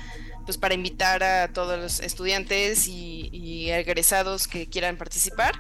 pues 0.46 0.60
para 0.60 0.76
invitar 0.76 1.24
a 1.24 1.48
todos 1.48 1.80
los 1.80 2.00
estudiantes 2.02 2.88
y, 2.88 3.30
y, 3.34 3.72
egresados 3.72 4.48
que 4.48 4.68
quieran 4.68 4.96
participar. 4.96 5.56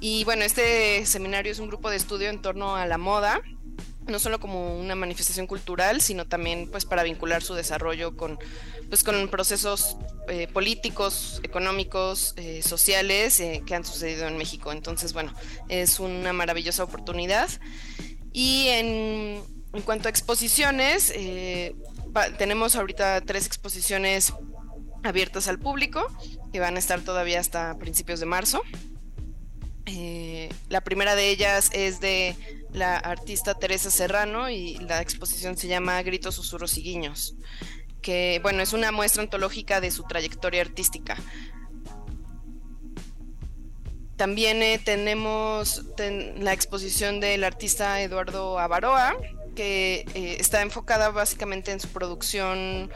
Y 0.00 0.24
bueno, 0.24 0.44
este 0.44 1.06
seminario 1.06 1.52
es 1.52 1.60
un 1.60 1.68
grupo 1.68 1.88
de 1.88 1.96
estudio 1.96 2.30
en 2.30 2.42
torno 2.42 2.74
a 2.74 2.84
la 2.84 2.98
moda 2.98 3.40
no 4.06 4.18
solo 4.18 4.38
como 4.38 4.78
una 4.78 4.94
manifestación 4.94 5.46
cultural, 5.46 6.00
sino 6.00 6.26
también 6.26 6.68
pues 6.70 6.84
para 6.84 7.02
vincular 7.02 7.42
su 7.42 7.54
desarrollo 7.54 8.16
con, 8.16 8.38
pues, 8.94 9.02
con 9.02 9.26
procesos 9.26 9.96
eh, 10.28 10.46
políticos, 10.46 11.40
económicos, 11.42 12.32
eh, 12.36 12.62
sociales 12.62 13.40
eh, 13.40 13.64
que 13.66 13.74
han 13.74 13.84
sucedido 13.84 14.28
en 14.28 14.38
México. 14.38 14.70
Entonces, 14.70 15.12
bueno, 15.12 15.34
es 15.68 15.98
una 15.98 16.32
maravillosa 16.32 16.84
oportunidad. 16.84 17.48
Y 18.32 18.68
en, 18.68 19.42
en 19.72 19.82
cuanto 19.84 20.06
a 20.06 20.10
exposiciones, 20.10 21.12
tenemos 22.38 22.76
ahorita 22.76 23.20
tres 23.22 23.46
exposiciones 23.46 24.32
abiertas 25.02 25.48
al 25.48 25.58
público 25.58 26.06
que 26.52 26.60
van 26.60 26.76
a 26.76 26.78
estar 26.78 27.00
todavía 27.00 27.40
hasta 27.40 27.76
principios 27.78 28.20
de 28.20 28.26
marzo. 28.26 28.62
la 30.68 30.80
primera 30.82 31.16
de 31.16 31.30
ellas 31.30 31.70
es 31.72 31.98
de 31.98 32.36
la 32.72 32.96
artista 32.96 33.54
Teresa 33.54 33.90
Serrano 33.90 34.50
y 34.50 34.78
la 34.78 35.00
exposición 35.00 35.56
se 35.56 35.66
llama 35.66 36.00
Gritos, 36.02 36.36
Susurros 36.36 36.78
y 36.78 36.82
Guiños, 36.82 37.34
que 38.04 38.38
bueno, 38.42 38.62
es 38.62 38.74
una 38.74 38.92
muestra 38.92 39.22
ontológica 39.22 39.80
de 39.80 39.90
su 39.90 40.04
trayectoria 40.04 40.60
artística. 40.60 41.16
También 44.16 44.62
eh, 44.62 44.78
tenemos 44.78 45.82
la 46.38 46.52
exposición 46.52 47.18
del 47.18 47.42
artista 47.42 48.00
Eduardo 48.02 48.58
Avaroa, 48.60 49.16
que 49.56 50.04
eh, 50.14 50.36
está 50.38 50.60
enfocada 50.60 51.10
básicamente 51.10 51.72
en 51.72 51.80
su 51.80 51.88
producción 51.88 52.90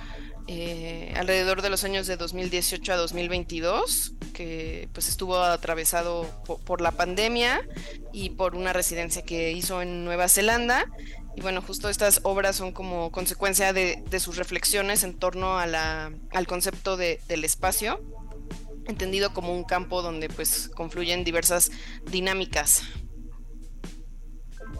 eh, 0.46 1.12
alrededor 1.16 1.62
de 1.62 1.70
los 1.70 1.84
años 1.84 2.06
de 2.06 2.16
2018 2.16 2.92
a 2.92 2.96
2022, 2.96 4.12
que 4.32 4.88
pues 4.92 5.08
estuvo 5.08 5.38
atravesado 5.38 6.26
por, 6.64 6.80
la 6.80 6.92
pandemia 6.92 7.66
y 8.12 8.30
por 8.30 8.54
una 8.54 8.72
residencia 8.72 9.22
que 9.22 9.52
hizo 9.52 9.80
en 9.80 10.04
Nueva 10.04 10.28
Zelanda. 10.28 10.86
Y 11.36 11.40
bueno, 11.40 11.62
justo 11.62 11.88
estas 11.88 12.20
obras 12.24 12.56
son 12.56 12.72
como 12.72 13.12
consecuencia 13.12 13.72
de, 13.72 14.02
sus 14.18 14.36
reflexiones 14.36 15.04
en 15.04 15.18
torno 15.18 15.58
al 15.58 16.46
concepto 16.46 16.96
de, 16.96 17.20
del 17.28 17.44
espacio, 17.44 18.00
entendido 18.86 19.32
como 19.32 19.54
un 19.54 19.64
campo 19.64 20.02
donde 20.02 20.28
pues 20.28 20.68
confluyen 20.74 21.22
diversas 21.22 21.70
dinámicas. 22.10 22.82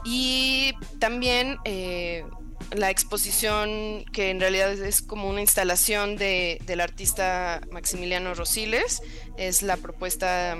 Y 0.04 0.72
también 0.98 1.58
eh, 1.64 2.24
la 2.72 2.90
exposición 2.90 4.04
que 4.12 4.30
en 4.30 4.40
realidad 4.40 4.72
es 4.72 5.02
como 5.02 5.28
una 5.28 5.40
instalación 5.40 6.16
de, 6.16 6.60
del 6.66 6.80
artista 6.80 7.60
Maximiliano 7.70 8.34
Rosiles, 8.34 9.02
es 9.36 9.62
la 9.62 9.76
propuesta 9.76 10.56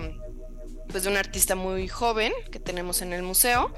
pues, 0.88 1.04
de 1.04 1.10
un 1.10 1.16
artista 1.16 1.54
muy 1.54 1.88
joven 1.88 2.32
que 2.50 2.60
tenemos 2.60 3.02
en 3.02 3.12
el 3.12 3.22
museo. 3.22 3.72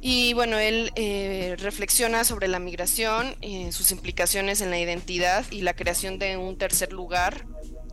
Y 0.00 0.34
bueno, 0.34 0.58
él 0.58 0.92
eh, 0.94 1.56
reflexiona 1.58 2.24
sobre 2.24 2.48
la 2.48 2.58
migración, 2.58 3.34
eh, 3.40 3.72
sus 3.72 3.90
implicaciones 3.90 4.60
en 4.60 4.70
la 4.70 4.78
identidad 4.78 5.44
y 5.50 5.62
la 5.62 5.74
creación 5.74 6.18
de 6.18 6.36
un 6.36 6.58
tercer 6.58 6.92
lugar, 6.92 7.46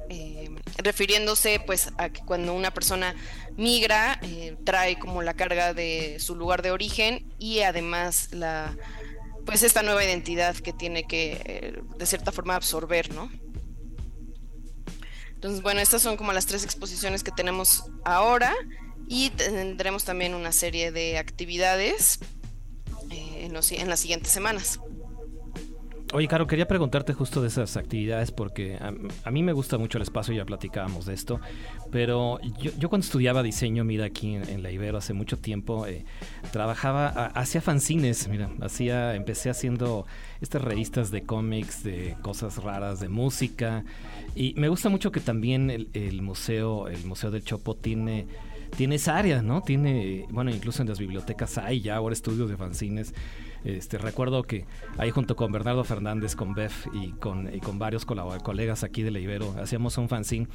eh, 0.09 0.49
refiriéndose 0.77 1.59
pues 1.65 1.91
a 1.97 2.09
que 2.09 2.21
cuando 2.21 2.53
una 2.53 2.71
persona 2.71 3.15
migra 3.55 4.19
trae 4.63 4.99
como 4.99 5.21
la 5.21 5.33
carga 5.33 5.73
de 5.73 6.17
su 6.19 6.35
lugar 6.35 6.61
de 6.61 6.71
origen 6.71 7.25
y 7.39 7.61
además 7.61 8.29
la, 8.31 8.75
pues 9.45 9.63
esta 9.63 9.83
nueva 9.83 10.03
identidad 10.03 10.55
que 10.55 10.73
tiene 10.73 11.03
que 11.03 11.41
eh, 11.45 11.81
de 11.97 12.05
cierta 12.05 12.31
forma 12.31 12.55
absorber, 12.55 13.13
¿no? 13.13 13.29
Entonces, 15.33 15.61
bueno, 15.61 15.81
estas 15.81 16.01
son 16.01 16.15
como 16.15 16.31
las 16.31 16.45
tres 16.45 16.63
exposiciones 16.63 17.23
que 17.23 17.31
tenemos 17.31 17.83
ahora 18.05 18.53
y 19.13 19.29
tendremos 19.29 20.03
también 20.05 20.33
una 20.33 20.51
serie 20.51 20.91
de 20.91 21.19
actividades 21.19 22.17
eh, 23.11 23.45
en, 23.45 23.55
en 23.55 23.89
las 23.89 23.99
siguientes 23.99 24.31
semanas. 24.31 24.79
Oye, 26.13 26.27
Caro, 26.27 26.47
quería 26.47 26.67
preguntarte 26.67 27.13
justo 27.13 27.41
de 27.41 27.47
esas 27.47 27.77
actividades 27.77 28.31
porque 28.31 28.77
a, 28.79 29.31
mí 29.31 29.43
me 29.43 29.53
gusta 29.53 29.77
mucho 29.77 29.99
el 29.99 30.03
espacio, 30.03 30.33
ya 30.33 30.45
platicábamos 30.45 31.05
de 31.05 31.13
esto, 31.13 31.39
pero 31.91 32.39
yo, 32.59 32.89
cuando 32.89 33.05
estudiaba 33.05 33.41
diseño, 33.41 33.83
mira, 33.83 34.05
aquí 34.05 34.35
en, 34.35 34.61
la 34.61 34.71
Ibero 34.71 34.97
hace 34.97 35.13
mucho 35.13 35.37
tiempo, 35.37 35.87
eh, 35.87 36.05
trabajaba, 36.51 37.07
hacía 37.07 37.61
fanzines, 37.61 38.27
mira, 38.27 38.51
hacía, 38.61 39.15
empecé 39.15 39.49
haciendo 39.49 40.05
estas 40.39 40.61
revistas 40.63 41.09
de 41.09 41.23
cómics, 41.23 41.83
de 41.83 42.15
cosas 42.21 42.57
raras, 42.57 42.99
de 42.99 43.09
música, 43.09 43.83
y 44.35 44.53
me 44.55 44.69
gusta 44.69 44.89
mucho 44.89 45.11
que 45.11 45.19
también 45.19 45.89
el 45.93 46.21
museo, 46.21 46.89
el 46.89 47.05
Museo 47.05 47.31
del 47.31 47.43
Chopo 47.43 47.75
tiene 47.75 48.27
tiene 48.75 48.95
esa 48.95 49.17
área, 49.17 49.41
¿no? 49.41 49.61
Tiene, 49.61 50.25
bueno, 50.29 50.51
incluso 50.51 50.81
en 50.81 50.89
las 50.89 50.99
bibliotecas 50.99 51.57
hay 51.57 51.81
ya 51.81 51.95
ahora 51.95 52.13
estudios 52.13 52.49
de 52.49 52.57
fanzines 52.57 53.13
este, 53.63 53.97
recuerdo 53.97 54.43
que 54.43 54.65
ahí 54.97 55.11
junto 55.11 55.35
con 55.35 55.51
Bernardo 55.51 55.83
Fernández, 55.83 56.35
con 56.35 56.53
Bef 56.53 56.87
y 56.93 57.11
con, 57.11 57.49
con 57.59 57.79
varios 57.79 58.05
colegas 58.05 58.83
aquí 58.83 59.03
de 59.03 59.11
la 59.11 59.19
Ibero, 59.19 59.55
hacíamos 59.61 59.97
un 59.97 60.09
fanzine 60.09 60.47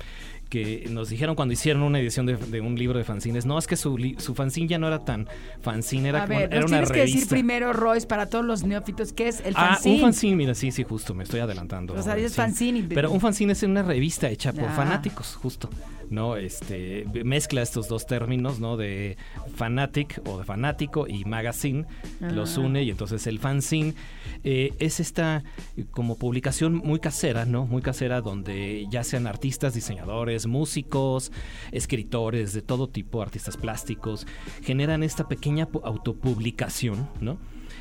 que 0.49 0.87
nos 0.91 1.09
dijeron 1.09 1.35
cuando 1.35 1.53
hicieron 1.53 1.83
una 1.83 2.01
edición 2.01 2.27
de, 2.27 2.61
un 2.61 2.77
libro 2.77 2.99
de 2.99 3.05
fanzines, 3.05 3.47
no, 3.47 3.59
es 3.59 3.67
que 3.67 3.77
su, 3.77 3.99
su 4.19 4.35
fanzine 4.35 4.69
ya 4.69 4.79
no 4.79 4.87
era 4.87 5.05
tan 5.05 5.29
fanzine, 5.61 6.09
era, 6.11 6.27
como, 6.27 6.39
era 6.39 6.59
una 6.61 6.67
tienes 6.67 6.93
que 6.93 7.01
decir 7.01 7.29
primero, 7.29 7.73
Royce, 7.73 8.07
para 8.07 8.27
todos 8.27 8.45
los 8.45 8.65
neófitos, 8.65 9.13
¿qué 9.13 9.29
es 9.29 9.41
el 9.45 9.55
fanzine? 9.55 9.95
Ah, 9.95 9.97
un 9.97 10.01
fanzine, 10.01 10.37
mira, 10.37 10.55
sí, 10.55 10.71
sí, 10.71 10.85
justo, 10.85 11.15
me 11.15 11.25
estoy 11.25 11.41
adelantando. 11.41 11.95
O 11.95 12.03
sea, 12.03 12.17
es 12.17 12.35
fanzine. 12.35 12.85
Pero 12.89 13.11
un 13.11 13.21
fanzine 13.21 13.53
es 13.53 13.63
una 13.63 13.83
revista 13.83 14.29
hecha 14.29 14.53
por 14.53 14.71
fanáticos, 14.71 15.37
justo. 15.37 15.69
¿no? 16.11 16.37
Este, 16.37 17.07
mezcla 17.25 17.63
estos 17.63 17.89
dos 17.89 18.07
términos, 18.07 18.61
¿no? 18.61 18.77
De 18.77 19.17
fanatic 19.55 20.21
o 20.27 20.39
de 20.39 20.45
fanático 20.45 21.07
y 21.07 21.25
magazine, 21.25 21.87
los 22.21 22.57
une 22.57 22.83
y 22.83 22.91
entonces 22.99 23.29
el 23.29 23.39
fanzine 23.39 23.95
eh, 24.43 24.73
es 24.81 24.99
esta 24.99 25.45
como 25.93 26.19
publicación 26.19 26.75
muy 26.75 26.99
casera, 26.99 27.45
¿no? 27.45 27.65
Muy 27.65 27.81
casera 27.81 28.21
donde 28.21 28.89
ya 28.91 29.05
sean 29.05 29.29
artistas, 29.29 29.73
diseñadores, 29.73 30.49
músicos, 30.49 31.31
escritores 31.71 32.55
de 32.55 32.63
todo 32.63 32.89
tipo, 32.89 33.23
artistas 33.23 33.57
plásticos, 33.57 34.27
generan 34.63 35.05
esta 35.05 35.29
pequeña 35.29 35.69
autopublicación, 35.85 37.09
¿no? 37.21 37.39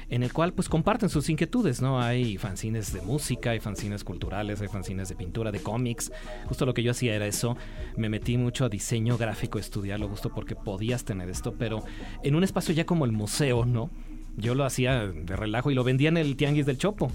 en 0.09 0.24
el 0.24 0.32
cual 0.32 0.53
pues 0.53 0.70
comparten 0.70 1.09
sus 1.09 1.30
inquietudes, 1.30 1.82
¿no? 1.82 1.99
Hay 1.99 2.38
fanzines 2.38 2.93
de 2.93 3.01
música, 3.01 3.49
hay 3.51 3.59
fanzines 3.59 4.03
culturales, 4.03 4.61
hay 4.61 4.68
fanzines 4.68 5.09
de 5.09 5.15
pintura, 5.15 5.51
de 5.51 5.59
cómics. 5.59 6.11
Justo 6.45 6.65
lo 6.65 6.74
que 6.74 6.84
yo 6.84 6.91
hacía 6.91 7.15
era 7.15 7.28
eso. 7.28 7.57
Me 7.97 8.07
metí 8.07 8.38
mucho 8.38 8.65
a 8.65 8.70
diseño 8.70 9.18
gráfico, 9.18 9.59
estudiarlo 9.59 10.07
justo 10.07 10.30
porque 10.34 10.55
podías 10.55 11.03
tener 11.03 11.30
esto, 11.30 11.55
pero 11.57 11.84
en 12.24 12.36
un 12.36 12.43
espacio 12.43 12.74
ya 12.74 12.86
como 12.86 13.03
el 13.03 13.11
museo, 13.11 13.65
¿no? 13.65 13.89
Yo 14.38 14.56
lo 14.56 14.64
hacía 14.64 15.08
de 15.08 15.36
relajo 15.36 15.72
y 15.72 15.76
lo 15.76 15.84
vendía 15.84 16.10
en 16.10 16.18
el 16.18 16.36
Tianguis 16.36 16.66
del 16.66 16.78
Chopo. 16.78 17.12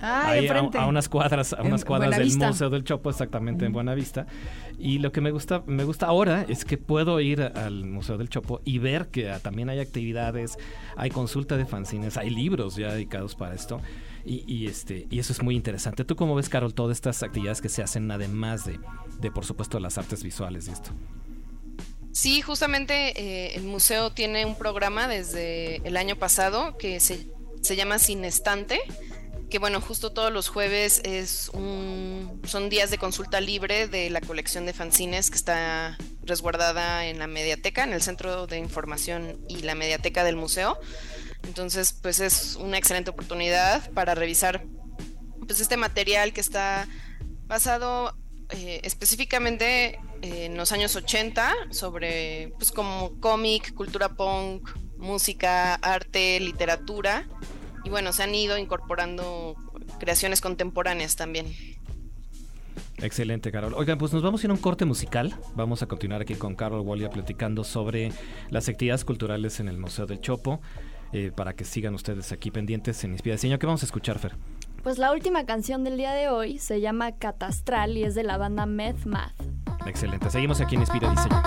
Ah, 0.00 0.30
ahí 0.30 0.46
a, 0.48 0.86
unas 0.86 1.08
cuadras, 1.08 1.54
a 1.54 1.62
unas 1.62 1.82
cuadras 1.84 2.18
del 2.18 2.36
Museo 2.36 2.68
del 2.68 2.84
Chopo, 2.84 3.08
exactamente 3.08 3.64
en 3.64 3.72
Buenavista. 3.72 4.26
Y 4.78 4.98
lo 4.98 5.12
que 5.12 5.22
me 5.22 5.30
gusta, 5.30 5.62
me 5.66 5.84
gusta 5.84 6.06
ahora 6.06 6.44
es 6.46 6.66
que 6.66 6.76
puedo 6.76 7.20
ir 7.20 7.40
al 7.40 7.84
Museo 7.84 8.18
del 8.18 8.28
Chopo 8.28 8.60
y 8.64 8.78
ver 8.78 9.08
que 9.08 9.32
también 9.40 9.70
hay 9.70 9.78
actividades, 9.78 10.58
hay 10.96 11.08
consulta 11.08 11.56
de 11.56 11.64
fanzines, 11.64 12.18
hay 12.18 12.28
libros 12.28 12.76
ya 12.76 12.92
dedicados 12.92 13.34
para 13.34 13.54
esto. 13.54 13.80
Y, 14.26 14.66
este, 14.66 15.06
y 15.10 15.18
eso 15.18 15.34
es 15.34 15.42
muy 15.42 15.54
interesante. 15.54 16.02
¿Tú 16.04 16.16
cómo 16.16 16.34
ves, 16.34 16.48
Carol, 16.48 16.72
todas 16.72 16.96
estas 16.96 17.22
actividades 17.22 17.60
que 17.60 17.68
se 17.68 17.82
hacen 17.82 18.10
además 18.10 18.64
de, 18.64 18.80
de 19.20 19.30
por 19.30 19.44
supuesto, 19.44 19.78
las 19.80 19.98
artes 19.98 20.22
visuales 20.22 20.66
y 20.68 20.72
esto? 20.72 20.90
Sí, 22.14 22.40
justamente 22.40 23.20
eh, 23.20 23.56
el 23.56 23.64
museo 23.64 24.12
tiene 24.12 24.46
un 24.46 24.56
programa 24.56 25.08
desde 25.08 25.86
el 25.86 25.96
año 25.98 26.16
pasado 26.16 26.78
que 26.78 27.00
se, 27.00 27.28
se 27.60 27.76
llama 27.76 27.98
Sin 27.98 28.24
Estante 28.24 28.80
que 29.54 29.60
bueno, 29.60 29.80
justo 29.80 30.10
todos 30.10 30.32
los 30.32 30.48
jueves 30.48 31.00
es 31.04 31.48
un, 31.50 32.40
son 32.44 32.68
días 32.68 32.90
de 32.90 32.98
consulta 32.98 33.40
libre 33.40 33.86
de 33.86 34.10
la 34.10 34.20
colección 34.20 34.66
de 34.66 34.72
fanzines 34.72 35.30
que 35.30 35.36
está 35.36 35.96
resguardada 36.24 37.06
en 37.06 37.20
la 37.20 37.28
mediateca, 37.28 37.84
en 37.84 37.92
el 37.92 38.02
centro 38.02 38.48
de 38.48 38.58
información 38.58 39.38
y 39.48 39.62
la 39.62 39.76
mediateca 39.76 40.24
del 40.24 40.34
museo. 40.34 40.76
Entonces, 41.44 41.92
pues 41.92 42.18
es 42.18 42.56
una 42.56 42.78
excelente 42.78 43.10
oportunidad 43.10 43.88
para 43.92 44.16
revisar 44.16 44.64
pues 45.46 45.60
este 45.60 45.76
material 45.76 46.32
que 46.32 46.40
está 46.40 46.88
basado 47.46 48.16
eh, 48.50 48.80
específicamente 48.82 49.98
en 50.22 50.56
los 50.56 50.72
años 50.72 50.94
80 50.96 51.52
sobre 51.70 52.52
pues 52.56 52.72
como 52.72 53.18
cómic, 53.20 53.74
cultura 53.74 54.10
punk, 54.10 54.70
música, 54.96 55.74
arte, 55.76 56.40
literatura 56.40 57.26
y 57.84 57.90
bueno, 57.90 58.12
se 58.12 58.22
han 58.22 58.34
ido 58.34 58.56
incorporando 58.58 59.56
creaciones 59.98 60.40
contemporáneas 60.40 61.16
también. 61.16 61.46
Excelente, 62.98 63.52
Carol. 63.52 63.74
Oigan, 63.74 63.98
pues 63.98 64.12
nos 64.12 64.22
vamos 64.22 64.42
a 64.42 64.46
ir 64.46 64.50
a 64.50 64.54
un 64.54 64.60
corte 64.60 64.84
musical. 64.84 65.34
Vamos 65.54 65.82
a 65.82 65.86
continuar 65.86 66.22
aquí 66.22 66.34
con 66.34 66.54
Carol 66.54 66.80
Wallia 66.80 67.10
platicando 67.10 67.64
sobre 67.64 68.12
las 68.50 68.68
actividades 68.68 69.04
culturales 69.04 69.60
en 69.60 69.68
el 69.68 69.76
Museo 69.76 70.06
del 70.06 70.20
Chopo. 70.20 70.60
Eh, 71.12 71.30
para 71.30 71.54
que 71.54 71.64
sigan 71.64 71.94
ustedes 71.94 72.32
aquí 72.32 72.50
pendientes 72.50 73.04
en 73.04 73.12
Inspira 73.12 73.36
Diseño. 73.36 73.56
¿Qué 73.60 73.66
vamos 73.66 73.84
a 73.84 73.86
escuchar, 73.86 74.18
Fer? 74.18 74.34
Pues 74.84 74.98
la 74.98 75.12
última 75.12 75.46
canción 75.46 75.82
del 75.82 75.96
día 75.96 76.12
de 76.12 76.28
hoy 76.28 76.58
se 76.58 76.82
llama 76.82 77.12
Catastral 77.12 77.96
y 77.96 78.04
es 78.04 78.14
de 78.14 78.22
la 78.22 78.36
banda 78.36 78.66
Meth 78.66 79.06
Math. 79.06 79.32
Excelente. 79.86 80.28
Seguimos 80.28 80.60
aquí 80.60 80.74
en 80.74 80.82
Inspira 80.82 81.08
Diseño. 81.08 81.42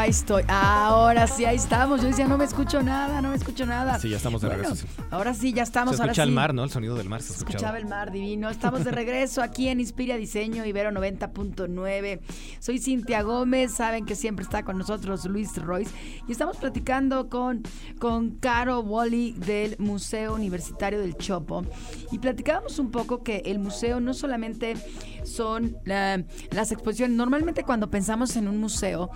Ahí 0.00 0.08
estoy. 0.08 0.44
Ahora 0.48 1.26
sí, 1.26 1.44
ahí 1.44 1.56
estamos. 1.56 2.00
Yo 2.00 2.08
decía, 2.08 2.26
no 2.26 2.38
me 2.38 2.46
escucho 2.46 2.82
nada, 2.82 3.20
no 3.20 3.28
me 3.28 3.36
escucho 3.36 3.66
nada. 3.66 3.98
Sí, 3.98 4.08
ya 4.08 4.16
estamos 4.16 4.40
de 4.40 4.48
regreso. 4.48 4.86
Ahora 5.10 5.34
sí, 5.34 5.52
ya 5.52 5.62
estamos. 5.62 5.94
Se 5.94 6.02
escucha 6.02 6.22
el 6.22 6.30
mar, 6.30 6.54
¿no? 6.54 6.64
El 6.64 6.70
sonido 6.70 6.94
del 6.94 7.06
mar 7.06 7.20
se 7.20 7.34
escuchaba. 7.34 7.76
el 7.76 7.84
mar 7.84 8.10
divino. 8.10 8.48
Estamos 8.48 8.82
de 8.82 8.92
regreso 8.92 9.42
aquí 9.42 9.68
en 9.68 9.78
Inspira 9.78 10.16
Diseño, 10.16 10.64
Ibero 10.64 10.90
90.9. 10.90 12.20
Soy 12.60 12.78
Cintia 12.78 13.20
Gómez. 13.20 13.74
Saben 13.74 14.06
que 14.06 14.14
siempre 14.14 14.42
está 14.42 14.62
con 14.62 14.78
nosotros 14.78 15.26
Luis 15.26 15.54
Royce. 15.56 15.92
Y 16.26 16.32
estamos 16.32 16.56
platicando 16.56 17.28
con, 17.28 17.62
con 17.98 18.30
Caro 18.30 18.80
Wally 18.80 19.32
del 19.32 19.76
Museo 19.80 20.34
Universitario 20.34 20.98
del 20.98 21.14
Chopo. 21.18 21.62
Y 22.10 22.20
platicábamos 22.20 22.78
un 22.78 22.90
poco 22.90 23.22
que 23.22 23.42
el 23.44 23.58
museo 23.58 24.00
no 24.00 24.14
solamente 24.14 24.76
son 25.24 25.76
las 25.84 26.72
exposiciones. 26.72 27.18
Normalmente 27.18 27.64
cuando 27.64 27.90
pensamos 27.90 28.34
en 28.36 28.48
un 28.48 28.56
museo, 28.56 29.10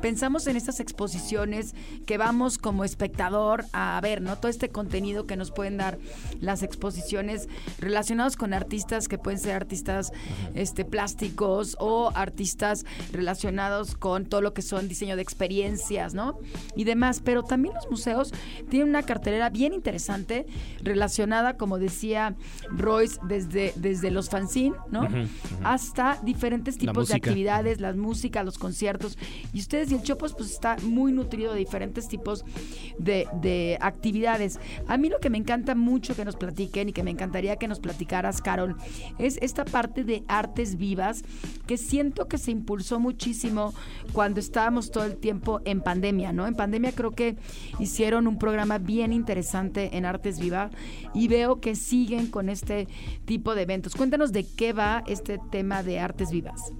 pensamos 0.00 0.29
en 0.30 0.56
estas 0.56 0.78
exposiciones 0.78 1.74
que 2.06 2.16
vamos 2.16 2.56
como 2.56 2.84
espectador 2.84 3.64
a 3.72 3.98
ver, 4.00 4.22
¿no? 4.22 4.36
Todo 4.38 4.48
este 4.48 4.68
contenido 4.68 5.26
que 5.26 5.36
nos 5.36 5.50
pueden 5.50 5.76
dar 5.76 5.98
las 6.40 6.62
exposiciones 6.62 7.48
relacionados 7.78 8.36
con 8.36 8.54
artistas 8.54 9.08
que 9.08 9.18
pueden 9.18 9.40
ser 9.40 9.56
artistas 9.56 10.12
este, 10.54 10.84
plásticos 10.84 11.76
o 11.80 12.12
artistas 12.14 12.86
relacionados 13.12 13.96
con 13.96 14.26
todo 14.26 14.40
lo 14.40 14.54
que 14.54 14.62
son 14.62 14.88
diseño 14.88 15.16
de 15.16 15.22
experiencias, 15.22 16.14
¿no? 16.14 16.38
Y 16.76 16.84
demás. 16.84 17.20
Pero 17.24 17.42
también 17.42 17.74
los 17.74 17.90
museos 17.90 18.32
tienen 18.68 18.88
una 18.88 19.02
cartelera 19.02 19.50
bien 19.50 19.74
interesante 19.74 20.46
relacionada, 20.82 21.56
como 21.56 21.78
decía 21.78 22.36
Royce, 22.70 23.18
desde, 23.26 23.72
desde 23.76 24.10
los 24.10 24.30
fanzines, 24.30 24.78
¿no? 24.90 25.08
Hasta 25.64 26.20
diferentes 26.22 26.78
tipos 26.78 27.08
de 27.08 27.16
actividades, 27.16 27.80
las 27.80 27.96
músicas, 27.96 28.44
los 28.44 28.58
conciertos. 28.58 29.18
Y 29.52 29.60
ustedes 29.60 29.90
y 29.90 29.94
el 29.94 30.02
pues 30.20 30.50
está 30.50 30.76
muy 30.82 31.12
nutrido 31.12 31.52
de 31.52 31.58
diferentes 31.58 32.08
tipos 32.08 32.44
de, 32.98 33.78
actividades. 33.80 34.60
A 34.86 34.96
mí 34.96 35.08
lo 35.08 35.18
que 35.18 35.30
me 35.30 35.38
encanta 35.38 35.74
mucho 35.74 36.14
que 36.14 36.24
nos 36.24 36.36
platiquen 36.36 36.88
y 36.88 36.92
que 36.92 37.02
me 37.02 37.10
encantaría 37.10 37.56
que 37.56 37.68
nos 37.68 37.80
platicaras, 37.80 38.40
Carol, 38.40 38.76
es 39.18 39.38
esta 39.40 39.64
parte 39.64 40.04
de 40.04 40.22
artes 40.28 40.76
vivas 40.76 41.22
que 41.66 41.76
siento 41.76 42.28
que 42.28 42.38
se 42.38 42.50
impulsó 42.50 43.00
muchísimo 43.00 43.72
cuando 44.12 44.40
estábamos 44.40 44.90
todo 44.90 45.04
el 45.04 45.16
tiempo 45.16 45.60
en 45.64 45.80
pandemia, 45.80 46.32
¿no? 46.32 46.46
En 46.46 46.54
pandemia 46.54 46.92
creo 46.92 47.12
que 47.12 47.36
hicieron 47.78 48.26
un 48.26 48.38
programa 48.38 48.78
bien 48.78 49.12
interesante 49.12 49.96
en 49.96 50.04
Artes 50.04 50.38
Vivas 50.38 50.70
y 51.14 51.28
veo 51.28 51.60
que 51.60 51.74
siguen 51.74 52.26
con 52.26 52.48
este 52.48 52.88
tipo 53.24 53.54
de 53.54 53.62
eventos. 53.62 53.94
Cuéntanos 53.94 54.32
de 54.32 54.44
qué 54.44 54.72
va 54.72 55.02
este 55.06 55.38
tema 55.50 55.82
de 55.82 56.00
Artes 56.00 56.30
Vivas. 56.30 56.72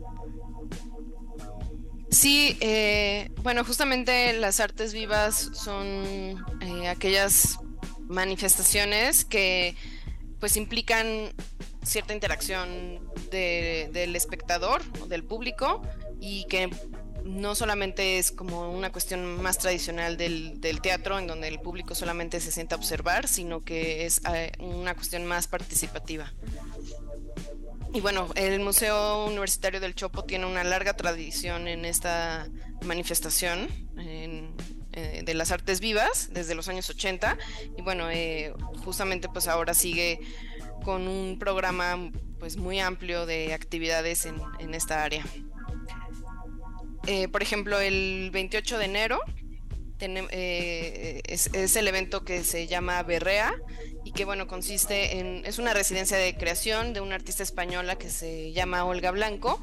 Sí, 2.11 2.57
eh, 2.61 3.31
bueno, 3.43 3.65
justamente 3.65 4.33
las 4.33 4.59
artes 4.59 4.93
vivas 4.93 5.51
son 5.55 6.45
eh, 6.61 6.89
aquellas 6.89 7.59
manifestaciones 8.09 9.25
que 9.25 9.77
pues 10.41 10.57
implican 10.57 11.33
cierta 11.85 12.13
interacción 12.13 13.01
del 13.31 14.17
espectador 14.17 14.83
del 15.07 15.23
público 15.23 15.83
y 16.21 16.47
que 16.47 16.69
no 17.25 17.55
solamente 17.55 18.19
es 18.19 18.33
como 18.33 18.71
una 18.71 18.91
cuestión 18.91 19.41
más 19.41 19.59
tradicional 19.59 20.17
del, 20.17 20.61
del, 20.61 20.81
teatro, 20.81 21.19
en 21.19 21.27
donde 21.27 21.49
el 21.49 21.61
público 21.61 21.95
solamente 21.95 22.41
se 22.41 22.51
sienta 22.51 22.75
a 22.75 22.79
observar, 22.79 23.29
sino 23.29 23.63
que 23.63 24.07
es 24.07 24.21
eh, 24.35 24.53
una 24.59 24.95
cuestión 24.95 25.27
más 25.27 25.47
participativa. 25.47 26.33
Y 27.93 28.01
bueno, 28.01 28.29
el 28.37 28.61
Museo 28.61 29.27
Universitario 29.27 29.81
del 29.81 29.97
Chopo 29.97 30.25
tiene 30.25 30.47
una 30.47 30.63
larga 30.63 30.95
tradición 30.95 31.67
en 31.67 31.85
esta 31.85 32.49
manifestación 32.85 33.69
eh, 34.93 35.23
de 35.25 35.35
las 35.35 35.51
artes 35.51 35.81
vivas 35.81 36.31
desde 36.33 36.55
los 36.55 36.69
años 36.69 36.89
80 36.89 37.37
y 37.77 37.83
bueno, 37.83 38.11
eh, 38.11 38.55
justamente 38.85 39.29
pues 39.29 39.49
ahora 39.49 39.75
sigue 39.75 40.21
con 40.85 41.09
un 41.09 41.39
programa 41.39 42.11
pues 42.39 42.57
muy 42.57 42.81
amplio 42.81 43.27
de 43.27 43.55
actividades 43.55 44.25
en, 44.25 44.75
esta 44.75 45.03
área. 45.03 45.25
Eh, 47.07 47.29
por 47.29 47.43
ejemplo, 47.43 47.81
el 47.81 48.31
28 48.33 48.79
de 48.79 48.85
enero 48.85 49.21
es, 49.99 51.77
el 51.77 51.89
evento 51.89 52.25
que 52.25 52.45
se 52.45 52.67
llama 52.67 53.03
Berrea 53.03 53.53
y 54.11 54.13
que 54.13 54.25
bueno, 54.25 54.49
consiste 54.49 55.21
en, 55.21 55.47
es 55.47 55.61
una 55.61 55.73
residencia 55.73 56.17
de 56.17 56.35
creación 56.35 56.93
de 56.93 57.01
una 57.01 57.15
artista 57.15 57.45
española 57.45 57.95
que 57.95 58.11
se 58.11 58.51
llama 58.51 58.85
Olga 58.85 59.13
Blanco 59.13 59.63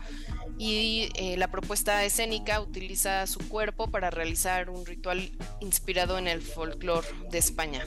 y 0.57 1.09
eh, 1.15 1.35
la 1.35 1.51
propuesta 1.51 2.05
escénica 2.05 2.61
utiliza 2.61 3.27
su 3.27 3.39
cuerpo 3.49 3.91
para 3.91 4.09
realizar 4.09 4.69
un 4.69 4.85
ritual 4.85 5.31
inspirado 5.59 6.17
en 6.17 6.29
el 6.29 6.41
folclore 6.41 7.07
de 7.29 7.39
España. 7.39 7.85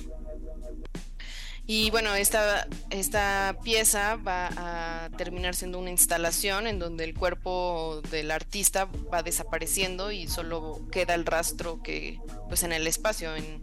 Y 1.67 1.91
bueno, 1.91 2.15
esta, 2.15 2.69
esta 2.91 3.57
pieza 3.63 4.17
va 4.17 4.51
a 4.57 5.09
terminar 5.17 5.55
siendo 5.55 5.79
una 5.79 5.91
instalación 5.91 6.67
en 6.67 6.79
donde 6.79 7.05
el 7.05 7.15
cuerpo 7.15 8.03
del 8.11 8.33
artista 8.33 8.85
va 8.87 9.23
desapareciendo 9.23 10.13
y 10.13 10.29
solo 10.29 10.87
queda 10.93 11.15
el 11.15 11.25
rastro 11.25 11.83
que, 11.83 12.19
pues 12.49 12.65
en 12.65 12.73
el 12.73 12.87
espacio, 12.87 13.35
en, 13.35 13.63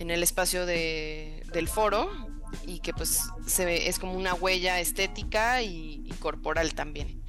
el 0.00 0.22
espacio 0.22 0.66
del 1.52 1.68
foro, 1.68 2.10
y 2.66 2.80
que 2.80 2.92
pues 2.92 3.28
se 3.46 3.64
ve, 3.64 3.88
es 3.88 3.98
como 3.98 4.14
una 4.14 4.34
huella 4.34 4.80
estética 4.80 5.62
y 5.62 6.08
corporal 6.20 6.74
también. 6.74 7.20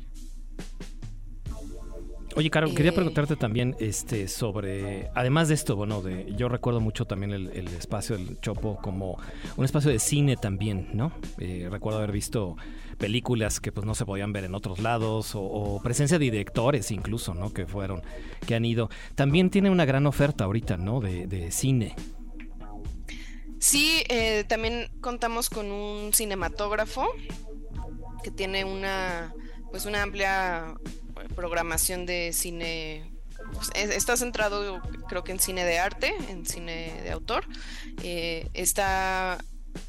Oye, 2.36 2.49
Caro, 2.49 2.74
quería 2.74 2.91
eh, 2.91 2.95
preguntarte 2.95 3.36
también 3.36 3.76
este, 3.80 4.28
sobre, 4.28 5.09
además 5.15 5.49
de 5.49 5.55
esto, 5.55 5.76
bueno, 5.76 6.01
de, 6.01 6.34
yo 6.36 6.47
recuerdo 6.47 6.80
mucho 6.80 7.05
también 7.05 7.32
el, 7.34 7.67
espacio 7.67 8.17
del 8.17 8.39
Chopo 8.39 8.78
como 8.82 9.17
un 9.57 9.65
espacio 9.65 9.91
de 9.91 9.99
cine 9.99 10.38
también, 10.38 10.89
¿no? 10.93 11.11
Eh, 11.39 11.67
recuerdo 11.69 11.99
haber 11.99 12.11
visto 12.11 12.55
películas 12.97 13.59
que 13.59 13.72
pues 13.72 13.86
no 13.86 13.95
se 13.95 14.05
podían 14.05 14.32
ver 14.32 14.45
en 14.45 14.55
otros 14.55 14.80
lados 14.80 15.32
o, 15.36 15.82
presencia 15.84 16.19
de 16.19 16.26
directores 16.26 16.91
incluso, 16.91 17.34
¿no? 17.34 17.51
Que 17.51 17.65
fueron, 17.65 18.01
que 18.45 18.55
han 18.55 18.63
ido. 18.63 18.89
También 19.15 19.49
tiene 19.49 19.69
una 19.69 19.86
gran 19.86 20.05
oferta 20.05 20.45
ahorita, 20.45 20.78
¿no? 20.78 21.01
De, 21.01 21.51
cine. 21.51 21.95
Sí, 23.62 24.03
eh, 24.09 24.43
también 24.47 24.89
contamos 25.01 25.51
con 25.51 25.72
un 25.72 26.14
cinematógrafo 26.14 27.07
que 28.24 28.32
tiene 28.32 28.66
una, 28.66 29.36
pues 29.70 29.86
una 29.86 30.01
amplia 30.01 30.74
programación 31.36 32.07
de 32.07 32.34
cine 32.34 33.14
pues, 33.53 33.70
está 33.76 34.18
centrado 34.18 34.82
creo 35.07 35.24
que 35.24 35.32
en 35.32 35.39
cine 35.39 35.64
de 35.64 35.78
arte, 35.78 36.12
en 36.30 36.43
cine 36.47 37.01
de 37.03 37.12
autor. 37.12 37.45
Eh, 38.03 38.49
está 38.55 39.38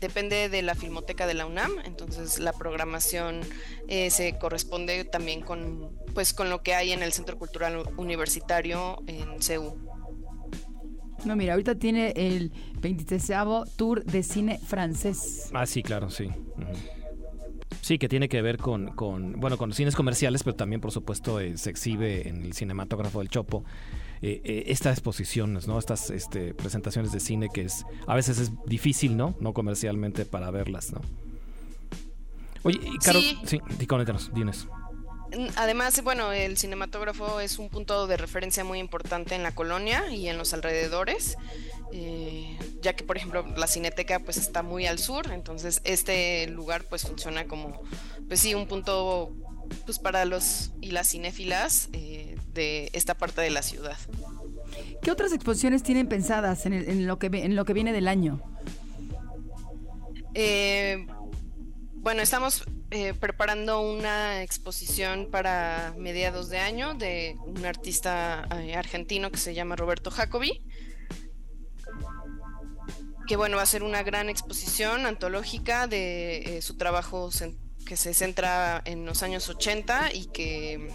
depende 0.01 0.51
de 0.51 0.61
la 0.61 0.75
filmoteca 0.75 1.27
de 1.27 1.33
la 1.33 1.47
UNAM, 1.47 1.73
entonces 1.85 2.39
la 2.39 2.53
programación 2.53 3.41
eh, 3.89 4.11
se 4.11 4.39
corresponde 4.39 5.05
también 5.05 5.41
con 5.41 5.97
pues 6.13 6.35
con 6.35 6.51
lo 6.51 6.63
que 6.63 6.75
hay 6.75 6.93
en 6.93 7.03
el 7.03 7.15
Centro 7.15 7.39
Cultural 7.39 7.83
Universitario 7.97 9.03
en 9.07 9.43
CEU. 9.43 9.92
No, 11.25 11.37
mira, 11.37 11.53
ahorita 11.53 11.77
tiene 11.77 12.13
el 12.17 12.53
23 12.81 13.33
Tour 13.77 14.05
de 14.05 14.23
Cine 14.23 14.59
Francés. 14.59 15.51
Ah, 15.53 15.67
sí, 15.67 15.83
claro, 15.83 16.11
sí. 16.11 16.29
Sí, 17.81 17.99
que 17.99 18.09
tiene 18.09 18.29
que 18.29 18.43
ver 18.43 18.59
con, 18.59 18.89
con, 18.89 19.41
bueno, 19.41 19.57
con 19.57 19.73
cines 19.73 19.97
comerciales, 19.97 20.43
pero 20.45 20.55
también, 20.55 20.81
por 20.81 20.93
supuesto, 20.93 21.41
eh, 21.41 21.57
se 21.57 21.71
exhibe 21.71 22.29
en 22.29 22.45
el 22.45 22.53
cinematógrafo 22.53 23.21
del 23.21 23.29
Chopo 23.29 23.65
eh, 24.21 24.41
eh, 24.45 24.65
estas 24.69 24.93
exposiciones, 24.99 25.67
¿no? 25.67 25.79
Estas 25.79 26.11
este, 26.11 26.55
presentaciones 26.55 27.11
de 27.11 27.19
cine 27.19 27.49
que 27.53 27.63
es 27.63 27.85
a 28.07 28.15
veces 28.15 28.39
es 28.39 28.53
difícil, 28.67 29.17
¿no? 29.17 29.35
No 29.41 29.53
comercialmente 29.53 30.25
para 30.25 30.51
verlas, 30.53 30.93
¿no? 30.93 31.01
Oye, 32.63 32.79
Caro, 33.03 33.19
sí, 33.21 33.39
sí 33.45 33.61
dinos. 34.33 34.69
Además, 35.57 36.03
bueno, 36.03 36.33
el 36.33 36.59
cinematógrafo 36.59 37.41
es 37.41 37.59
un 37.59 37.69
punto 37.69 38.07
de 38.07 38.17
referencia 38.17 38.65
muy 38.65 38.79
importante 38.79 39.35
en 39.35 39.43
la 39.43 39.55
colonia 39.55 40.11
y 40.11 40.29
en 40.29 40.39
los 40.39 40.53
alrededores. 40.53 41.37
Eh, 41.95 42.59
ya 42.81 42.95
que 42.95 43.05
por 43.05 43.19
ejemplo 43.19 43.45
la 43.55 43.67
cineteca 43.67 44.19
pues 44.21 44.39
está 44.39 44.63
muy 44.63 44.87
al 44.87 44.99
sur, 44.99 45.31
entonces 45.31 45.83
este 45.85 46.47
lugar 46.47 46.85
pues 46.85 47.03
funciona 47.03 47.47
como 47.47 47.83
pues 48.29 48.41
sí 48.41 48.55
un 48.55 48.67
punto 48.67 49.37
pues 49.85 49.99
para 49.99 50.25
los 50.25 50.73
y 50.81 50.93
las 50.93 51.11
cinéfilas 51.11 51.91
eh, 51.93 52.37
de 52.55 52.91
esta 52.95 53.15
parte 53.15 53.43
de 53.43 53.51
la 53.51 53.63
ciudad. 53.63 53.99
¿Qué 55.03 55.11
otras 55.11 55.33
exposiciones 55.33 55.83
tienen 55.83 56.09
pensadas 56.09 56.65
en, 56.65 57.07
lo, 57.07 57.19
que, 57.19 57.27
en 57.27 57.57
lo 57.57 57.65
que 57.67 57.73
viene 57.75 57.93
del 57.93 58.09
año? 58.09 58.43
Eh, 60.35 61.07
bueno, 61.95 62.23
estamos 62.23 62.65
preparando 63.19 63.81
una 63.81 64.43
exposición 64.43 65.29
para 65.31 65.95
mediados 65.97 66.49
de 66.49 66.59
año 66.59 66.95
de 66.95 67.37
un 67.47 67.65
artista 67.65 68.43
argentino 68.77 69.31
que 69.31 69.39
se 69.39 69.55
llama 69.55 69.77
Roberto 69.77 70.11
Jacobi 70.11 70.63
que 73.27 73.37
bueno, 73.37 73.57
va 73.57 73.63
a 73.63 73.67
ser 73.67 73.83
una 73.83 74.03
gran 74.03 74.29
exposición 74.29 75.07
antológica 75.07 75.87
de 75.87 76.59
eh, 76.59 76.63
su 76.63 76.77
trabajo 76.77 77.31
que 77.87 77.97
se 77.97 78.15
centra 78.15 78.83
en 78.85 79.07
los 79.07 79.23
años 79.23 79.49
80 79.49 80.13
y 80.13 80.27
que, 80.27 80.89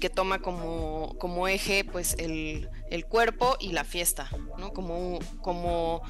que 0.00 0.10
toma 0.10 0.40
como, 0.40 1.16
como 1.18 1.48
eje 1.48 1.84
pues 1.84 2.14
el, 2.18 2.68
cuerpo 3.08 3.56
y 3.58 3.72
la 3.72 3.84
fiesta, 3.84 4.30
¿no? 4.58 4.72
Como, 4.72 5.18
como 5.40 6.02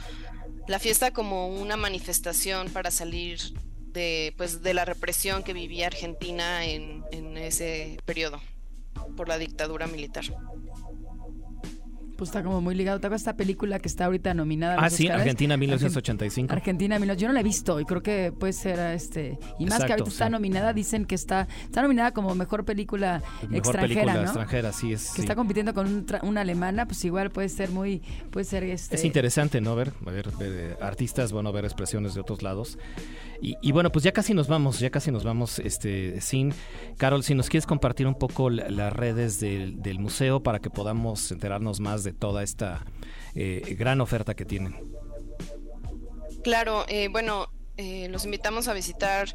la 0.69 0.79
fiesta 0.79 1.13
como 1.13 1.49
una 1.49 1.77
manifestación 1.77 2.71
para 2.71 2.91
salir 2.91 3.39
de, 3.93 4.35
pues, 4.37 4.63
de 4.63 4.75
la 4.75 4.85
represión 4.85 5.43
que 5.43 5.53
vivía 5.53 5.87
Argentina 5.87 6.65
en, 6.65 7.05
en 7.13 7.37
ese 7.37 7.99
periodo 8.05 8.41
por 9.17 9.29
la 9.29 9.39
dictadura 9.39 9.87
militar. 9.87 10.25
Pues 12.23 12.31
está 12.31 12.45
como 12.45 12.61
muy 12.61 12.77
ligado. 12.77 13.01
¿Te 13.01 13.09
acuerdas 13.09 13.23
esta 13.23 13.37
película 13.37 13.81
que 13.81 13.89
está 13.89 14.05
ahorita 14.05 14.33
nominada? 14.33 14.77
A 14.77 14.85
ah, 14.85 14.91
sí, 14.91 15.09
Argentina 15.09 15.57
1985. 15.57 16.53
Argentina 16.53 16.97
1985. 16.97 17.21
Yo 17.21 17.27
no 17.27 17.35
la 17.35 17.41
he 17.41 17.43
visto 17.43 17.81
y 17.81 17.85
creo 17.85 18.01
que 18.01 18.33
puede 18.33 18.53
ser 18.53 18.79
este. 18.95 19.41
Y 19.59 19.67
más 19.67 19.85
que 19.85 19.93
ahorita 19.93 20.09
está 20.09 20.29
nominada, 20.29 20.73
dicen 20.73 21.05
que 21.05 21.17
está 21.17 21.49
está 21.65 21.83
nominada 21.83 22.13
como 22.13 22.35
mejor 22.37 22.65
película 22.65 23.23
mejor 23.43 23.57
extranjera, 23.57 24.03
película 24.03 24.23
extranjera, 24.23 24.73
sí 24.73 24.93
es. 24.93 25.11
Que 25.11 25.23
está 25.23 25.35
compitiendo 25.35 25.75
con 25.75 26.07
una 26.23 26.41
alemana, 26.43 26.87
pues 26.87 27.05
igual 27.05 27.31
puede 27.31 27.49
ser 27.49 27.71
muy, 27.71 28.03
puede 28.31 28.45
ser 28.45 28.63
este. 28.63 28.95
Es 28.95 29.05
interesante, 29.05 29.61
¿no? 29.61 29.75
Ver, 29.75 29.93
ver, 30.01 30.31
ver 30.39 30.79
artistas, 30.81 31.33
bueno, 31.33 31.51
ver 31.51 31.65
expresiones 31.65 32.15
de 32.15 32.21
otros 32.21 32.43
lados. 32.43 32.79
Y, 33.45 33.73
bueno, 33.73 33.91
pues 33.91 34.05
ya 34.05 34.13
casi 34.13 34.35
nos 34.35 34.47
vamos, 34.47 34.79
ya 34.79 34.91
casi 34.91 35.11
nos 35.11 35.25
vamos, 35.25 35.59
este, 35.59 36.21
sin. 36.21 36.55
Carol, 36.97 37.25
si 37.25 37.35
nos 37.35 37.49
quieres 37.49 37.67
compartir 37.67 38.07
un 38.07 38.15
poco 38.15 38.51
las 38.51 38.93
redes 38.93 39.41
del, 39.41 39.99
museo 39.99 40.45
para 40.45 40.61
que 40.61 40.71
podamos 40.71 41.29
enterarnos 41.33 41.81
más 41.81 42.05
de 42.05 42.13
toda 42.13 42.45
esta 42.45 42.85
eh, 43.35 43.75
gran 43.77 44.01
oferta 44.01 44.35
que 44.35 44.45
tienen. 44.45 44.77
Claro, 46.45 46.85
eh, 46.87 47.09
bueno, 47.09 47.49
eh, 47.79 48.07
los 48.11 48.25
invitamos 48.25 48.69
a 48.69 48.75
visitar 48.75 49.35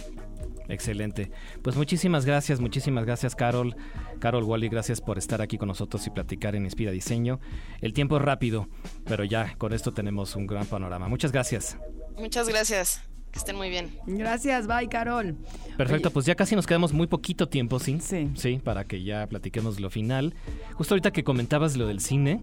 Excelente. 0.67 1.31
Pues 1.61 1.75
muchísimas 1.75 2.25
gracias, 2.25 2.59
muchísimas 2.59 3.05
gracias 3.05 3.35
Carol. 3.35 3.75
Carol 4.19 4.43
Wally, 4.43 4.69
gracias 4.69 5.01
por 5.01 5.17
estar 5.17 5.41
aquí 5.41 5.57
con 5.57 5.67
nosotros 5.67 6.05
y 6.07 6.09
platicar 6.09 6.55
en 6.55 6.65
Inspira 6.65 6.91
Diseño. 6.91 7.39
El 7.81 7.93
tiempo 7.93 8.17
es 8.17 8.23
rápido, 8.23 8.67
pero 9.05 9.23
ya 9.23 9.55
con 9.57 9.73
esto 9.73 9.93
tenemos 9.93 10.35
un 10.35 10.47
gran 10.47 10.65
panorama. 10.65 11.07
Muchas 11.07 11.31
gracias. 11.31 11.77
Muchas 12.17 12.49
gracias. 12.49 13.01
Que 13.35 13.39
estén 13.39 13.57
muy 13.57 13.69
bien. 13.69 13.89
Gracias, 14.07 14.65
bye, 14.65 14.87
Carol. 14.87 15.35
Perfecto, 15.75 16.09
pues 16.09 16.25
ya 16.25 16.35
casi 16.35 16.55
nos 16.55 16.65
quedamos 16.65 16.93
muy 16.93 17.05
poquito 17.05 17.49
tiempo, 17.49 17.79
¿sí? 17.79 17.97
Sí. 17.99 18.29
Sí, 18.35 18.61
para 18.63 18.85
que 18.85 19.03
ya 19.03 19.27
platiquemos 19.27 19.81
lo 19.81 19.89
final. 19.89 20.33
Justo 20.75 20.93
ahorita 20.93 21.11
que 21.11 21.25
comentabas 21.25 21.75
lo 21.75 21.85
del 21.85 21.99
cine, 21.99 22.41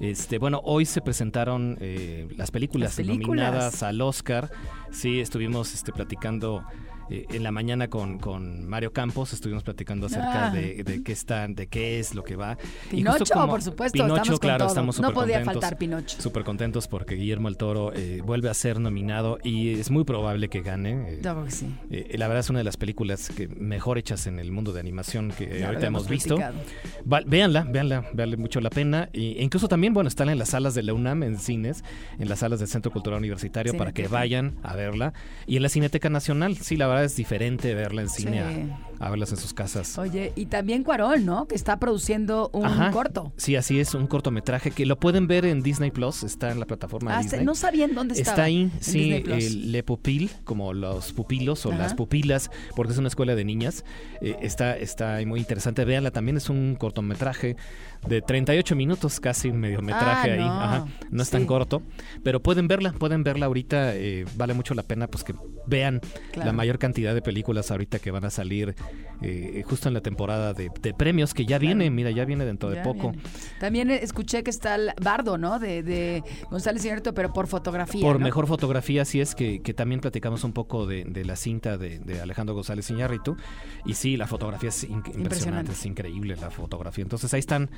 este, 0.00 0.38
bueno, 0.38 0.62
hoy 0.64 0.86
se 0.86 1.02
presentaron 1.02 1.76
eh, 1.82 2.26
las, 2.38 2.50
películas 2.50 2.96
las 2.96 3.06
películas 3.06 3.50
nominadas 3.50 3.82
al 3.82 4.00
Oscar. 4.00 4.50
Sí, 4.90 5.20
estuvimos 5.20 5.74
este, 5.74 5.92
platicando 5.92 6.64
eh, 7.10 7.26
en 7.30 7.42
la 7.42 7.50
mañana 7.50 7.88
con, 7.88 8.18
con, 8.18 8.68
Mario 8.68 8.92
Campos 8.92 9.32
estuvimos 9.32 9.62
platicando 9.62 10.06
acerca 10.06 10.48
ah. 10.48 10.50
de, 10.52 11.02
qué 11.04 11.12
están, 11.12 11.54
de 11.54 11.66
qué 11.66 11.98
es 11.98 12.14
lo 12.14 12.22
que 12.22 12.36
va. 12.36 12.56
Pinocho, 12.88 13.34
por 13.34 13.62
supuesto. 13.62 14.02
Pinocho, 14.02 14.38
claro, 14.38 14.66
estamos 14.66 14.96
súper 14.96 15.10
No 15.10 15.14
podía 15.14 15.44
faltar 15.44 15.76
Pinocho. 15.76 16.20
Súper 16.20 16.44
contentos 16.44 16.86
porque 16.86 17.16
Guillermo 17.16 17.48
el 17.48 17.56
Toro 17.56 17.92
eh, 17.92 18.22
vuelve 18.24 18.48
a 18.48 18.54
ser 18.54 18.78
nominado 18.78 19.38
y 19.42 19.80
es 19.80 19.90
muy 19.90 20.04
probable 20.04 20.48
que 20.48 20.60
gane. 20.60 21.14
Eh, 21.14 21.20
que 21.20 21.50
sí. 21.50 21.66
la 22.16 22.28
verdad 22.28 22.40
es 22.40 22.50
una 22.50 22.60
de 22.60 22.64
las 22.64 22.76
películas 22.76 23.28
que 23.28 23.48
mejor 23.48 23.98
hechas 23.98 24.26
en 24.26 24.38
el 24.38 24.52
mundo 24.52 24.72
de 24.72 24.80
animación 24.80 25.32
que 25.36 25.64
ahorita 25.64 25.86
hemos 25.86 26.08
visto. 26.08 26.38
véanla, 27.04 27.64
véanla, 27.64 28.06
vale 28.12 28.36
mucho 28.36 28.60
la 28.60 28.70
pena. 28.70 29.08
e 29.12 29.42
incluso 29.42 29.68
también, 29.68 29.94
bueno, 29.94 30.08
están 30.08 30.28
en 30.28 30.38
las 30.38 30.50
salas 30.50 30.74
de 30.74 30.82
la 30.82 30.92
UNAM, 30.92 31.22
en 31.24 31.38
cines, 31.38 31.82
en 32.18 32.28
las 32.28 32.38
salas 32.40 32.60
del 32.60 32.68
Centro 32.68 32.92
Cultural 32.92 33.18
Universitario 33.18 33.76
para 33.76 33.92
que 33.92 34.06
vayan 34.06 34.54
a 34.62 34.76
verla. 34.76 35.12
Y 35.46 35.56
en 35.56 35.62
la 35.62 35.68
Cineteca 35.68 36.08
Nacional, 36.08 36.56
sí, 36.56 36.76
la 36.76 36.86
verdad 36.86 36.99
es 37.04 37.16
diferente 37.16 37.74
verla 37.74 38.02
en 38.02 38.08
cine. 38.08 38.76
A, 39.00 39.10
verlas 39.10 39.30
en 39.32 39.38
sus 39.38 39.52
casas. 39.54 39.98
Oye, 39.98 40.32
y 40.36 40.46
también 40.46 40.84
Cuarón, 40.84 41.24
¿no? 41.26 41.46
Que 41.48 41.54
está 41.54 41.78
produciendo 41.78 42.50
un 42.52 42.66
Ajá. 42.66 42.90
corto. 42.90 43.32
Sí, 43.36 43.56
así 43.56 43.80
es, 43.80 43.94
un 43.94 44.06
cortometraje 44.06 44.70
que 44.70 44.86
lo 44.86 44.98
pueden 44.98 45.26
ver 45.26 45.44
en 45.46 45.62
Disney 45.62 45.90
Plus, 45.90 46.22
está 46.22 46.50
en 46.52 46.60
la 46.60 46.66
plataforma 46.66 47.14
Ah, 47.14 47.18
de 47.18 47.22
Disney. 47.24 47.44
no 47.44 47.54
sabían 47.54 47.94
dónde 47.94 48.14
estaba. 48.14 48.32
Está 48.34 48.44
ahí, 48.44 48.62
en 48.62 48.72
sí, 48.80 49.12
el 49.26 49.72
Le 49.72 49.82
Pupil, 49.82 50.30
como 50.44 50.72
los 50.72 51.12
pupilos 51.12 51.64
o 51.66 51.70
Ajá. 51.70 51.78
las 51.78 51.94
pupilas, 51.94 52.50
porque 52.76 52.92
es 52.92 52.98
una 52.98 53.08
escuela 53.08 53.34
de 53.34 53.44
niñas. 53.44 53.84
Eh, 54.20 54.36
está, 54.42 54.76
está 54.76 55.18
muy 55.26 55.40
interesante. 55.40 55.84
Véanla, 55.84 56.10
también 56.10 56.36
es 56.36 56.50
un 56.50 56.76
cortometraje 56.76 57.56
de 58.06 58.22
38 58.22 58.76
minutos, 58.76 59.20
casi 59.20 59.48
un 59.48 59.58
mediometraje 59.60 60.30
Ah, 60.30 60.34
ahí. 60.34 60.38
no. 60.40 60.60
Ajá, 60.60 60.86
no 61.10 61.22
es 61.22 61.28
Sí. 61.28 61.32
tan 61.32 61.46
corto, 61.46 61.82
pero 62.22 62.42
pueden 62.42 62.66
verla, 62.68 62.92
pueden 62.92 63.22
verla 63.24 63.46
ahorita. 63.46 63.94
eh, 63.94 64.24
vale 64.36 64.54
mucho 64.54 64.74
la 64.74 64.82
pena 64.82 65.06
pues 65.06 65.22
que 65.24 65.34
vean 65.66 66.00
Claro. 66.32 66.46
la 66.46 66.52
mayor 66.52 66.78
cantidad 66.78 67.14
de 67.14 67.22
películas 67.22 67.70
ahorita 67.70 67.98
que 67.98 68.10
van 68.10 68.24
a 68.24 68.30
salir 68.30 68.74
eh, 69.22 69.62
justo 69.66 69.88
en 69.88 69.94
la 69.94 70.00
temporada 70.00 70.54
de, 70.54 70.70
de 70.80 70.94
premios, 70.94 71.34
que 71.34 71.44
ya 71.44 71.58
viene, 71.58 71.90
mira, 71.90 72.10
ya 72.10 72.24
viene 72.24 72.46
dentro 72.46 72.70
de 72.70 72.80
poco. 72.82 73.10
viene. 73.10 73.22
También 73.58 73.90
escuché 73.90 74.42
que 74.42 74.48
está 74.50 74.76
el 74.76 74.92
Bardo, 75.02 75.36
¿no? 75.36 75.58
De, 75.58 75.82
de 75.82 76.22
González 76.50 76.82
Iñárritu, 76.86 77.12
pero 77.12 77.30
por 77.32 77.46
fotografía. 77.46 78.00
Por 78.00 78.18
¿no? 78.18 78.24
mejor 78.24 78.46
fotografía, 78.46 79.04
sí 79.04 79.20
es 79.20 79.34
que, 79.34 79.60
que 79.60 79.74
también 79.74 80.00
platicamos 80.00 80.42
un 80.44 80.52
poco 80.54 80.86
de, 80.86 81.04
de 81.04 81.24
la 81.26 81.36
cinta 81.36 81.76
de, 81.76 81.98
de 81.98 82.20
Alejandro 82.22 82.54
González 82.54 82.88
Iñárritu. 82.90 83.36
Y 83.84 83.92
sí, 83.92 84.16
la 84.16 84.26
fotografía 84.26 84.70
es 84.70 84.84
in- 84.84 84.90
impresionante, 84.94 85.20
Impresionante. 85.20 85.72
es 85.72 85.84
increíble 85.84 86.36
la 86.36 86.50
fotografía. 86.50 87.02
Entonces 87.02 87.34
ahí 87.34 87.40
están 87.40 87.68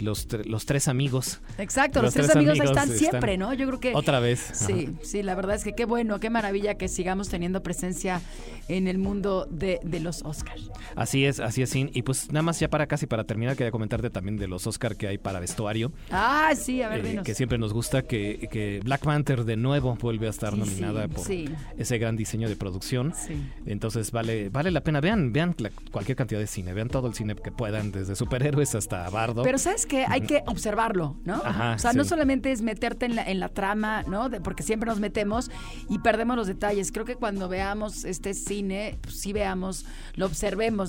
los, 0.00 0.28
tre- 0.28 0.44
los 0.44 0.66
tres 0.66 0.86
amigos. 0.86 1.40
Exacto, 1.56 2.02
los, 2.02 2.08
Los 2.08 2.14
tres, 2.14 2.26
tres 2.26 2.36
amigos, 2.36 2.60
ahí 2.60 2.66
están 2.66 2.84
están 2.90 2.98
siempre, 2.98 3.38
¿no? 3.38 3.54
Yo 3.54 3.66
creo 3.68 3.80
que. 3.80 3.94
Otra 3.94 4.20
vez. 4.20 4.50
Ajá. 4.50 4.66
Sí, 4.66 4.90
sí, 5.02 5.22
la 5.22 5.34
verdad 5.34 5.56
es 5.56 5.64
que 5.64 5.72
qué 5.72 5.86
bueno, 5.86 6.20
qué 6.20 6.28
maravilla 6.28 6.74
que 6.74 6.88
sigamos 6.88 7.30
teniendo 7.30 7.62
presencia 7.62 8.20
en 8.68 8.86
el 8.86 8.98
mundo 8.98 9.46
de, 9.50 9.80
de 9.82 10.00
los 10.00 10.22
Oscars. 10.24 10.59
Así 10.96 11.24
es, 11.24 11.40
así 11.40 11.62
es. 11.62 11.70
Sin. 11.70 11.90
Y 11.94 12.02
pues 12.02 12.32
nada 12.32 12.42
más 12.42 12.58
ya 12.60 12.68
para 12.68 12.86
casi 12.86 13.06
para 13.06 13.24
terminar, 13.24 13.56
quería 13.56 13.70
comentarte 13.70 14.10
también 14.10 14.36
de 14.36 14.48
los 14.48 14.66
Oscar 14.66 14.96
que 14.96 15.06
hay 15.08 15.18
para 15.18 15.38
vestuario. 15.40 15.92
Ah, 16.10 16.52
sí, 16.56 16.82
a 16.82 16.88
ver, 16.88 17.06
eh, 17.06 17.20
que 17.24 17.34
siempre 17.34 17.58
nos 17.58 17.72
gusta 17.72 18.02
que, 18.02 18.48
que 18.50 18.80
Black 18.84 19.02
Panther 19.04 19.44
de 19.44 19.56
nuevo 19.56 19.96
vuelve 20.00 20.26
a 20.26 20.30
estar 20.30 20.52
Sí, 20.54 20.58
nominada 20.60 21.02
sí, 21.04 21.08
por 21.14 21.24
sí. 21.24 21.44
ese 21.78 21.98
gran 21.98 22.16
diseño 22.16 22.48
de 22.48 22.56
producción. 22.56 23.12
Sí. 23.14 23.40
Entonces 23.66 24.10
vale, 24.10 24.48
vale 24.50 24.70
la 24.70 24.82
pena. 24.82 25.00
Vean, 25.00 25.32
vean 25.32 25.54
la- 25.58 25.70
cualquier 25.92 26.16
cantidad 26.16 26.40
de 26.40 26.46
cine, 26.46 26.72
vean 26.72 26.88
todo 26.88 27.06
el 27.06 27.14
cine 27.14 27.34
que 27.36 27.52
puedan, 27.52 27.92
desde 27.92 28.16
superhéroes 28.16 28.74
hasta 28.74 29.08
bardo. 29.10 29.42
Pero 29.42 29.58
sabes 29.58 29.86
que 29.86 30.04
hay 30.08 30.22
que 30.22 30.42
observarlo, 30.46 31.16
¿no? 31.24 31.34
Ajá, 31.44 31.74
o 31.74 31.78
sea, 31.78 31.92
no 31.92 32.02
sí. 32.04 32.08
solamente 32.10 32.50
es 32.52 32.62
meterte 32.62 33.06
en 33.06 33.16
la, 33.16 33.22
en 33.22 33.40
la 33.40 33.48
trama, 33.48 34.02
¿no? 34.04 34.28
De- 34.28 34.40
porque 34.40 34.62
siempre 34.62 34.88
nos 34.88 34.98
metemos 35.00 35.50
y 35.88 35.98
perdemos 36.00 36.36
los 36.36 36.46
detalles. 36.46 36.90
Creo 36.92 37.04
que 37.04 37.14
cuando 37.16 37.48
veamos 37.48 38.04
este 38.04 38.34
cine, 38.34 38.98
pues 39.02 39.20
sí 39.20 39.32
veamos, 39.32 39.86
lo 40.14 40.28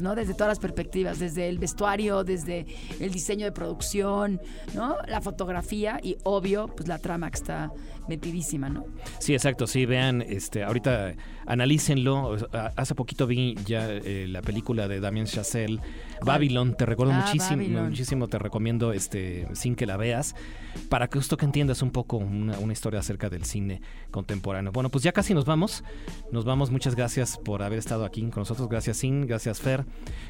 ¿no? 0.01 0.15
Desde 0.15 0.33
todas 0.33 0.49
las 0.49 0.59
perspectivas, 0.59 1.19
desde 1.19 1.49
el 1.49 1.59
vestuario, 1.59 2.23
desde 2.23 2.65
el 2.99 3.11
diseño 3.11 3.45
de 3.45 3.51
producción, 3.51 4.41
¿no? 4.73 4.97
La 5.07 5.21
fotografía 5.21 5.99
y 6.01 6.17
obvio, 6.23 6.67
pues 6.67 6.87
la 6.87 6.99
trama 6.99 7.29
que 7.29 7.37
está 7.37 7.71
metidísima, 8.07 8.69
¿no? 8.69 8.85
Sí, 9.19 9.33
exacto, 9.33 9.67
sí, 9.67 9.85
vean, 9.85 10.21
este, 10.21 10.63
ahorita 10.63 11.13
analícenlo. 11.45 12.37
Hace 12.75 12.95
poquito 12.95 13.27
vi 13.27 13.55
ya 13.65 13.89
eh, 13.89 14.25
la 14.29 14.41
película 14.41 14.87
de 14.87 14.99
Damien 14.99 15.25
Chazelle, 15.25 15.79
Babylon, 16.23 16.75
te 16.77 16.85
recuerdo 16.85 17.13
Ah, 17.13 17.23
muchísimo, 17.25 17.57
Babylon. 17.57 17.89
muchísimo, 17.89 18.27
te 18.27 18.39
recomiendo 18.39 18.93
este, 18.93 19.47
sin 19.53 19.75
que 19.75 19.85
la 19.85 19.97
veas, 19.97 20.35
para 20.89 21.07
que 21.07 21.17
justo 21.17 21.37
que 21.37 21.45
entiendas 21.45 21.81
un 21.81 21.91
poco 21.91 22.17
una, 22.17 22.57
una 22.59 22.73
historia 22.73 22.99
acerca 22.99 23.29
del 23.29 23.43
cine 23.45 23.81
contemporáneo. 24.11 24.71
Bueno, 24.71 24.89
pues 24.89 25.03
ya 25.03 25.11
casi 25.11 25.33
nos 25.33 25.45
vamos, 25.45 25.83
nos 26.31 26.45
vamos, 26.45 26.71
muchas 26.71 26.95
gracias 26.95 27.37
por 27.37 27.63
haber 27.63 27.79
estado 27.79 28.05
aquí 28.05 28.21
con 28.29 28.41
nosotros, 28.41 28.69
gracias 28.69 28.97
Sin, 28.97 29.25
gracias 29.25 29.59
Fer, 29.59 29.85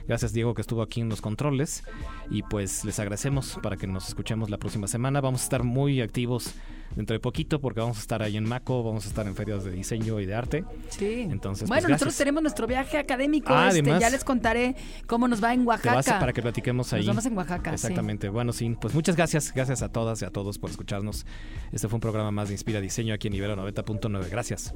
gracias 0.08 0.34
Diego 0.34 0.54
que 0.54 0.62
estuvo 0.62 0.82
aquí 0.82 1.02
en 1.02 1.10
los 1.10 1.22
controles, 1.22 1.84
y 2.30 2.42
pues 2.44 2.86
les 2.86 3.00
agradecemos 3.00 3.60
para 3.62 3.76
que 3.78 3.88
nos 3.88 4.08
escuchemos 4.08 4.50
la 4.50 4.58
próxima 4.58 4.88
semana, 4.88 5.20
vamos 5.22 5.42
a 5.42 5.44
estar 5.44 5.64
muy 5.64 6.02
activos 6.02 6.54
dentro 6.96 7.14
de 7.14 7.20
poquito 7.20 7.60
porque 7.60 7.80
vamos 7.80 7.98
a 7.98 8.02
estar 8.02 8.22
ahí 8.22 8.38
en 8.38 8.44
Maco, 8.48 8.84
vamos 8.84 9.06
a 9.06 9.10
estar 9.10 9.28
en 9.28 9.36
ferias 9.36 9.64
de 9.64 9.72
diseño 9.72 10.20
y 10.20 10.26
de 10.26 10.36
arte. 10.36 10.66
Sí. 10.90 11.28
Entonces, 11.30 11.68
bueno, 11.68 11.84
pues, 11.84 11.92
nosotros 11.92 12.00
gracias. 12.00 12.18
tenemos 12.18 12.42
nuestro 12.44 12.68
viaje 12.68 12.98
académico. 12.98 13.54
Ah, 13.54 13.68
este, 13.68 13.82
además. 13.82 14.02
ya 14.02 14.10
les 14.10 14.24
contaré 14.24 14.76
cómo 15.08 15.28
nos 15.28 15.44
va 15.44 15.54
en 15.54 15.62
Te 15.62 15.68
Oaxaca. 15.68 15.96
vas 15.96 16.10
para 16.14 16.34
que 16.34 16.42
platiquemos 16.42 16.92
ahí. 16.94 17.00
Nos 17.00 17.08
vamos 17.08 17.26
en 17.26 17.38
Oaxaca. 17.38 17.72
sí. 17.72 17.76
Exactamente. 17.76 18.30
Bueno, 18.30 18.54
sí, 18.54 18.76
pues 18.80 18.94
muchas 18.94 19.16
gracias. 19.16 19.54
Gracias 19.54 19.82
a 19.82 19.90
todas 19.90 20.22
y 20.22 20.26
a 20.26 20.30
todos 20.30 20.58
por 20.58 20.70
escucharnos. 20.70 21.26
Este 21.72 21.88
fue 21.88 21.98
un 21.98 22.02
programa 22.02 22.32
más 22.32 22.50
de 22.50 22.54
Inspira 22.56 22.82
Diseño 22.82 23.14
aquí 23.14 23.28
en 23.28 23.34
Ibero 23.34 23.56
90.9. 23.56 24.30
Gracias. 24.30 24.74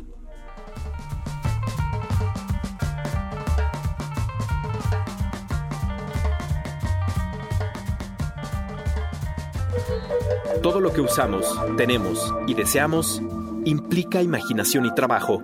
Todo 10.62 10.80
lo 10.80 10.94
que 10.94 11.02
usamos, 11.02 11.60
tenemos 11.78 12.34
y 12.48 12.54
deseamos 12.54 13.22
implica 13.66 14.22
imaginación 14.22 14.86
y 14.86 14.94
trabajo. 14.94 15.42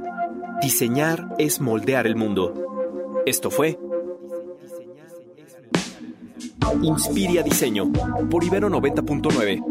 Diseñar 0.61 1.35
es 1.37 1.59
moldear 1.61 2.07
el 2.07 2.15
mundo. 2.15 2.53
Esto 3.25 3.51
fue 3.51 3.77
Inspiria 6.81 7.43
Diseño 7.43 7.91
por 8.29 8.43
Ibero 8.43 8.69
90.9. 8.69 9.63